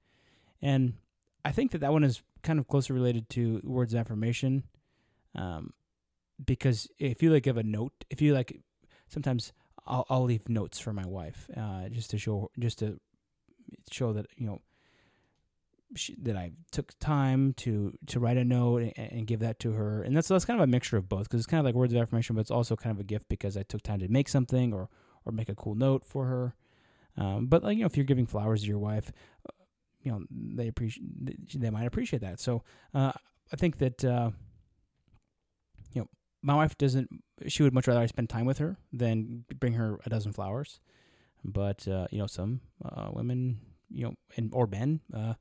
And 0.61 0.93
I 1.43 1.51
think 1.51 1.71
that 1.71 1.79
that 1.79 1.93
one 1.93 2.03
is 2.03 2.23
kind 2.41 2.59
of 2.59 2.67
closely 2.67 2.93
related 2.93 3.29
to 3.31 3.61
words 3.63 3.93
of 3.93 3.99
affirmation, 3.99 4.63
um, 5.35 5.73
because 6.43 6.87
if 6.99 7.21
you 7.23 7.31
like 7.31 7.43
give 7.43 7.57
a 7.57 7.63
note, 7.63 8.05
if 8.09 8.21
you 8.21 8.33
like, 8.33 8.61
sometimes 9.07 9.53
I'll 9.85 10.05
I'll 10.09 10.23
leave 10.23 10.49
notes 10.49 10.79
for 10.79 10.93
my 10.93 11.05
wife, 11.05 11.49
uh, 11.55 11.89
just 11.89 12.09
to 12.11 12.17
show 12.17 12.51
just 12.59 12.79
to 12.79 12.99
show 13.91 14.13
that 14.13 14.27
you 14.35 14.47
know 14.47 14.61
she, 15.95 16.15
that 16.21 16.35
I 16.35 16.51
took 16.71 16.97
time 16.99 17.53
to 17.57 17.97
to 18.07 18.19
write 18.19 18.37
a 18.37 18.43
note 18.43 18.81
and, 18.81 18.93
and 18.97 19.27
give 19.27 19.39
that 19.39 19.59
to 19.61 19.71
her, 19.73 20.03
and 20.03 20.15
that's 20.15 20.27
that's 20.27 20.45
kind 20.45 20.59
of 20.59 20.63
a 20.63 20.67
mixture 20.67 20.97
of 20.97 21.09
both 21.09 21.23
because 21.23 21.39
it's 21.39 21.47
kind 21.47 21.59
of 21.59 21.65
like 21.65 21.75
words 21.75 21.93
of 21.93 22.01
affirmation, 22.01 22.35
but 22.35 22.41
it's 22.41 22.51
also 22.51 22.75
kind 22.75 22.93
of 22.93 22.99
a 22.99 23.03
gift 23.03 23.29
because 23.29 23.57
I 23.57 23.63
took 23.63 23.81
time 23.81 23.99
to 23.99 24.07
make 24.07 24.29
something 24.29 24.73
or 24.73 24.89
or 25.25 25.31
make 25.31 25.49
a 25.49 25.55
cool 25.55 25.75
note 25.75 26.05
for 26.05 26.25
her. 26.25 26.55
Um, 27.17 27.47
but 27.47 27.63
like 27.63 27.77
you 27.77 27.83
know, 27.83 27.87
if 27.87 27.97
you're 27.97 28.05
giving 28.05 28.27
flowers 28.27 28.61
to 28.61 28.67
your 28.67 28.79
wife, 28.79 29.11
uh, 29.47 29.53
you 30.01 30.11
know 30.11 30.23
they 30.29 30.67
appreciate 30.67 31.59
they 31.59 31.69
might 31.69 31.87
appreciate 31.87 32.21
that. 32.21 32.39
So 32.39 32.63
uh, 32.93 33.13
I 33.51 33.55
think 33.55 33.77
that 33.77 34.03
uh, 34.03 34.31
my 36.47 36.55
wife 36.55 36.77
doesn't. 36.77 37.09
She 37.47 37.61
would 37.61 37.73
much 37.73 37.87
rather 37.87 37.99
I 37.99 38.05
spend 38.05 38.29
time 38.29 38.45
with 38.45 38.59
her 38.59 38.77
than 38.93 39.43
bring 39.59 39.73
her 39.73 39.99
a 40.05 40.09
dozen 40.09 40.31
flowers. 40.31 40.79
But 41.43 41.85
uh, 41.87 42.07
you 42.09 42.17
know, 42.17 42.27
some 42.27 42.61
uh, 42.83 43.09
women, 43.11 43.59
you 43.89 44.05
know, 44.05 44.13
and 44.37 44.49
or 44.53 44.65
men, 44.65 45.01
uh, 45.13 45.33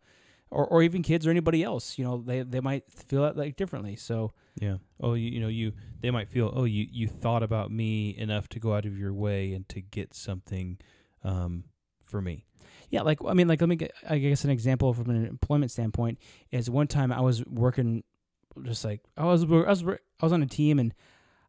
or 0.50 0.66
or 0.66 0.82
even 0.82 1.02
kids 1.02 1.24
or 1.24 1.30
anybody 1.30 1.62
else, 1.62 1.96
you 1.96 2.04
know, 2.04 2.22
they 2.26 2.42
they 2.42 2.60
might 2.60 2.90
feel 2.90 3.22
that 3.22 3.36
like 3.36 3.54
differently. 3.56 3.94
So 3.94 4.32
Yeah. 4.60 4.78
Oh, 5.00 5.14
you, 5.14 5.30
you 5.30 5.40
know, 5.40 5.48
you 5.48 5.72
they 6.00 6.10
might 6.10 6.28
feel, 6.28 6.52
oh, 6.54 6.64
you 6.64 6.86
you 6.90 7.06
thought 7.06 7.44
about 7.44 7.70
me 7.70 8.16
enough 8.18 8.48
to 8.48 8.58
go 8.58 8.74
out 8.74 8.84
of 8.84 8.98
your 8.98 9.14
way 9.14 9.52
and 9.54 9.68
to 9.68 9.80
get 9.80 10.12
something 10.12 10.78
um, 11.22 11.64
for 12.02 12.20
me. 12.20 12.44
Yeah, 12.90 13.02
like 13.02 13.18
I 13.24 13.34
mean, 13.34 13.46
like 13.46 13.60
let 13.60 13.68
me 13.68 13.76
get 13.76 13.92
I 14.08 14.18
guess 14.18 14.44
an 14.44 14.50
example 14.50 14.92
from 14.92 15.10
an 15.10 15.24
employment 15.24 15.70
standpoint 15.70 16.18
is 16.50 16.68
one 16.68 16.88
time 16.88 17.12
I 17.12 17.20
was 17.20 17.44
working, 17.46 18.02
just 18.62 18.84
like 18.84 19.00
I 19.16 19.24
was 19.24 19.44
I 19.44 19.46
was 19.46 19.84
I 19.84 20.24
was 20.24 20.32
on 20.32 20.42
a 20.42 20.46
team 20.46 20.78
and 20.78 20.94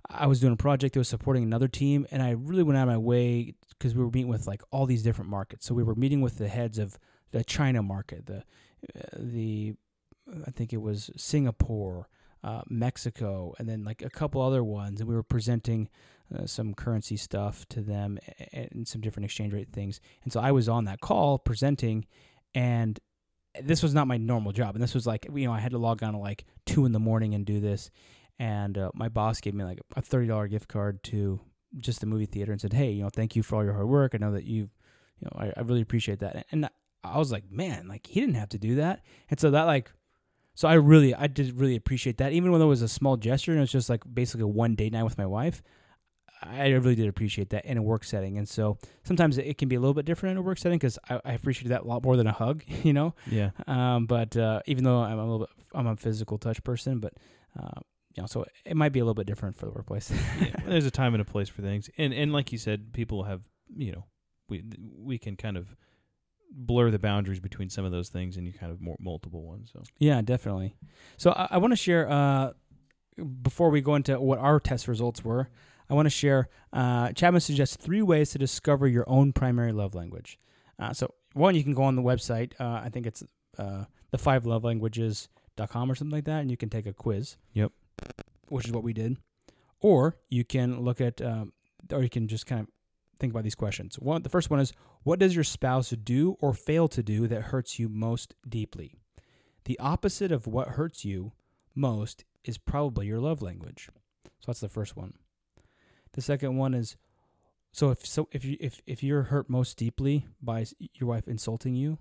I 0.10 0.28
was 0.28 0.40
doing 0.40 0.54
a 0.54 0.58
project 0.58 0.94
that 0.94 1.00
was 1.00 1.10
supporting 1.10 1.44
another 1.44 1.68
team, 1.68 2.08
and 2.12 2.24
I 2.24 2.32
really 2.32 2.64
went 2.64 2.78
out 2.78 2.84
of 2.84 2.90
my 2.90 2.98
way 2.98 3.56
because 3.70 3.94
we 3.94 4.04
were 4.04 4.10
meeting 4.10 4.30
with 4.30 4.48
like 4.48 4.62
all 4.72 4.86
these 4.86 5.04
different 5.04 5.30
markets. 5.30 5.66
So 5.66 5.76
we 5.76 5.84
were 5.84 5.96
meeting 5.96 6.22
with 6.22 6.38
the 6.38 6.48
heads 6.48 6.78
of 6.78 6.98
the 7.32 7.44
China 7.44 7.84
market, 7.84 8.26
the 8.26 8.44
uh, 8.96 9.02
the 9.18 9.76
I 10.46 10.52
think 10.52 10.74
it 10.74 10.82
was 10.82 11.10
Singapore, 11.18 12.08
uh, 12.44 12.62
Mexico, 12.68 13.54
and 13.60 13.68
then 13.68 13.84
like 13.84 14.02
a 14.02 14.10
couple 14.10 14.42
other 14.42 14.64
ones, 14.64 15.00
and 15.00 15.10
we 15.10 15.16
were 15.16 15.24
presenting 15.24 15.90
uh, 16.34 16.46
some 16.46 16.74
currency 16.74 17.18
stuff 17.18 17.66
to 17.70 17.82
them 17.82 18.20
and, 18.54 18.70
and 18.74 18.88
some 18.88 19.02
different 19.02 19.26
exchange 19.26 19.54
rate 19.54 19.72
things. 19.72 20.00
And 20.24 20.32
so 20.32 20.40
I 20.40 20.52
was 20.52 20.70
on 20.70 20.86
that 20.86 21.02
call 21.02 21.38
presenting, 21.38 22.06
and 22.54 23.00
this 23.62 23.84
was 23.84 23.94
not 23.94 24.08
my 24.08 24.18
normal 24.18 24.52
job. 24.52 24.76
And 24.76 24.84
this 24.84 24.94
was 24.94 25.08
like 25.08 25.28
you 25.34 25.46
know 25.46 25.54
I 25.54 25.60
had 25.60 25.72
to 25.72 25.78
log 25.78 26.04
on 26.04 26.16
at 26.16 26.22
like 26.22 26.46
two 26.66 26.86
in 26.86 26.92
the 26.92 27.00
morning 27.00 27.34
and 27.34 27.46
do 27.46 27.60
this. 27.60 27.90
And 28.40 28.78
uh, 28.78 28.92
my 28.94 29.10
boss 29.10 29.42
gave 29.42 29.54
me 29.54 29.64
like 29.64 29.80
a 29.96 30.02
thirty 30.02 30.28
dollar 30.28 30.48
gift 30.48 30.68
card 30.68 31.04
to 31.06 31.40
just 31.78 32.00
the 32.00 32.06
movie 32.06 32.26
theater 32.26 32.52
and 32.52 32.62
said, 32.62 32.74
"Hey, 32.74 32.92
you 32.92 33.04
know, 33.04 33.10
thank 33.10 33.36
you 33.36 33.44
for 33.44 33.56
all 33.56 33.64
your 33.64 33.74
hard 33.74 33.88
work. 33.88 34.14
I 34.14 34.18
know 34.18 34.32
that 34.32 34.46
you, 34.46 34.70
you 35.20 35.24
know, 35.26 35.32
I, 35.38 35.54
I 35.58 35.62
really 35.62 35.82
appreciate 35.82 36.20
that." 36.20 36.46
And 36.52 36.70
I 37.04 37.18
was 37.18 37.32
like, 37.32 37.50
"Man, 37.50 37.88
like 37.88 38.08
he 38.08 38.20
didn't 38.20 38.36
have 38.36 38.50
to 38.50 38.60
do 38.60 38.76
that." 38.76 39.02
And 39.30 39.40
so 39.40 39.52
that 39.52 39.64
like 39.64 39.92
so 40.58 40.68
I 40.68 40.74
really, 40.74 41.14
I 41.14 41.28
did 41.28 41.56
really 41.56 41.76
appreciate 41.76 42.18
that. 42.18 42.32
Even 42.32 42.52
when 42.52 42.64
it 42.64 42.66
was 42.66 42.82
a 42.82 42.88
small 42.88 43.16
gesture 43.16 43.52
and 43.52 43.60
it 43.60 43.62
was 43.62 43.72
just 43.72 43.92
like 43.92 44.02
basically 44.12 44.42
a 44.42 44.48
one 44.48 44.74
date 44.74 44.92
night 44.92 45.04
with 45.04 45.16
my 45.16 45.26
wife, 45.28 45.62
I 46.42 46.70
really 46.70 46.96
did 46.96 47.08
appreciate 47.08 47.50
that 47.50 47.66
in 47.66 47.78
a 47.78 47.82
work 47.82 48.04
setting. 48.04 48.38
And 48.38 48.48
so 48.48 48.78
sometimes 49.04 49.38
it 49.38 49.58
can 49.58 49.68
be 49.68 49.76
a 49.76 49.80
little 49.80 49.94
bit 49.94 50.06
different 50.06 50.32
in 50.32 50.38
a 50.38 50.42
work 50.42 50.58
setting 50.58 50.78
because 50.78 51.00
I, 51.10 51.20
I 51.26 51.34
appreciate 51.34 51.70
that 51.70 51.82
a 51.82 51.86
lot 51.86 52.04
more 52.04 52.16
than 52.18 52.28
a 52.28 52.32
hug, 52.32 52.64
you 52.84 52.94
know. 52.94 53.16
Yeah. 53.30 53.52
Um, 53.68 54.06
but 54.06 54.36
uh, 54.38 54.62
even 54.66 54.84
though 54.84 55.00
I'm 55.00 55.20
a 55.20 55.24
little 55.24 55.40
bit, 55.40 55.50
I'm 55.74 55.88
a 55.88 55.96
physical 55.96 56.38
touch 56.38 56.64
person, 56.64 57.00
but 57.00 57.14
uh, 57.60 57.82
you 58.16 58.24
know, 58.24 58.28
so 58.28 58.46
it 58.66 58.76
might 58.76 58.94
be 58.94 59.00
a 59.00 59.04
little 59.04 59.14
bit 59.14 59.28
different 59.28 59.56
for 59.56 59.66
the 59.66 59.72
workplace. 59.72 60.12
yeah. 60.42 60.56
There's 60.66 60.86
a 60.86 60.92
time 60.92 61.14
and 61.14 61.22
a 61.22 61.26
place 61.26 61.50
for 61.50 61.62
things, 61.62 61.90
and 61.98 62.14
and 62.14 62.34
like 62.34 62.52
you 62.52 62.58
said, 62.58 62.94
people 62.94 63.24
have 63.24 63.48
you 63.76 63.92
know 63.92 64.06
we 64.50 64.64
we 64.98 65.18
can 65.18 65.36
kind 65.36 65.58
of 65.58 65.76
blur 66.50 66.90
the 66.90 67.00
boundaries 67.00 67.40
between 67.40 67.70
some 67.70 67.86
of 67.86 67.92
those 67.92 68.10
things 68.10 68.38
and 68.38 68.48
you 68.48 68.54
kind 68.54 68.72
of 68.72 68.82
more 68.82 68.96
multiple 69.00 69.44
ones. 69.44 69.70
So 69.72 69.84
Yeah, 70.00 70.22
definitely. 70.22 70.76
So 71.18 71.32
I, 71.32 71.48
I 71.52 71.58
want 71.58 71.74
to 71.74 71.78
share 71.78 72.10
uh, 72.10 72.54
before 73.42 73.70
we 73.70 73.82
go 73.82 73.96
into 73.96 74.20
what 74.20 74.40
our 74.40 74.60
test 74.60 74.88
results 74.88 75.24
were. 75.24 75.50
I 75.90 75.94
want 75.94 76.06
to 76.06 76.10
share. 76.12 76.50
Uh, 76.74 77.12
Chapman 77.14 77.42
suggests 77.42 77.76
three 77.76 78.02
ways 78.02 78.32
to 78.32 78.38
discover 78.38 78.88
your 78.88 79.06
own 79.08 79.34
primary 79.34 79.72
love 79.72 79.96
language. 79.96 80.38
Uh, 80.80 80.94
so 80.94 81.14
one, 81.34 81.56
you 81.56 81.64
can 81.64 81.74
go 81.74 81.84
on 81.84 81.96
the 81.96 82.02
website. 82.02 82.54
Uh, 82.60 82.82
I 82.84 82.90
think 82.90 83.06
it's 83.06 83.24
uh, 83.58 83.86
the 84.12 84.18
five 84.18 84.46
love 84.46 84.64
languages.com 84.64 85.92
or 85.92 85.96
something 85.96 86.16
like 86.16 86.26
that, 86.26 86.42
and 86.42 86.52
you 86.52 86.58
can 86.58 86.70
take 86.70 86.86
a 86.86 86.94
quiz. 86.94 87.38
Yep. 87.54 87.72
Which 88.50 88.66
is 88.66 88.72
what 88.72 88.84
we 88.84 88.94
did. 88.94 89.18
Or 89.80 90.18
you 90.30 90.44
can 90.44 90.82
look 90.82 91.02
at, 91.02 91.22
um, 91.22 91.54
or 91.92 92.02
you 92.02 92.10
can 92.10 92.28
just 92.28 92.46
kind 92.46 92.62
of 92.62 92.68
think 93.20 93.32
about 93.32 93.44
these 93.44 93.56
questions. 93.56 93.98
One, 94.00 94.24
the 94.24 94.30
first 94.30 94.50
one 94.50 94.60
is, 94.60 94.74
what 95.04 95.20
does 95.20 95.36
your 95.36 95.44
spouse 95.44 95.90
do 95.90 96.38
or 96.40 96.54
fail 96.54 96.88
to 96.90 97.04
do 97.04 97.28
that 97.28 97.44
hurts 97.44 97.80
you 97.80 97.90
most 97.90 98.36
deeply? 98.48 98.96
The 99.66 99.80
opposite 99.80 100.32
of 100.32 100.48
what 100.48 100.70
hurts 100.70 101.06
you 101.06 101.34
most 101.76 102.24
is 102.44 102.58
probably 102.58 103.08
your 103.08 103.20
love 103.20 103.42
language. 103.42 103.90
So 104.26 104.32
that's 104.48 104.62
the 104.62 104.70
first 104.70 104.96
one. 104.96 105.14
The 106.18 106.22
second 106.22 106.58
one 106.58 106.74
is 106.74 106.98
so 107.72 107.92
if 107.92 108.06
so 108.06 108.28
if 108.34 108.44
you 108.44 108.58
if 108.60 108.82
if 108.86 109.02
you're 109.02 109.24
hurt 109.24 109.50
most 109.50 109.78
deeply 109.78 110.28
by 110.42 110.66
your 110.96 111.08
wife 111.08 111.28
insulting 111.28 111.76
you 111.76 111.98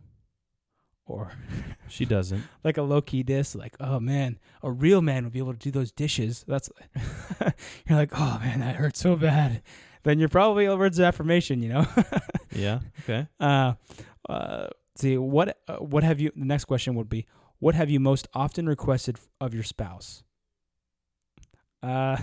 or 1.07 1.33
she 1.89 2.05
doesn't. 2.05 2.43
like 2.65 2.77
a 2.77 2.83
low 2.83 3.01
key 3.01 3.23
diss 3.23 3.55
like 3.55 3.77
oh 3.79 4.01
man 4.01 4.39
a 4.63 4.73
real 4.73 5.01
man 5.01 5.23
would 5.23 5.33
be 5.33 5.39
able 5.39 5.53
to 5.53 5.59
do 5.59 5.71
those 5.71 5.93
dishes 5.93 6.45
that's 6.49 6.69
you're 7.89 7.99
like 7.99 8.11
oh 8.15 8.41
man 8.43 8.59
that 8.61 8.75
hurts 8.75 8.99
so 8.99 9.15
bad 9.15 9.63
then 10.03 10.19
you're 10.19 10.29
probably 10.29 10.69
words 10.69 10.99
of 10.99 11.05
affirmation 11.05 11.63
you 11.63 11.69
know 11.69 11.87
yeah. 12.57 12.81
Okay. 13.01 13.27
uh, 13.39 13.75
uh, 14.29 14.69
see 14.97 15.17
what 15.19 15.59
uh, 15.69 15.77
what 15.77 16.03
have 16.03 16.21
you? 16.21 16.31
The 16.35 16.45
next 16.45 16.65
question 16.65 16.95
would 16.95 17.09
be, 17.09 17.27
what 17.59 17.75
have 17.75 17.91
you 17.91 18.01
most 18.01 18.29
often 18.35 18.67
requested 18.69 19.19
of 19.41 19.55
your 19.55 19.63
spouse? 19.63 20.23
Uh, 21.83 22.17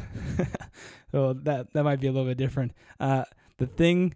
so 1.14 1.34
that 1.34 1.72
that 1.74 1.84
might 1.84 2.00
be 2.00 2.08
a 2.08 2.12
little 2.12 2.28
bit 2.28 2.38
different. 2.38 2.74
Uh, 3.00 3.24
the 3.60 3.68
thing 3.68 4.16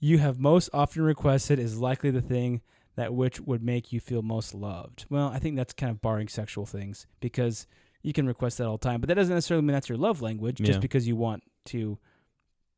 you 0.00 0.16
have 0.18 0.40
most 0.40 0.70
often 0.72 1.02
requested 1.02 1.58
is 1.58 1.78
likely 1.78 2.10
the 2.10 2.22
thing 2.22 2.62
that 2.96 3.12
which 3.12 3.38
would 3.40 3.62
make 3.62 3.92
you 3.92 4.00
feel 4.00 4.22
most 4.22 4.54
loved. 4.54 5.04
Well, 5.10 5.28
I 5.28 5.38
think 5.38 5.56
that's 5.56 5.74
kind 5.74 5.90
of 5.90 6.00
barring 6.00 6.26
sexual 6.28 6.64
things 6.64 7.06
because 7.20 7.66
you 8.02 8.14
can 8.14 8.26
request 8.26 8.56
that 8.58 8.66
all 8.66 8.78
the 8.78 8.88
time, 8.88 9.00
but 9.00 9.08
that 9.08 9.14
doesn't 9.14 9.34
necessarily 9.34 9.64
mean 9.66 9.74
that's 9.74 9.90
your 9.90 9.98
love 9.98 10.22
language. 10.22 10.58
Yeah. 10.58 10.68
Just 10.68 10.80
because 10.80 11.06
you 11.06 11.16
want 11.16 11.42
to, 11.66 11.98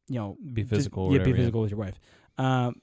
you 0.09 0.19
know, 0.19 0.37
Be 0.53 0.65
physical. 0.65 1.05
or 1.05 1.13
yeah, 1.13 1.19
whatever, 1.19 1.31
be 1.31 1.37
physical 1.39 1.61
with 1.61 1.71
your 1.71 1.79
wife. 1.79 2.01
Um, 2.39 2.83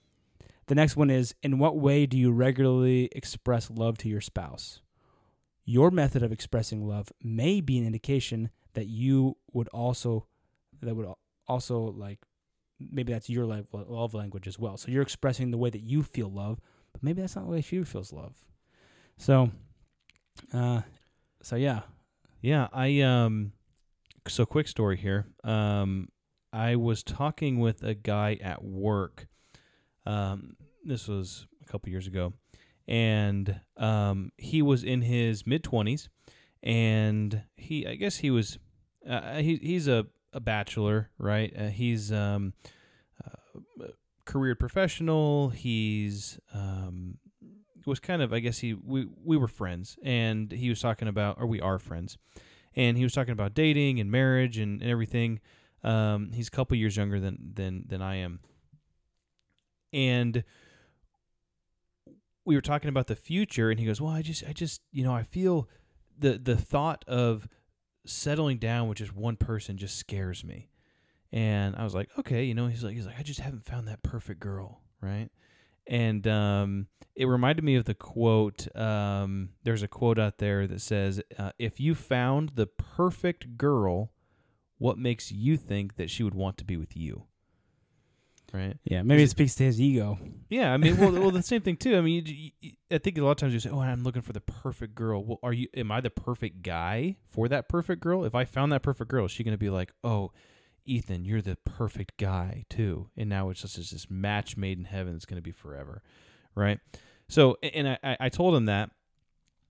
the 0.68 0.76
next 0.76 0.96
one 0.96 1.10
is 1.10 1.36
In 1.44 1.60
what 1.60 1.78
way 1.78 2.06
do 2.06 2.18
you 2.18 2.32
regularly 2.32 3.10
express 3.12 3.70
love 3.70 3.98
to 4.00 4.10
your 4.10 4.22
spouse? 4.22 4.82
Your 5.66 5.92
method 5.92 6.24
of 6.24 6.32
expressing 6.32 6.88
love 6.88 7.12
may 7.22 7.60
be 7.60 7.78
an 7.78 7.86
indication 7.86 8.52
that 8.74 8.88
you 8.88 9.36
would 9.52 9.68
also, 9.70 10.26
that 10.82 10.96
would 10.96 11.08
also 11.48 11.80
like, 11.80 12.20
maybe 12.80 13.14
that's 13.14 13.30
your 13.30 13.46
love, 13.46 14.14
language 14.14 14.48
as 14.48 14.60
well. 14.60 14.78
So 14.78 14.92
you're 14.92 15.02
expressing 15.02 15.52
the 15.52 15.58
way 15.58 15.70
that 15.70 15.82
you 15.82 16.04
feel 16.04 16.30
love, 16.30 16.60
but 16.94 17.04
maybe 17.04 17.22
that's 17.22 17.36
not 17.36 17.46
the 17.46 17.52
way 17.52 17.62
she 17.62 17.84
feels 17.84 18.14
love. 18.14 18.46
So, 19.18 19.52
uh, 20.54 20.82
so 21.42 21.56
yeah. 21.56 21.82
Yeah, 22.42 22.68
I 22.72 23.02
um 23.02 23.54
so 24.28 24.46
quick 24.46 24.68
story 24.68 24.98
here. 24.98 25.28
Um 25.44 26.10
I 26.54 26.76
was 26.76 27.04
talking 27.04 27.60
with 27.60 27.84
a 27.84 27.94
guy 27.96 28.38
at 28.42 28.64
work 28.64 29.28
Um, 30.06 30.56
this 30.86 31.08
was 31.10 31.48
a 31.62 31.66
couple 31.70 31.90
years 31.90 32.08
ago, 32.08 32.34
and 32.88 33.60
um, 33.76 34.32
he 34.38 34.62
was 34.62 34.84
in 34.84 35.02
his 35.02 35.46
mid 35.46 35.64
twenties, 35.64 36.10
and 36.64 37.44
he 37.58 37.86
I 37.86 37.96
guess 37.96 38.18
he 38.18 38.32
was 38.32 38.58
uh, 39.06 39.40
he 39.40 39.58
he's 39.58 39.88
a 39.90 40.06
a 40.34 40.40
bachelor, 40.40 41.10
right? 41.18 41.54
Uh, 41.58 41.68
he's 41.68 42.12
um, 42.12 42.54
uh, 43.24 43.88
career 44.26 44.56
professional. 44.56 45.50
He's 45.50 46.40
um, 46.54 47.18
was 47.88 48.00
kind 48.00 48.22
of 48.22 48.34
I 48.34 48.40
guess 48.40 48.60
he 48.60 48.74
we 48.74 49.08
we 49.24 49.38
were 49.38 49.48
friends, 49.48 49.98
and 50.04 50.52
he 50.52 50.70
was 50.70 50.82
talking 50.82 51.08
about 51.08 51.38
or 51.40 51.48
we 51.48 51.62
are 51.62 51.80
friends, 51.80 52.18
and 52.76 52.98
he 52.98 53.04
was 53.04 53.14
talking 53.14 53.32
about 53.32 53.54
dating 53.54 54.00
and 54.00 54.12
marriage 54.12 54.58
and, 54.58 54.82
and 54.82 54.92
everything. 54.92 55.40
Um, 55.84 56.32
he's 56.34 56.48
a 56.48 56.52
couple 56.52 56.76
years 56.78 56.98
younger 56.98 57.20
than 57.20 57.54
than 57.54 57.86
than 57.88 58.02
I 58.02 58.16
am, 58.16 58.42
and 59.94 60.44
we 62.46 62.56
were 62.56 62.62
talking 62.62 62.90
about 62.90 63.08
the 63.08 63.16
future, 63.16 63.70
and 63.72 63.80
he 63.80 63.86
goes, 63.86 64.02
"Well, 64.02 64.12
I 64.12 64.22
just 64.22 64.44
I 64.48 64.54
just 64.54 64.82
you 64.92 65.04
know 65.04 65.14
I 65.14 65.24
feel 65.24 65.70
the 66.18 66.38
the 66.38 66.58
thought 66.58 67.06
of 67.08 67.48
settling 68.10 68.58
down 68.58 68.88
with 68.88 68.98
just 68.98 69.16
one 69.16 69.36
person 69.36 69.78
just 69.78 69.98
scares 69.98 70.44
me." 70.44 70.70
And 71.32 71.76
I 71.76 71.84
was 71.84 71.94
like, 71.94 72.10
"Okay, 72.18 72.46
you 72.46 72.54
know," 72.54 72.68
he's 72.68 72.84
like, 72.84 72.96
"He's 72.96 73.06
like, 73.06 73.20
I 73.20 73.24
just 73.24 73.40
haven't 73.40 73.66
found 73.66 73.88
that 73.88 74.04
perfect 74.04 74.40
girl, 74.40 74.82
right?" 75.02 75.30
and 75.88 76.28
um, 76.28 76.88
it 77.16 77.26
reminded 77.26 77.64
me 77.64 77.76
of 77.76 77.86
the 77.86 77.94
quote. 77.94 78.68
Um, 78.76 79.50
there's 79.64 79.84
a 79.84 79.88
quote 79.88 80.20
out 80.20 80.38
there 80.38 80.68
that 80.68 80.82
says, 80.82 81.22
uh, 81.40 81.52
"If 81.58 81.80
you 81.80 81.96
found 81.96 82.52
the 82.56 82.68
perfect 82.68 83.58
girl, 83.58 84.12
what 84.78 84.98
makes 84.98 85.32
you 85.32 85.58
think 85.58 85.96
that 85.96 86.10
she 86.10 86.24
would 86.24 86.36
want 86.36 86.58
to 86.58 86.66
be 86.66 86.78
with 86.78 86.96
you?" 86.96 87.27
Right? 88.54 88.78
Yeah, 88.86 89.02
maybe 89.02 89.24
it 89.24 89.30
speaks 89.30 89.56
to 89.56 89.64
his 89.64 89.80
ego. 89.80 90.18
Yeah, 90.50 90.74
I 90.74 90.78
mean, 90.78 90.98
well, 90.98 91.12
well, 91.12 91.32
the 91.32 91.44
same 91.44 91.62
thing 91.62 91.76
too. 91.76 91.98
I 91.98 92.02
mean, 92.02 92.26
you, 92.26 92.52
you, 92.62 92.72
I 92.90 92.98
think 92.98 93.18
a 93.18 93.22
lot 93.22 93.32
of 93.32 93.38
times 93.38 93.54
you 93.54 93.60
say, 93.60 93.70
"Oh, 93.70 93.82
I'm 93.82 94.04
looking 94.04 94.22
for 94.22 94.34
the 94.34 94.42
perfect 94.42 94.96
girl." 94.96 95.24
Well, 95.24 95.40
are 95.44 95.54
you? 95.54 95.68
Am 95.76 95.92
I 95.92 96.00
the 96.00 96.10
perfect 96.10 96.62
guy 96.64 97.18
for 97.28 97.48
that 97.50 97.68
perfect 97.68 98.02
girl? 98.02 98.24
If 98.24 98.36
I 98.36 98.46
found 98.46 98.72
that 98.72 98.84
perfect 98.84 99.12
girl, 99.12 99.26
is 99.26 99.32
she 99.32 99.44
going 99.44 99.54
to 99.54 99.58
be 99.58 99.70
like, 99.70 99.92
"Oh"? 100.04 100.32
Ethan, 100.88 101.26
you're 101.26 101.42
the 101.42 101.58
perfect 101.66 102.18
guy 102.18 102.66
too. 102.70 103.10
And 103.18 103.30
now 103.30 103.50
it's 103.50 103.62
just 103.62 103.76
this 103.76 104.10
match 104.10 104.58
made 104.58 104.78
in 104.78 104.86
heaven 104.86 105.14
that's 105.14 105.26
going 105.26 105.38
to 105.38 105.44
be 105.44 105.52
forever. 105.52 106.02
Right. 106.56 106.80
So, 107.28 107.58
and 107.62 107.90
I, 107.90 108.18
I 108.20 108.30
told 108.30 108.56
him 108.56 108.66
that, 108.66 108.90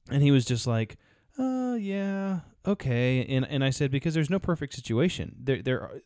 and 0.09 0.21
he 0.21 0.32
was 0.32 0.45
just 0.45 0.67
like, 0.67 0.97
uh, 1.39 1.75
yeah, 1.80 2.41
okay. 2.65 3.25
And, 3.28 3.45
and 3.47 3.63
I 3.63 3.71
said, 3.71 3.91
because 3.91 4.13
there's 4.13 4.30
no 4.30 4.39
perfect 4.39 4.73
situation. 4.73 5.36
There, 5.39 5.61
there 5.61 5.82
are, 5.82 6.01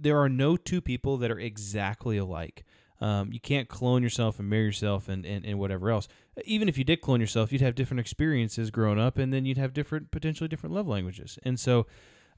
there 0.00 0.18
are 0.18 0.28
no 0.28 0.56
two 0.56 0.80
people 0.80 1.16
that 1.18 1.30
are 1.30 1.38
exactly 1.38 2.16
alike. 2.16 2.64
Um, 3.00 3.32
you 3.32 3.40
can't 3.40 3.68
clone 3.68 4.02
yourself 4.02 4.38
and 4.38 4.48
marry 4.48 4.66
yourself 4.66 5.08
and, 5.08 5.24
and, 5.24 5.44
and 5.44 5.58
whatever 5.58 5.90
else. 5.90 6.06
Even 6.44 6.68
if 6.68 6.76
you 6.76 6.84
did 6.84 7.00
clone 7.00 7.20
yourself, 7.20 7.50
you'd 7.50 7.62
have 7.62 7.74
different 7.74 8.00
experiences 8.00 8.70
growing 8.70 8.98
up, 8.98 9.16
and 9.16 9.32
then 9.32 9.46
you'd 9.46 9.56
have 9.56 9.72
different, 9.72 10.10
potentially 10.10 10.48
different 10.48 10.74
love 10.74 10.86
languages. 10.86 11.38
And 11.42 11.58
so, 11.58 11.86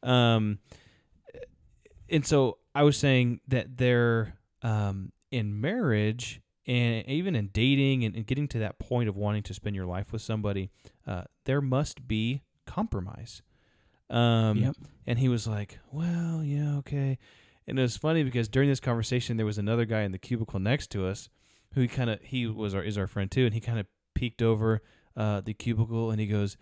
um, 0.05 0.61
and 2.09 2.25
so 2.25 2.59
I 2.75 2.85
was 2.85 2.97
saying 2.97 3.41
that 3.49 3.77
they're 3.77 4.39
um, 4.63 5.13
in 5.31 5.61
marriage 5.61 6.41
and 6.67 7.07
even 7.09 7.35
in 7.35 7.49
dating 7.49 8.05
and, 8.05 8.15
and, 8.15 8.25
getting 8.25 8.47
to 8.49 8.59
that 8.61 8.79
point 8.79 9.09
of 9.09 9.17
wanting 9.17 9.43
to 9.43 9.55
spend 9.55 9.75
your 9.75 9.87
life 9.87 10.13
with 10.13 10.23
somebody, 10.23 10.71
uh, 11.09 11.25
there 11.45 11.61
must 11.61 12.07
be 12.07 12.43
compromise. 12.67 13.43
Um, 14.09 14.59
Yep. 14.59 14.77
And 15.07 15.19
he 15.19 15.29
was 15.29 15.49
like, 15.49 15.81
"Well, 15.91 16.45
yeah, 16.45 16.77
okay." 16.77 17.19
And 17.73 17.79
it 17.79 17.83
was 17.85 17.97
funny 17.97 18.23
because 18.23 18.49
during 18.49 18.69
this 18.69 18.81
conversation, 18.81 19.39
there 19.39 19.47
was 19.47 19.57
another 19.57 19.87
guy 19.87 20.03
in 20.03 20.13
the 20.13 20.19
cubicle 20.19 20.61
next 20.61 20.91
to 20.91 21.07
us, 21.07 21.31
who 21.73 21.89
kind 21.89 22.11
of 22.11 22.21
he 22.21 22.47
was 22.47 22.75
our 22.75 22.83
is 22.83 22.99
our 22.99 23.07
friend 23.07 23.31
too, 23.31 23.47
and 23.47 23.55
he 23.55 23.61
kind 23.61 23.79
of 23.79 23.87
peeked 24.15 24.43
over 24.43 24.83
uh, 25.17 25.41
the 25.41 25.55
cubicle 25.55 26.11
and 26.11 26.21
he 26.21 26.27
goes, 26.27 26.59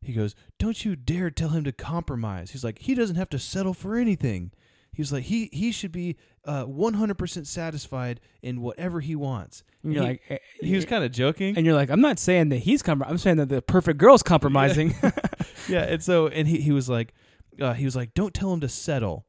he 0.00 0.12
goes, 0.12 0.36
"Don't 0.60 0.84
you 0.84 0.94
dare 0.94 1.30
tell 1.30 1.48
him 1.48 1.64
to 1.64 1.72
compromise." 1.72 2.52
He's 2.52 2.62
like, 2.62 2.78
"He 2.78 2.94
doesn't 2.94 3.16
have 3.16 3.28
to 3.30 3.40
settle 3.40 3.74
for 3.74 3.96
anything." 3.96 4.52
He's 4.92 5.12
like, 5.12 5.24
"He 5.24 5.48
he 5.52 5.72
should 5.72 5.90
be 5.90 6.16
uh, 6.44 6.64
100% 6.66 7.44
satisfied 7.44 8.20
in 8.40 8.60
whatever 8.60 9.00
he 9.00 9.16
wants." 9.16 9.64
And 9.82 9.92
you're 9.94 10.02
he, 10.04 10.08
like, 10.10 10.22
eh, 10.28 10.38
he 10.60 10.76
was 10.76 10.84
kind 10.84 11.02
of 11.02 11.10
joking. 11.10 11.56
and 11.56 11.66
you're 11.66 11.74
like, 11.74 11.90
I'm 11.90 12.00
not 12.00 12.20
saying 12.20 12.50
that 12.50 12.58
he's 12.58 12.84
comprom- 12.84 13.08
I'm 13.08 13.18
saying 13.18 13.38
that 13.38 13.48
the 13.48 13.62
perfect 13.62 13.98
girl's 13.98 14.22
compromising. 14.34 14.94
yeah, 15.68 15.82
and 15.82 16.00
so 16.00 16.28
and 16.28 16.46
he, 16.46 16.60
he 16.60 16.70
was 16.70 16.88
like 16.88 17.14
uh, 17.60 17.72
he 17.72 17.84
was 17.84 17.96
like, 17.96 18.14
Don't 18.14 18.32
tell 18.32 18.52
him 18.52 18.60
to 18.60 18.68
settle. 18.68 19.26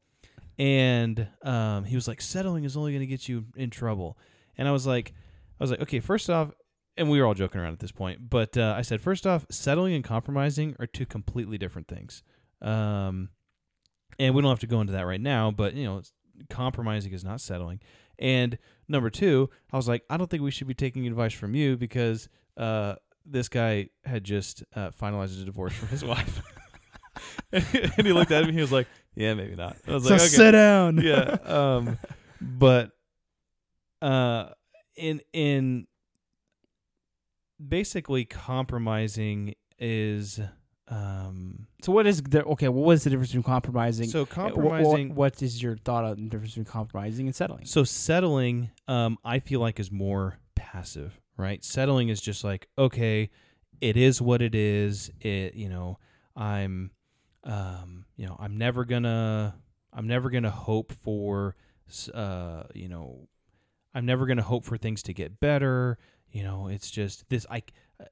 And 0.58 1.28
um, 1.42 1.84
he 1.84 1.96
was 1.96 2.06
like, 2.06 2.20
Settling 2.20 2.64
is 2.64 2.76
only 2.76 2.92
gonna 2.92 3.06
get 3.06 3.28
you 3.28 3.46
in 3.56 3.70
trouble. 3.70 4.18
And 4.56 4.68
I 4.68 4.70
was 4.72 4.86
like 4.86 5.12
I 5.60 5.64
was 5.64 5.70
like, 5.70 5.80
Okay, 5.80 6.00
first 6.00 6.30
off 6.30 6.52
and 6.96 7.10
we 7.10 7.20
were 7.20 7.26
all 7.26 7.34
joking 7.34 7.60
around 7.60 7.72
at 7.72 7.80
this 7.80 7.92
point, 7.92 8.30
but 8.30 8.56
uh, 8.56 8.74
I 8.76 8.82
said, 8.82 9.00
first 9.00 9.26
off, 9.26 9.44
settling 9.50 9.94
and 9.94 10.04
compromising 10.04 10.76
are 10.78 10.86
two 10.86 11.06
completely 11.06 11.58
different 11.58 11.88
things. 11.88 12.22
Um, 12.62 13.30
and 14.18 14.34
we 14.34 14.42
don't 14.42 14.50
have 14.50 14.60
to 14.60 14.66
go 14.66 14.80
into 14.80 14.92
that 14.92 15.06
right 15.06 15.20
now, 15.20 15.50
but 15.50 15.74
you 15.74 15.84
know, 15.84 16.02
compromising 16.50 17.12
is 17.12 17.24
not 17.24 17.40
settling. 17.40 17.80
And 18.18 18.58
number 18.88 19.10
two, 19.10 19.50
I 19.72 19.76
was 19.76 19.88
like, 19.88 20.04
I 20.08 20.16
don't 20.16 20.30
think 20.30 20.42
we 20.42 20.52
should 20.52 20.68
be 20.68 20.74
taking 20.74 21.06
advice 21.06 21.32
from 21.32 21.54
you 21.54 21.76
because 21.76 22.28
uh, 22.56 22.94
this 23.26 23.48
guy 23.48 23.88
had 24.04 24.22
just 24.22 24.62
uh, 24.76 24.90
finalized 24.90 25.42
a 25.42 25.44
divorce 25.44 25.72
from 25.72 25.88
his 25.88 26.04
wife. 26.04 26.42
and 27.52 28.06
he 28.06 28.12
looked 28.12 28.30
at 28.30 28.46
me. 28.46 28.52
He 28.52 28.60
was 28.60 28.72
like, 28.72 28.86
"Yeah, 29.14 29.34
maybe 29.34 29.54
not." 29.54 29.76
I 29.86 29.94
was 29.94 30.04
so 30.04 30.10
like, 30.10 30.20
"Okay, 30.20 30.28
sit 30.28 30.50
down. 30.52 30.98
yeah." 30.98 31.36
Um, 31.44 31.98
but 32.40 32.90
uh, 34.02 34.50
in 34.96 35.20
in 35.32 35.86
basically 37.66 38.24
compromising 38.24 39.54
is 39.78 40.40
um 40.88 41.66
So 41.82 41.92
what 41.92 42.06
is 42.06 42.22
the 42.22 42.44
okay? 42.44 42.68
What 42.68 42.92
is 42.92 43.04
the 43.04 43.10
difference 43.10 43.30
between 43.30 43.42
compromising? 43.44 44.08
so 44.08 44.26
compromising 44.26 45.14
what 45.14 45.42
is 45.42 45.62
your 45.62 45.76
thought 45.78 46.04
on 46.04 46.16
the 46.16 46.22
difference 46.28 46.50
between 46.52 46.66
compromising 46.66 47.26
and 47.26 47.34
settling? 47.34 47.64
So 47.64 47.84
settling, 47.84 48.70
um, 48.88 49.18
I 49.24 49.38
feel 49.38 49.60
like 49.60 49.80
is 49.80 49.90
more 49.90 50.38
passive, 50.54 51.20
right? 51.36 51.64
Settling 51.64 52.08
is 52.10 52.20
just 52.20 52.44
like, 52.44 52.68
okay, 52.76 53.30
it 53.80 53.96
is 53.96 54.20
what 54.20 54.42
it 54.42 54.54
is. 54.54 55.10
It, 55.20 55.54
you 55.54 55.68
know, 55.68 55.98
I'm, 56.36 56.90
um, 57.44 58.06
you 58.16 58.26
know, 58.26 58.36
I'm 58.38 58.56
never 58.58 58.84
gonna, 58.84 59.54
I'm 59.92 60.06
never 60.06 60.30
gonna 60.30 60.50
hope 60.50 60.92
for, 60.92 61.56
uh, 62.12 62.64
you 62.74 62.88
know, 62.88 63.28
I'm 63.94 64.06
never 64.06 64.26
gonna 64.26 64.42
hope 64.42 64.64
for 64.64 64.76
things 64.76 65.02
to 65.04 65.14
get 65.14 65.40
better. 65.40 65.98
You 66.30 66.42
know, 66.42 66.66
it's 66.68 66.90
just 66.90 67.28
this. 67.28 67.46
I, 67.48 67.62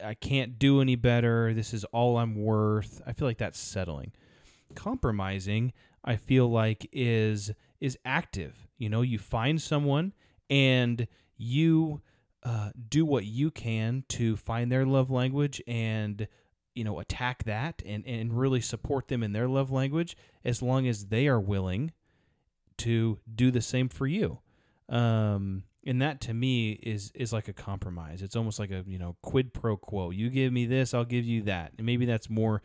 I 0.03 0.15
can't 0.15 0.59
do 0.59 0.81
any 0.81 0.95
better. 0.95 1.53
This 1.53 1.75
is 1.75 1.85
all 1.87 2.19
I'm 2.19 2.37
worth. 2.37 3.03
I 3.07 3.13
feel 3.13 3.27
like 3.27 3.39
that's 3.39 3.59
settling. 3.59 4.13
Compromising, 4.75 5.73
I 6.05 6.17
feel 6.17 6.49
like 6.49 6.89
is 6.93 7.53
is 7.81 7.99
active. 8.05 8.69
You 8.79 8.89
know, 8.89 9.03
you 9.03 9.19
find 9.19 9.61
someone 9.61 10.13
and 10.49 11.09
you 11.37 12.01
uh, 12.45 12.71
do 12.89 13.05
what 13.05 13.25
you 13.25 13.51
can 13.51 14.05
to 14.09 14.37
find 14.37 14.71
their 14.71 14.87
love 14.87 15.11
language 15.11 15.61
and 15.67 16.29
you 16.75 16.85
know 16.85 16.99
attack 16.99 17.45
that 17.45 17.83
and 17.85 18.07
and 18.07 18.39
really 18.39 18.61
support 18.61 19.09
them 19.09 19.23
in 19.23 19.33
their 19.33 19.49
love 19.49 19.71
language 19.71 20.17
as 20.45 20.63
long 20.63 20.87
as 20.87 21.07
they 21.07 21.29
are 21.29 21.41
willing 21.41 21.93
to 22.79 23.19
do 23.33 23.51
the 23.51 23.61
same 23.61 23.89
for 23.89 24.07
you. 24.07 24.41
Um, 24.89 25.65
and 25.85 26.01
that 26.01 26.21
to 26.23 26.35
me 26.35 26.73
is 26.73 27.13
is 27.15 27.33
like 27.33 27.49
a 27.49 27.53
compromise. 27.53 28.23
It's 28.23 28.37
almost 28.37 28.59
like 28.59 28.71
a 28.71 28.85
you 28.87 28.99
know 28.99 29.17
quid 29.23 29.53
pro 29.53 29.77
quo. 29.77 30.11
You 30.11 30.31
give 30.31 30.53
me 30.53 30.67
this, 30.67 30.95
I'll 30.95 31.05
give 31.05 31.25
you 31.25 31.43
that. 31.43 31.73
And 31.77 31.87
maybe 31.87 32.07
that's 32.07 32.31
more, 32.31 32.63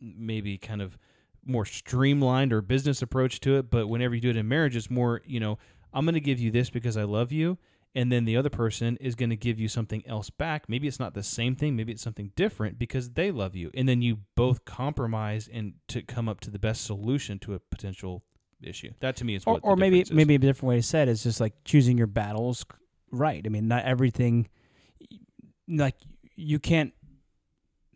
maybe 0.00 0.58
kind 0.58 0.82
of 0.82 0.98
more 1.44 1.64
streamlined 1.64 2.52
or 2.52 2.60
business 2.60 3.02
approach 3.02 3.40
to 3.40 3.56
it. 3.56 3.70
But 3.70 3.88
whenever 3.88 4.14
you 4.14 4.20
do 4.20 4.30
it 4.30 4.36
in 4.36 4.48
marriage, 4.48 4.76
it's 4.76 4.90
more 4.90 5.22
you 5.24 5.40
know 5.40 5.58
I'm 5.92 6.04
going 6.04 6.14
to 6.14 6.20
give 6.20 6.38
you 6.38 6.50
this 6.50 6.70
because 6.70 6.96
I 6.96 7.04
love 7.04 7.32
you, 7.32 7.58
and 7.94 8.12
then 8.12 8.24
the 8.24 8.36
other 8.36 8.50
person 8.50 8.96
is 9.00 9.14
going 9.14 9.30
to 9.30 9.36
give 9.36 9.58
you 9.58 9.68
something 9.68 10.06
else 10.06 10.30
back. 10.30 10.68
Maybe 10.68 10.86
it's 10.86 11.00
not 11.00 11.14
the 11.14 11.22
same 11.22 11.56
thing. 11.56 11.74
Maybe 11.74 11.92
it's 11.92 12.02
something 12.02 12.30
different 12.36 12.78
because 12.78 13.10
they 13.10 13.30
love 13.30 13.56
you, 13.56 13.70
and 13.74 13.88
then 13.88 14.02
you 14.02 14.18
both 14.36 14.64
compromise 14.64 15.48
and 15.52 15.74
to 15.88 16.02
come 16.02 16.28
up 16.28 16.40
to 16.40 16.50
the 16.50 16.58
best 16.58 16.84
solution 16.84 17.38
to 17.40 17.54
a 17.54 17.58
potential 17.58 18.22
issue. 18.62 18.90
That 19.00 19.16
to 19.16 19.24
me 19.24 19.34
is 19.34 19.46
what. 19.46 19.60
or 19.62 19.74
the 19.74 19.80
maybe 19.80 20.00
is. 20.00 20.12
maybe 20.12 20.34
a 20.34 20.38
different 20.38 20.68
way 20.68 20.76
to 20.76 20.82
say 20.82 21.02
it 21.02 21.08
is 21.08 21.22
just 21.22 21.40
like 21.40 21.54
choosing 21.64 21.98
your 21.98 22.06
battles 22.06 22.64
right. 23.10 23.42
I 23.44 23.48
mean, 23.48 23.68
not 23.68 23.84
everything. 23.84 24.48
Like 25.68 25.96
you 26.36 26.58
can't. 26.58 26.92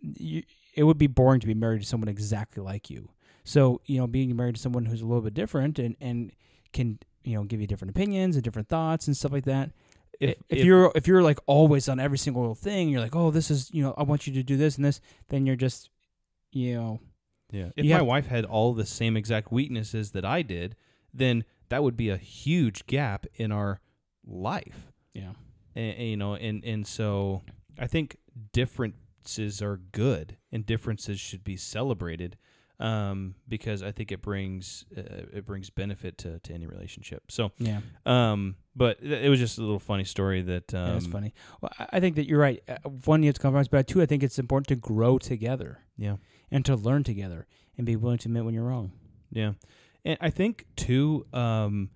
You, 0.01 0.43
it 0.75 0.85
would 0.85 0.99
be 0.99 1.07
boring 1.07 1.41
to 1.41 1.47
be 1.47 1.55
married 1.55 1.81
to 1.81 1.87
someone 1.87 2.09
exactly 2.09 2.63
like 2.63 2.91
you. 2.91 3.11
So 3.45 3.81
you 3.87 3.99
know, 3.99 4.07
being 4.07 4.35
married 4.35 4.57
to 4.57 4.61
someone 4.61 4.87
who's 4.87 5.03
a 5.03 5.07
little 5.07 5.23
bit 5.23 5.35
different 5.35 5.79
and 5.79 5.97
and 6.01 6.33
can 6.73 6.99
you 7.23 7.37
know 7.37 7.45
give 7.45 7.61
you 7.61 7.67
different 7.67 7.91
opinions 7.91 8.37
and 8.37 8.45
different 8.45 8.69
thoughts 8.69 9.07
and 9.07 9.17
stuff 9.17 9.33
like 9.33 9.45
that. 9.45 9.71
If- 10.21 10.31
If, 10.31 10.37
if, 10.49 10.59
if- 10.59 10.65
you're 10.65 10.93
if 10.95 11.07
you're 11.07 11.23
like 11.23 11.39
always 11.47 11.89
on 11.89 11.99
every 12.01 12.19
single 12.19 12.43
little 12.43 12.55
thing, 12.55 12.89
you're 12.89 13.01
like, 13.01 13.17
oh, 13.17 13.31
this 13.31 13.51
is 13.51 13.71
you 13.73 13.83
know, 13.83 13.95
I 13.99 14.03
want 14.03 14.27
you 14.27 14.33
to 14.35 14.43
do 14.43 14.57
this 14.57 14.77
and 14.77 14.85
this, 14.85 15.01
then 15.29 15.47
you're 15.47 15.57
just, 15.57 15.91
you 16.53 16.75
know, 16.75 17.01
Yeah. 17.53 17.71
If 17.77 17.85
my 17.87 17.97
have- 17.97 18.07
wife 18.07 18.27
had 18.27 18.45
all 18.45 18.75
the 18.75 18.87
same 18.87 19.17
exact 19.17 19.51
weaknesses 19.53 20.11
that 20.13 20.25
I 20.25 20.43
did, 20.43 20.77
then 21.13 21.45
that 21.69 21.83
would 21.83 21.97
be 21.97 22.09
a 22.11 22.17
huge 22.17 22.87
gap 22.87 23.27
in 23.35 23.51
our 23.53 23.81
life. 24.27 24.93
Yeah. 25.13 25.33
and, 25.77 25.97
and, 25.99 26.09
you 26.09 26.17
know 26.17 26.35
and 26.35 26.65
and 26.65 26.87
so 26.87 27.43
i 27.79 27.87
think 27.87 28.17
differences 28.53 29.63
are 29.63 29.77
good 29.93 30.37
and 30.53 30.65
differences 30.67 31.21
should 31.21 31.45
be 31.45 31.57
celebrated 31.57 32.37
um, 32.81 33.35
because 33.49 33.83
i 33.83 33.93
think 33.93 34.11
it 34.13 34.21
brings 34.23 34.85
uh, 34.97 35.01
it 35.33 35.47
brings 35.47 35.71
benefit 35.71 36.19
to, 36.19 36.39
to 36.41 36.53
any 36.53 36.67
relationship 36.67 37.23
so 37.31 37.53
Yeah. 37.59 37.81
um, 38.07 38.57
but 38.77 39.01
it 39.03 39.29
was 39.31 39.39
just 39.39 39.59
a 39.59 39.61
little 39.61 39.79
funny 39.79 40.05
story 40.05 40.43
that 40.43 40.75
um, 40.75 40.89
Yeah, 40.89 40.97
it's 40.97 41.07
funny. 41.07 41.33
Well, 41.61 41.71
I- 41.79 41.89
I 41.93 42.01
think 42.01 42.17
that 42.17 42.27
you're 42.27 42.41
right. 42.41 42.61
Uh, 42.69 42.77
One, 43.05 43.23
you 43.23 43.29
have 43.29 43.37
to 43.37 43.41
compromise, 43.41 43.69
but 43.69 43.87
two, 43.87 44.03
I 44.03 44.07
think 44.07 44.23
it's 44.25 44.39
important 44.39 44.67
to 44.69 44.77
grow 44.77 45.19
together 45.19 45.79
yeah 45.97 46.17
and 46.51 46.65
to 46.65 46.75
learn 46.75 47.05
together 47.05 47.47
and 47.79 47.87
be 47.87 47.95
willing 47.97 48.19
to 48.19 48.29
admit 48.29 48.45
when 48.45 48.55
you're 48.55 48.65
wrong. 48.65 48.91
Yeah, 49.31 49.53
and 50.05 50.19
I 50.21 50.31
think 50.31 50.67
too, 50.77 51.27
um, 51.33 51.91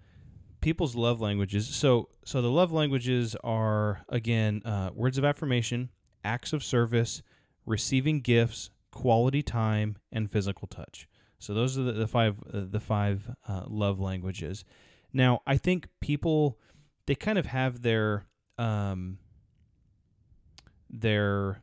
people's 0.60 0.94
love 0.94 1.20
languages. 1.20 1.66
So, 1.68 2.08
so 2.24 2.40
the 2.42 2.50
love 2.50 2.70
languages 2.72 3.36
are 3.42 4.02
again 4.08 4.62
uh, 4.64 4.90
words 4.94 5.18
of 5.18 5.24
affirmation, 5.24 5.90
acts 6.24 6.52
of 6.52 6.62
service, 6.64 7.22
receiving 7.66 8.20
gifts, 8.20 8.70
quality 8.90 9.42
time, 9.42 9.96
and 10.12 10.30
physical 10.30 10.68
touch. 10.68 11.08
So 11.38 11.54
those 11.54 11.78
are 11.78 11.82
the, 11.82 11.92
the 11.92 12.06
five 12.06 12.42
uh, 12.52 12.62
the 12.68 12.80
five 12.80 13.30
uh, 13.46 13.64
love 13.66 14.00
languages. 14.00 14.64
Now, 15.12 15.42
I 15.46 15.56
think 15.56 15.88
people 16.00 16.58
they 17.06 17.14
kind 17.14 17.38
of 17.38 17.46
have 17.46 17.82
their 17.82 18.26
um, 18.58 19.18
their 20.90 21.62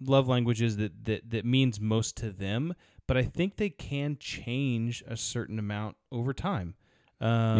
love 0.00 0.28
languages 0.28 0.76
that, 0.78 1.04
that 1.04 1.30
that 1.30 1.44
means 1.44 1.80
most 1.80 2.16
to 2.18 2.30
them 2.30 2.74
but 3.06 3.16
I 3.16 3.24
think 3.24 3.56
they 3.56 3.70
can 3.70 4.18
change 4.20 5.02
a 5.04 5.16
certain 5.16 5.58
amount 5.58 5.96
over 6.12 6.32
time. 6.32 6.76
Um, 7.20 7.58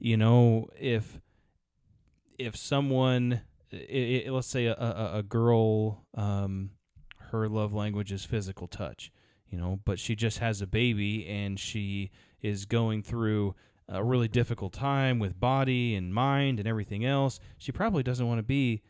You 0.00 0.16
know, 0.16 0.70
if 0.76 1.20
if 2.36 2.56
someone, 2.56 3.42
i 3.72 4.24
i 4.26 4.30
let's 4.30 4.48
say 4.48 4.66
a, 4.66 4.74
a, 4.74 5.18
a 5.18 5.22
girl, 5.22 6.04
um, 6.14 6.70
her 7.32 7.48
love 7.48 7.74
language 7.74 8.12
is 8.12 8.24
physical 8.24 8.68
touch, 8.68 9.10
you 9.50 9.58
know, 9.58 9.80
but 9.84 9.98
she 9.98 10.14
just 10.14 10.38
has 10.38 10.62
a 10.62 10.66
baby 10.66 11.26
and 11.26 11.58
she 11.58 12.10
is 12.40 12.64
going 12.64 13.02
through 13.02 13.54
a 13.88 14.02
really 14.02 14.28
difficult 14.28 14.72
time 14.72 15.18
with 15.18 15.38
body 15.38 15.94
and 15.94 16.14
mind 16.14 16.58
and 16.58 16.68
everything 16.68 17.04
else. 17.04 17.40
She 17.58 17.72
probably 17.72 18.02
doesn't 18.02 18.26
want 18.26 18.38
to 18.38 18.44
be 18.44 18.82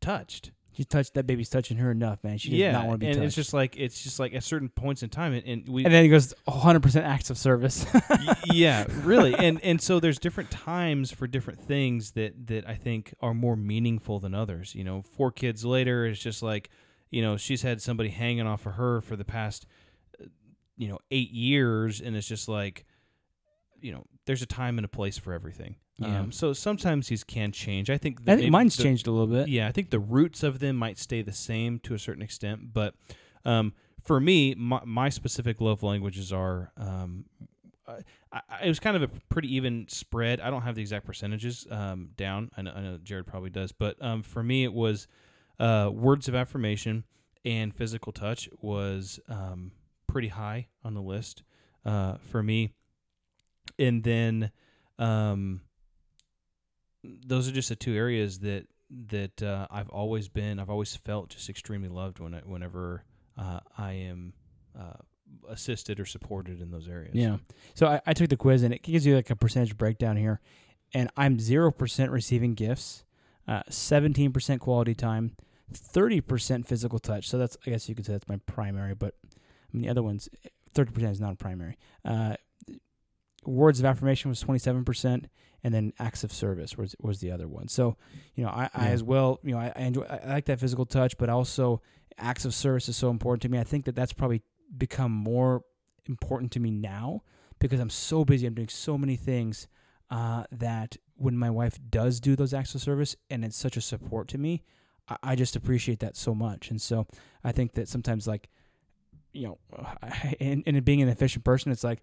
touched 0.00 0.50
She 0.76 0.84
touched 0.84 1.14
that 1.14 1.26
baby's 1.26 1.48
touching 1.48 1.76
her 1.78 1.90
enough, 1.90 2.22
man. 2.22 2.38
She 2.38 2.50
does 2.50 2.58
yeah, 2.58 2.72
not 2.72 2.86
want 2.86 2.94
to 2.94 2.98
be 2.98 3.06
and 3.06 3.16
touched. 3.16 3.26
it's 3.26 3.34
just 3.34 3.52
like 3.52 3.76
it's 3.76 4.00
just 4.00 4.20
like 4.20 4.32
at 4.32 4.44
certain 4.44 4.68
points 4.68 5.02
in 5.02 5.10
time, 5.10 5.32
and, 5.32 5.44
and 5.44 5.68
we 5.68 5.84
and 5.84 5.92
then 5.92 6.04
he 6.04 6.08
goes 6.08 6.34
100% 6.46 7.02
acts 7.02 7.30
of 7.30 7.38
service. 7.38 7.84
Yeah, 8.52 8.86
really, 9.02 9.34
and 9.34 9.62
and 9.62 9.80
so 9.80 10.00
there's 10.00 10.18
different 10.18 10.50
times 10.50 11.10
for 11.10 11.26
different 11.26 11.60
things 11.60 12.12
that 12.12 12.46
that 12.46 12.68
I 12.68 12.74
think 12.74 13.14
are 13.20 13.34
more 13.34 13.56
meaningful 13.56 14.20
than 14.20 14.34
others. 14.34 14.74
You 14.74 14.84
know, 14.84 15.02
four 15.02 15.32
kids 15.32 15.64
later, 15.64 16.06
it's 16.06 16.20
just 16.20 16.42
like, 16.42 16.70
you 17.10 17.22
know, 17.22 17.36
she's 17.36 17.62
had 17.62 17.80
somebody 17.80 18.10
hanging 18.10 18.46
off 18.46 18.66
of 18.66 18.74
her 18.74 19.00
for 19.00 19.16
the 19.16 19.24
past, 19.24 19.66
uh, 20.20 20.26
you 20.76 20.88
know, 20.88 20.98
eight 21.10 21.30
years, 21.30 22.00
and 22.00 22.16
it's 22.16 22.26
just 22.28 22.48
like, 22.48 22.84
you 23.80 23.92
know, 23.92 24.04
there's 24.26 24.42
a 24.42 24.46
time 24.46 24.78
and 24.78 24.84
a 24.84 24.88
place 24.88 25.18
for 25.18 25.32
everything. 25.32 25.76
Yeah. 25.98 26.20
Um, 26.20 26.32
so 26.32 26.52
sometimes 26.52 27.08
these 27.08 27.24
can 27.24 27.50
change. 27.50 27.90
I 27.90 27.98
think. 27.98 28.20
I 28.26 28.36
think 28.36 28.50
mine's 28.50 28.76
the- 28.76 28.84
changed 28.84 29.06
a 29.06 29.10
little 29.10 29.26
bit. 29.26 29.48
yeah, 29.48 29.66
I 29.68 29.72
think 29.72 29.90
the 29.90 29.98
roots 29.98 30.42
of 30.42 30.60
them 30.60 30.76
might 30.76 30.98
stay 30.98 31.22
the 31.22 31.32
same 31.32 31.78
to 31.80 31.94
a 31.94 31.98
certain 31.98 32.22
extent, 32.22 32.72
but 32.72 32.94
um, 33.44 33.72
for 34.04 34.20
me, 34.20 34.54
my, 34.54 34.80
my 34.84 35.08
specific 35.08 35.60
love 35.60 35.82
languages 35.82 36.32
are. 36.32 36.72
Um, 36.76 37.24
I, 37.86 38.02
I, 38.30 38.64
it 38.64 38.68
was 38.68 38.78
kind 38.78 38.96
of 38.96 39.02
a 39.02 39.08
pretty 39.30 39.54
even 39.56 39.86
spread. 39.88 40.40
I 40.40 40.50
don't 40.50 40.62
have 40.62 40.74
the 40.74 40.82
exact 40.82 41.06
percentages 41.06 41.66
um, 41.70 42.10
down. 42.16 42.50
I 42.56 42.62
know, 42.62 42.72
I 42.76 42.80
know 42.82 42.98
Jared 43.02 43.26
probably 43.26 43.50
does, 43.50 43.72
but 43.72 43.96
um, 44.02 44.22
for 44.22 44.42
me, 44.42 44.64
it 44.64 44.72
was 44.74 45.08
uh, 45.58 45.90
words 45.92 46.28
of 46.28 46.34
affirmation 46.34 47.04
and 47.44 47.74
physical 47.74 48.12
touch 48.12 48.48
was 48.60 49.20
um, 49.28 49.72
pretty 50.06 50.28
high 50.28 50.68
on 50.84 50.94
the 50.94 51.02
list 51.02 51.42
uh, 51.84 52.16
for 52.20 52.42
me. 52.42 52.72
And 53.78 54.02
then 54.02 54.50
um, 54.98 55.62
those 57.02 57.48
are 57.48 57.52
just 57.52 57.68
the 57.68 57.76
two 57.76 57.94
areas 57.94 58.40
that 58.40 58.66
that 59.08 59.42
uh, 59.42 59.66
I've 59.70 59.90
always 59.90 60.28
been. 60.28 60.58
I've 60.58 60.70
always 60.70 60.96
felt 60.96 61.30
just 61.30 61.50
extremely 61.50 61.88
loved 61.88 62.20
when 62.20 62.34
I, 62.34 62.38
whenever 62.38 63.04
uh, 63.36 63.60
I 63.76 63.92
am 63.92 64.32
uh, 64.78 64.94
assisted 65.48 66.00
or 66.00 66.06
supported 66.06 66.60
in 66.60 66.70
those 66.70 66.88
areas. 66.88 67.14
Yeah. 67.14 67.36
So 67.74 67.86
I, 67.86 68.00
I 68.06 68.12
took 68.14 68.30
the 68.30 68.36
quiz 68.36 68.62
and 68.62 68.72
it 68.72 68.82
gives 68.82 69.04
you 69.04 69.14
like 69.14 69.30
a 69.30 69.36
percentage 69.36 69.76
breakdown 69.76 70.16
here. 70.16 70.40
And 70.94 71.10
I'm 71.18 71.36
0% 71.36 72.10
receiving 72.10 72.54
gifts, 72.54 73.04
uh, 73.46 73.62
17% 73.68 74.58
quality 74.58 74.94
time, 74.94 75.36
30% 75.72 76.66
physical 76.66 76.98
touch. 76.98 77.28
So 77.28 77.38
that's, 77.38 77.56
I 77.66 77.70
guess 77.70 77.88
you 77.88 77.94
could 77.94 78.06
say 78.06 78.12
that's 78.12 78.28
my 78.28 78.40
primary, 78.46 78.94
but 78.94 79.14
I 79.24 79.28
mean, 79.72 79.82
the 79.82 79.88
other 79.88 80.02
ones, 80.02 80.28
30% 80.74 81.10
is 81.10 81.20
not 81.20 81.32
a 81.32 81.36
primary. 81.36 81.76
Uh, 82.04 82.36
words 83.44 83.78
of 83.80 83.86
affirmation 83.86 84.28
was 84.28 84.42
27%. 84.42 85.26
And 85.64 85.74
then 85.74 85.92
acts 85.98 86.22
of 86.22 86.32
service 86.32 86.78
was, 86.78 86.94
was 87.00 87.18
the 87.18 87.32
other 87.32 87.48
one. 87.48 87.66
So, 87.66 87.96
you 88.36 88.44
know, 88.44 88.50
I, 88.50 88.70
I 88.72 88.88
as 88.90 89.02
well, 89.02 89.40
you 89.42 89.52
know, 89.52 89.58
I, 89.58 89.72
I 89.74 89.80
enjoy, 89.82 90.02
I 90.02 90.20
I 90.24 90.28
like 90.34 90.44
that 90.44 90.60
physical 90.60 90.86
touch, 90.86 91.18
but 91.18 91.28
also 91.28 91.82
acts 92.16 92.44
of 92.44 92.54
service 92.54 92.88
is 92.88 92.96
so 92.96 93.10
important 93.10 93.42
to 93.42 93.48
me. 93.48 93.58
I 93.58 93.64
think 93.64 93.84
that 93.86 93.96
that's 93.96 94.12
probably 94.12 94.42
become 94.76 95.10
more 95.10 95.64
important 96.06 96.52
to 96.52 96.60
me 96.60 96.70
now 96.70 97.22
because 97.58 97.80
I'm 97.80 97.90
so 97.90 98.24
busy. 98.24 98.46
I'm 98.46 98.54
doing 98.54 98.68
so 98.68 98.96
many 98.96 99.16
things 99.16 99.66
uh, 100.10 100.44
that 100.52 100.96
when 101.16 101.36
my 101.36 101.50
wife 101.50 101.78
does 101.90 102.20
do 102.20 102.36
those 102.36 102.54
acts 102.54 102.74
of 102.74 102.80
service 102.80 103.16
and 103.28 103.44
it's 103.44 103.56
such 103.56 103.76
a 103.76 103.80
support 103.80 104.28
to 104.28 104.38
me, 104.38 104.62
I, 105.08 105.16
I 105.22 105.34
just 105.36 105.56
appreciate 105.56 106.00
that 106.00 106.16
so 106.16 106.34
much. 106.34 106.70
And 106.70 106.80
so 106.80 107.06
I 107.44 107.52
think 107.52 107.74
that 107.74 107.88
sometimes, 107.88 108.26
like, 108.26 108.48
you 109.32 109.48
know, 109.48 109.58
I, 110.02 110.34
and, 110.40 110.62
and 110.66 110.84
being 110.84 111.02
an 111.02 111.08
efficient 111.08 111.44
person, 111.44 111.72
it's 111.72 111.84
like, 111.84 112.02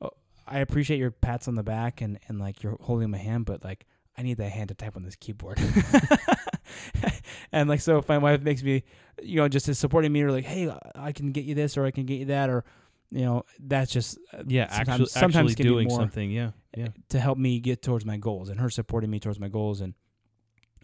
oh, 0.00 0.10
I 0.46 0.58
appreciate 0.58 0.98
your 0.98 1.10
pats 1.10 1.48
on 1.48 1.54
the 1.54 1.62
back 1.62 2.00
and, 2.00 2.18
and 2.28 2.38
like 2.38 2.62
you're 2.62 2.76
holding 2.80 3.10
my 3.10 3.18
hand, 3.18 3.46
but 3.46 3.64
like, 3.64 3.86
I 4.16 4.22
need 4.22 4.38
that 4.38 4.50
hand 4.50 4.68
to 4.70 4.74
type 4.74 4.96
on 4.96 5.04
this 5.04 5.14
keyboard. 5.14 5.60
and 7.52 7.68
like, 7.68 7.80
so 7.80 7.98
if 7.98 8.08
my 8.08 8.18
wife 8.18 8.42
makes 8.42 8.64
me, 8.64 8.82
you 9.22 9.36
know, 9.36 9.48
just 9.48 9.68
is 9.68 9.78
supporting 9.78 10.12
me 10.12 10.22
or 10.22 10.32
like, 10.32 10.44
hey, 10.44 10.72
I 10.96 11.12
can 11.12 11.30
get 11.30 11.44
you 11.44 11.54
this 11.54 11.76
or 11.76 11.84
I 11.84 11.92
can 11.92 12.04
get 12.04 12.16
you 12.16 12.24
that 12.26 12.50
or, 12.50 12.64
you 13.10 13.24
know, 13.24 13.44
that's 13.60 13.92
just 13.92 14.18
uh, 14.32 14.42
yeah, 14.46 14.68
sometimes- 14.68 14.88
actually, 14.88 15.06
sometimes 15.06 15.50
actually 15.52 15.64
doing 15.64 15.88
something. 15.88 16.30
Yeah, 16.30 16.50
yeah. 16.76 16.88
to 17.10 17.20
help 17.20 17.38
me 17.38 17.60
get 17.60 17.80
towards 17.80 18.04
my 18.04 18.16
goals 18.16 18.48
and 18.48 18.58
her 18.60 18.68
supporting 18.70 19.08
me 19.08 19.20
towards 19.20 19.38
my 19.38 19.48
goals 19.48 19.80
and 19.80 19.94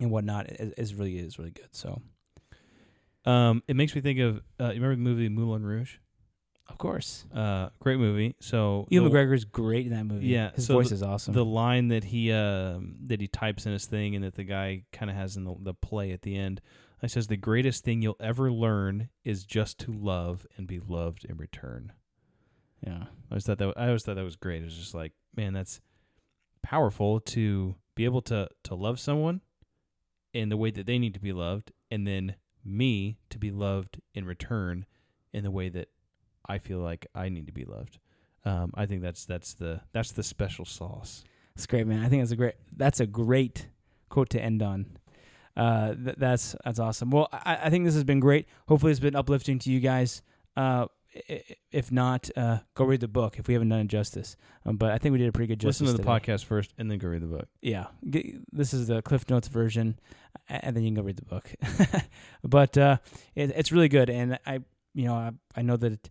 and 0.00 0.10
whatnot 0.10 0.50
is, 0.50 0.72
is 0.72 0.94
really 0.94 1.18
is 1.18 1.38
really 1.38 1.50
good. 1.52 1.68
So 1.72 2.02
Um, 3.24 3.62
it 3.68 3.76
makes 3.76 3.94
me 3.94 4.00
think 4.00 4.18
of 4.20 4.42
uh, 4.60 4.66
you 4.72 4.80
remember 4.82 4.96
the 4.96 5.02
movie 5.02 5.28
Moulin 5.28 5.64
Rouge? 5.64 5.96
of 6.66 6.78
course, 6.78 7.26
Uh, 7.34 7.68
great 7.78 7.98
movie. 7.98 8.34
So 8.40 8.86
Ewan 8.90 9.10
the- 9.10 9.16
McGregor 9.18 9.34
is 9.34 9.44
great 9.44 9.86
in 9.86 9.92
that 9.92 10.04
movie. 10.04 10.28
Yeah, 10.28 10.50
his 10.52 10.66
so 10.66 10.74
voice 10.74 10.88
the- 10.88 10.94
is 10.96 11.02
awesome. 11.02 11.34
the 11.34 11.44
line 11.44 11.88
that 11.88 12.04
he 12.04 12.32
um 12.32 12.96
that 13.04 13.20
he 13.20 13.28
types 13.28 13.66
in 13.66 13.72
his 13.72 13.84
thing 13.86 14.14
and 14.14 14.24
that 14.24 14.34
the 14.34 14.44
guy 14.44 14.84
kind 14.92 15.10
of 15.10 15.16
has 15.16 15.36
in 15.36 15.44
the, 15.44 15.54
the 15.60 15.74
play 15.74 16.10
at 16.12 16.22
the 16.22 16.36
end. 16.36 16.60
It 17.02 17.10
says 17.10 17.26
the 17.26 17.36
greatest 17.36 17.84
thing 17.84 18.00
you'll 18.00 18.16
ever 18.18 18.50
learn 18.50 19.10
is 19.24 19.44
just 19.44 19.78
to 19.80 19.92
love 19.92 20.46
and 20.56 20.66
be 20.66 20.80
loved 20.80 21.26
in 21.26 21.36
return. 21.36 21.92
yeah, 22.86 23.04
I 23.04 23.32
always 23.32 23.44
thought 23.44 23.58
that 23.58 23.74
I 23.76 23.86
always 23.88 24.02
thought 24.02 24.16
that 24.16 24.24
was 24.24 24.36
great. 24.36 24.62
It 24.62 24.66
was 24.66 24.76
just 24.76 24.94
like, 24.94 25.12
man, 25.36 25.52
that's 25.52 25.80
powerful 26.62 27.20
to 27.20 27.74
be 27.94 28.04
able 28.06 28.22
to 28.22 28.48
to 28.64 28.74
love 28.74 28.98
someone 28.98 29.42
in 30.34 30.50
the 30.50 30.56
way 30.56 30.70
that 30.70 30.84
they 30.86 30.98
need 30.98 31.14
to 31.14 31.20
be 31.20 31.32
loved, 31.32 31.72
and 31.90 32.06
then 32.06 32.34
me 32.64 33.16
to 33.30 33.38
be 33.38 33.50
loved 33.50 34.00
in 34.14 34.26
return 34.26 34.84
in 35.32 35.44
the 35.44 35.50
way 35.50 35.68
that 35.70 35.88
I 36.46 36.58
feel 36.58 36.78
like 36.78 37.06
I 37.14 37.28
need 37.28 37.46
to 37.46 37.52
be 37.52 37.64
loved. 37.64 37.98
Um, 38.44 38.72
I 38.74 38.84
think 38.84 39.00
that's 39.00 39.24
that's 39.24 39.54
the 39.54 39.80
that's 39.92 40.12
the 40.12 40.22
special 40.22 40.66
sauce. 40.66 41.24
it's 41.54 41.66
great, 41.66 41.86
man. 41.86 42.04
I 42.04 42.08
think 42.08 42.22
that's 42.22 42.32
a 42.32 42.36
great 42.36 42.54
that's 42.76 43.00
a 43.00 43.06
great 43.06 43.68
quote 44.10 44.28
to 44.30 44.40
end 44.40 44.62
on. 44.62 44.98
Uh, 45.56 45.94
th- 45.94 46.16
that's 46.18 46.54
that's 46.64 46.78
awesome. 46.78 47.10
Well, 47.10 47.28
I, 47.32 47.58
I 47.64 47.70
think 47.70 47.84
this 47.84 47.94
has 47.94 48.04
been 48.04 48.20
great. 48.20 48.46
Hopefully, 48.68 48.90
it's 48.90 49.00
been 49.00 49.16
uplifting 49.16 49.58
to 49.60 49.70
you 49.70 49.80
guys. 49.80 50.20
Uh, 50.56 50.86
if 51.70 51.92
not, 51.92 52.28
uh, 52.36 52.58
go 52.74 52.84
read 52.84 53.00
the 53.00 53.08
book 53.08 53.38
if 53.38 53.46
we 53.48 53.54
haven't 53.54 53.68
done 53.68 53.80
it 53.80 53.88
justice. 53.88 54.36
Um, 54.66 54.76
but 54.76 54.90
I 54.90 54.98
think 54.98 55.12
we 55.12 55.18
did 55.18 55.28
a 55.28 55.32
pretty 55.32 55.48
good 55.48 55.60
justice. 55.60 55.82
Listen 55.82 55.96
to 55.96 56.02
the 56.02 56.08
today. 56.10 56.32
podcast 56.32 56.44
first, 56.44 56.72
and 56.78 56.90
then 56.90 56.98
go 56.98 57.08
read 57.08 57.22
the 57.22 57.26
book. 57.26 57.48
yeah, 57.62 57.86
G- 58.08 58.38
this 58.52 58.74
is 58.74 58.88
the 58.88 59.02
Cliff 59.02 59.28
Notes 59.28 59.48
version, 59.48 59.98
and 60.48 60.74
then 60.74 60.82
you 60.82 60.88
can 60.88 60.94
go 60.94 61.02
read 61.02 61.16
the 61.16 61.24
book. 61.24 61.52
but 62.44 62.76
uh, 62.76 62.98
it, 63.34 63.52
it's 63.54 63.72
really 63.72 63.88
good, 63.88 64.10
and 64.10 64.38
I, 64.46 64.60
you 64.94 65.06
know, 65.06 65.14
I, 65.14 65.30
I 65.56 65.62
know 65.62 65.76
that 65.76 65.92
it, 65.92 66.10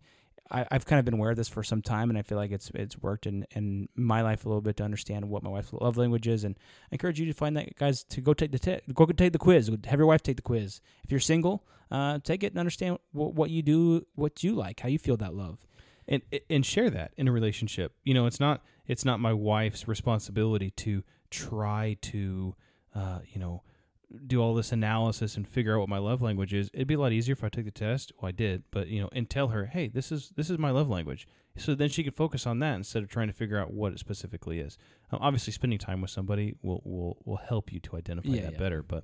I, 0.52 0.66
I've 0.72 0.86
kind 0.86 1.00
of 1.00 1.06
been 1.06 1.14
aware 1.14 1.32
of 1.32 1.38
this 1.38 1.50
for 1.50 1.64
some 1.64 1.82
time, 1.82 2.10
and 2.10 2.18
I 2.18 2.22
feel 2.22 2.38
like 2.38 2.52
it's 2.52 2.70
it's 2.76 2.98
worked 2.98 3.26
in, 3.26 3.46
in 3.56 3.90
my 3.96 4.22
life 4.22 4.46
a 4.46 4.50
little 4.50 4.62
bit 4.62 4.78
to 4.78 4.84
understand 4.84 5.30
what 5.30 5.44
my 5.44 5.50
wife's 5.50 5.74
love 5.74 5.98
language 5.98 6.28
is, 6.28 6.44
and 6.44 6.56
I 6.92 6.96
encourage 6.96 7.20
you 7.20 7.26
to 7.26 7.34
find 7.34 7.56
that 7.58 7.76
guys 7.76 8.04
to 8.06 8.22
go 8.22 8.34
take 8.34 8.52
the 8.52 8.60
te- 8.60 8.82
go 8.94 9.06
take 9.06 9.32
the 9.34 9.40
quiz. 9.40 9.70
Have 9.86 10.00
your 10.00 10.08
wife 10.08 10.22
take 10.22 10.36
the 10.36 10.42
quiz. 10.42 10.82
If 11.04 11.12
you're 11.12 11.20
single, 11.20 11.66
uh, 11.92 12.20
take 12.24 12.44
it 12.44 12.52
and 12.54 12.60
understand 12.60 12.98
what, 13.12 13.34
what 13.34 13.50
you 13.50 13.62
do, 13.62 14.06
what 14.16 14.44
you 14.44 14.54
like, 14.54 14.82
how 14.82 14.90
you 14.90 15.00
feel 15.00 15.18
that 15.18 15.34
love. 15.34 15.66
and 16.08 16.22
and 16.50 16.66
share 16.66 16.90
that 16.90 17.14
in 17.18 17.28
a 17.28 17.32
relationship. 17.32 17.94
You 18.04 18.14
know, 18.14 18.26
it's 18.26 18.40
not 18.40 18.62
it's 18.86 19.06
not 19.06 19.20
my 19.20 19.34
wife's 19.34 19.88
responsibility 19.88 20.72
to 20.72 21.04
try 21.30 21.98
to, 22.02 22.56
uh, 22.94 23.20
you 23.32 23.40
know, 23.40 23.64
do 24.28 24.42
all 24.42 24.54
this 24.54 24.72
analysis 24.72 25.36
and 25.36 25.48
figure 25.48 25.76
out 25.76 25.80
what 25.82 25.90
my 25.90 25.98
love 25.98 26.22
language 26.22 26.54
is. 26.54 26.70
It'd 26.74 26.88
be 26.88 26.94
a 26.94 27.00
lot 27.00 27.12
easier 27.12 27.34
if 27.34 27.44
I 27.44 27.50
took 27.50 27.66
the 27.66 27.72
test. 27.72 28.12
Well, 28.20 28.30
I 28.30 28.32
did, 28.32 28.64
but 28.72 28.88
you 28.88 29.02
know, 29.02 29.10
and 29.12 29.30
tell 29.30 29.50
her, 29.50 29.66
hey, 29.68 29.88
this 29.88 30.12
is 30.12 30.32
this 30.36 30.50
is 30.50 30.58
my 30.58 30.72
love 30.72 30.90
language. 30.90 31.28
So 31.58 31.76
then 31.76 31.90
she 31.90 32.04
could 32.04 32.16
focus 32.16 32.48
on 32.48 32.60
that 32.60 32.76
instead 32.76 33.04
of 33.04 33.10
trying 33.10 33.28
to 33.28 33.34
figure 33.34 33.60
out 33.60 33.72
what 33.72 33.92
it 33.94 34.00
specifically 34.00 34.60
is. 34.60 34.78
Um, 35.12 35.20
obviously, 35.22 35.54
spending 35.54 35.80
time 35.80 36.02
with 36.02 36.12
somebody 36.12 36.56
will 36.62 36.82
will 36.84 37.18
will 37.26 37.38
help 37.38 37.72
you 37.72 37.80
to 37.82 37.98
identify 37.98 38.30
Yeah, 38.30 38.42
that 38.44 38.54
yeah. 38.54 38.60
better. 38.60 38.84
But 38.84 39.04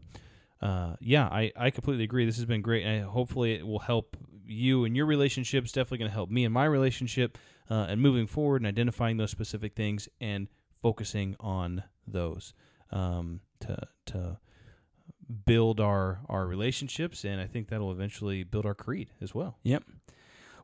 uh, 0.61 0.95
yeah, 0.99 1.25
I 1.27 1.51
I 1.55 1.69
completely 1.69 2.03
agree. 2.03 2.25
This 2.25 2.37
has 2.37 2.45
been 2.45 2.61
great, 2.61 2.85
and 2.85 3.05
hopefully 3.05 3.53
it 3.53 3.65
will 3.67 3.79
help 3.79 4.17
you 4.45 4.83
and 4.85 4.95
your 4.95 5.05
relationships. 5.05 5.71
Definitely 5.71 5.99
going 5.99 6.09
to 6.11 6.15
help 6.15 6.29
me 6.29 6.43
and 6.45 6.53
my 6.53 6.65
relationship, 6.65 7.37
uh, 7.69 7.85
and 7.89 8.01
moving 8.01 8.25
forward 8.27 8.61
and 8.61 8.67
identifying 8.67 9.17
those 9.17 9.31
specific 9.31 9.75
things 9.75 10.09
and 10.19 10.47
focusing 10.81 11.35
on 11.39 11.83
those 12.07 12.53
um, 12.91 13.41
to 13.59 13.77
to 14.07 14.39
build 15.45 15.79
our 15.79 16.19
our 16.27 16.45
relationships, 16.47 17.23
and 17.23 17.39
I 17.41 17.45
think 17.47 17.69
that'll 17.69 17.91
eventually 17.91 18.43
build 18.43 18.65
our 18.65 18.75
creed 18.75 19.09
as 19.21 19.33
well. 19.35 19.57
Yep. 19.63 19.83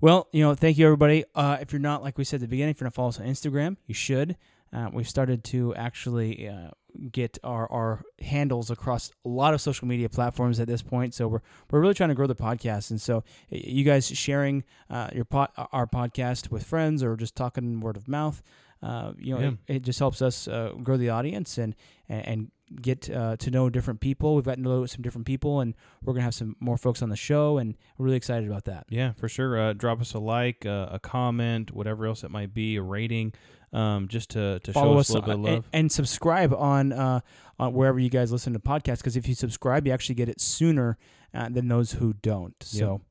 Well, 0.01 0.27
you 0.31 0.41
know, 0.43 0.55
thank 0.55 0.77
you 0.77 0.85
everybody. 0.85 1.23
Uh, 1.33 1.57
if 1.61 1.71
you're 1.71 1.79
not, 1.79 2.03
like 2.03 2.17
we 2.17 2.23
said 2.23 2.37
at 2.37 2.41
the 2.41 2.47
beginning, 2.47 2.71
if 2.71 2.81
you're 2.81 2.85
not 2.85 2.93
follow 2.93 3.09
us 3.09 3.19
on 3.19 3.25
Instagram, 3.27 3.77
you 3.87 3.93
should. 3.93 4.35
Uh, 4.73 4.89
we've 4.91 5.07
started 5.07 5.43
to 5.45 5.73
actually 5.75 6.49
uh, 6.49 6.69
get 7.11 7.37
our, 7.45 7.71
our 7.71 8.03
handles 8.19 8.69
across 8.69 9.09
a 9.23 9.29
lot 9.29 9.53
of 9.53 9.61
social 9.61 9.87
media 9.87 10.09
platforms 10.09 10.59
at 10.59 10.67
this 10.67 10.81
point. 10.81 11.13
So 11.13 11.27
we're 11.29 11.39
we're 11.71 11.79
really 11.79 11.93
trying 11.93 12.09
to 12.09 12.15
grow 12.15 12.27
the 12.27 12.35
podcast, 12.35 12.89
and 12.91 12.99
so 12.99 13.23
you 13.49 13.85
guys 13.85 14.07
sharing 14.07 14.63
uh, 14.89 15.09
your 15.13 15.23
pod, 15.25 15.49
our 15.71 15.87
podcast 15.87 16.51
with 16.51 16.63
friends 16.65 17.01
or 17.03 17.15
just 17.15 17.35
talking 17.35 17.79
word 17.79 17.95
of 17.95 18.07
mouth, 18.09 18.41
uh, 18.83 19.13
you 19.17 19.33
know, 19.33 19.39
Yeah. 19.39 19.47
it, 19.67 19.75
it 19.77 19.81
just 19.83 19.99
helps 19.99 20.21
us 20.21 20.45
uh, 20.47 20.73
grow 20.83 20.97
the 20.97 21.09
audience 21.09 21.57
and 21.57 21.73
and 22.09 22.51
get 22.81 23.09
uh, 23.09 23.37
to 23.37 23.51
know 23.51 23.69
different 23.69 23.99
people. 23.99 24.35
We've 24.35 24.45
gotten 24.45 24.63
to 24.63 24.69
know 24.69 24.85
some 24.85 25.01
different 25.01 25.27
people, 25.27 25.59
and 25.59 25.73
we're 26.03 26.13
gonna 26.13 26.23
have 26.23 26.33
some 26.33 26.55
more 26.59 26.77
folks 26.77 27.01
on 27.01 27.09
the 27.09 27.15
show, 27.15 27.57
and 27.57 27.75
we're 27.97 28.05
really 28.05 28.17
excited 28.17 28.49
about 28.49 28.65
that. 28.65 28.85
Yeah, 28.89 29.13
for 29.13 29.29
sure. 29.29 29.57
Uh, 29.57 29.73
drop 29.73 30.01
us 30.01 30.13
a 30.13 30.19
like, 30.19 30.65
uh, 30.65 30.87
a 30.91 30.99
comment, 30.99 31.71
whatever 31.71 32.05
else 32.05 32.23
it 32.23 32.31
might 32.31 32.53
be, 32.53 32.75
a 32.75 32.81
rating, 32.81 33.33
um, 33.73 34.07
just 34.07 34.31
to, 34.31 34.59
to 34.59 34.73
follow 34.73 34.93
show 34.93 34.99
us 34.99 35.09
us 35.09 35.09
a 35.09 35.13
little 35.19 35.27
bit 35.27 35.33
of 35.33 35.39
uh, 35.39 35.47
and, 35.47 35.55
love. 35.55 35.69
and 35.73 35.91
subscribe 35.91 36.53
on 36.53 36.93
uh, 36.93 37.19
on 37.59 37.73
wherever 37.73 37.99
you 37.99 38.09
guys 38.09 38.31
listen 38.31 38.53
to 38.53 38.59
podcasts. 38.59 38.97
Because 38.97 39.15
if 39.17 39.27
you 39.27 39.35
subscribe, 39.35 39.85
you 39.85 39.93
actually 39.93 40.15
get 40.15 40.29
it 40.29 40.41
sooner 40.41 40.97
uh, 41.33 41.49
than 41.49 41.67
those 41.67 41.93
who 41.93 42.13
don't. 42.13 42.55
So, 42.61 43.01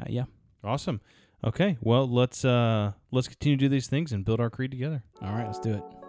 uh, 0.00 0.06
yeah. 0.08 0.24
Awesome. 0.62 1.00
Okay, 1.42 1.78
well 1.80 2.06
let's 2.06 2.44
uh 2.44 2.92
let's 3.10 3.26
continue 3.26 3.56
to 3.56 3.64
do 3.64 3.68
these 3.70 3.86
things 3.86 4.12
and 4.12 4.26
build 4.26 4.40
our 4.40 4.50
creed 4.50 4.70
together. 4.70 5.02
All 5.22 5.32
right, 5.32 5.46
let's 5.46 5.58
do 5.58 5.72
it. 5.72 5.99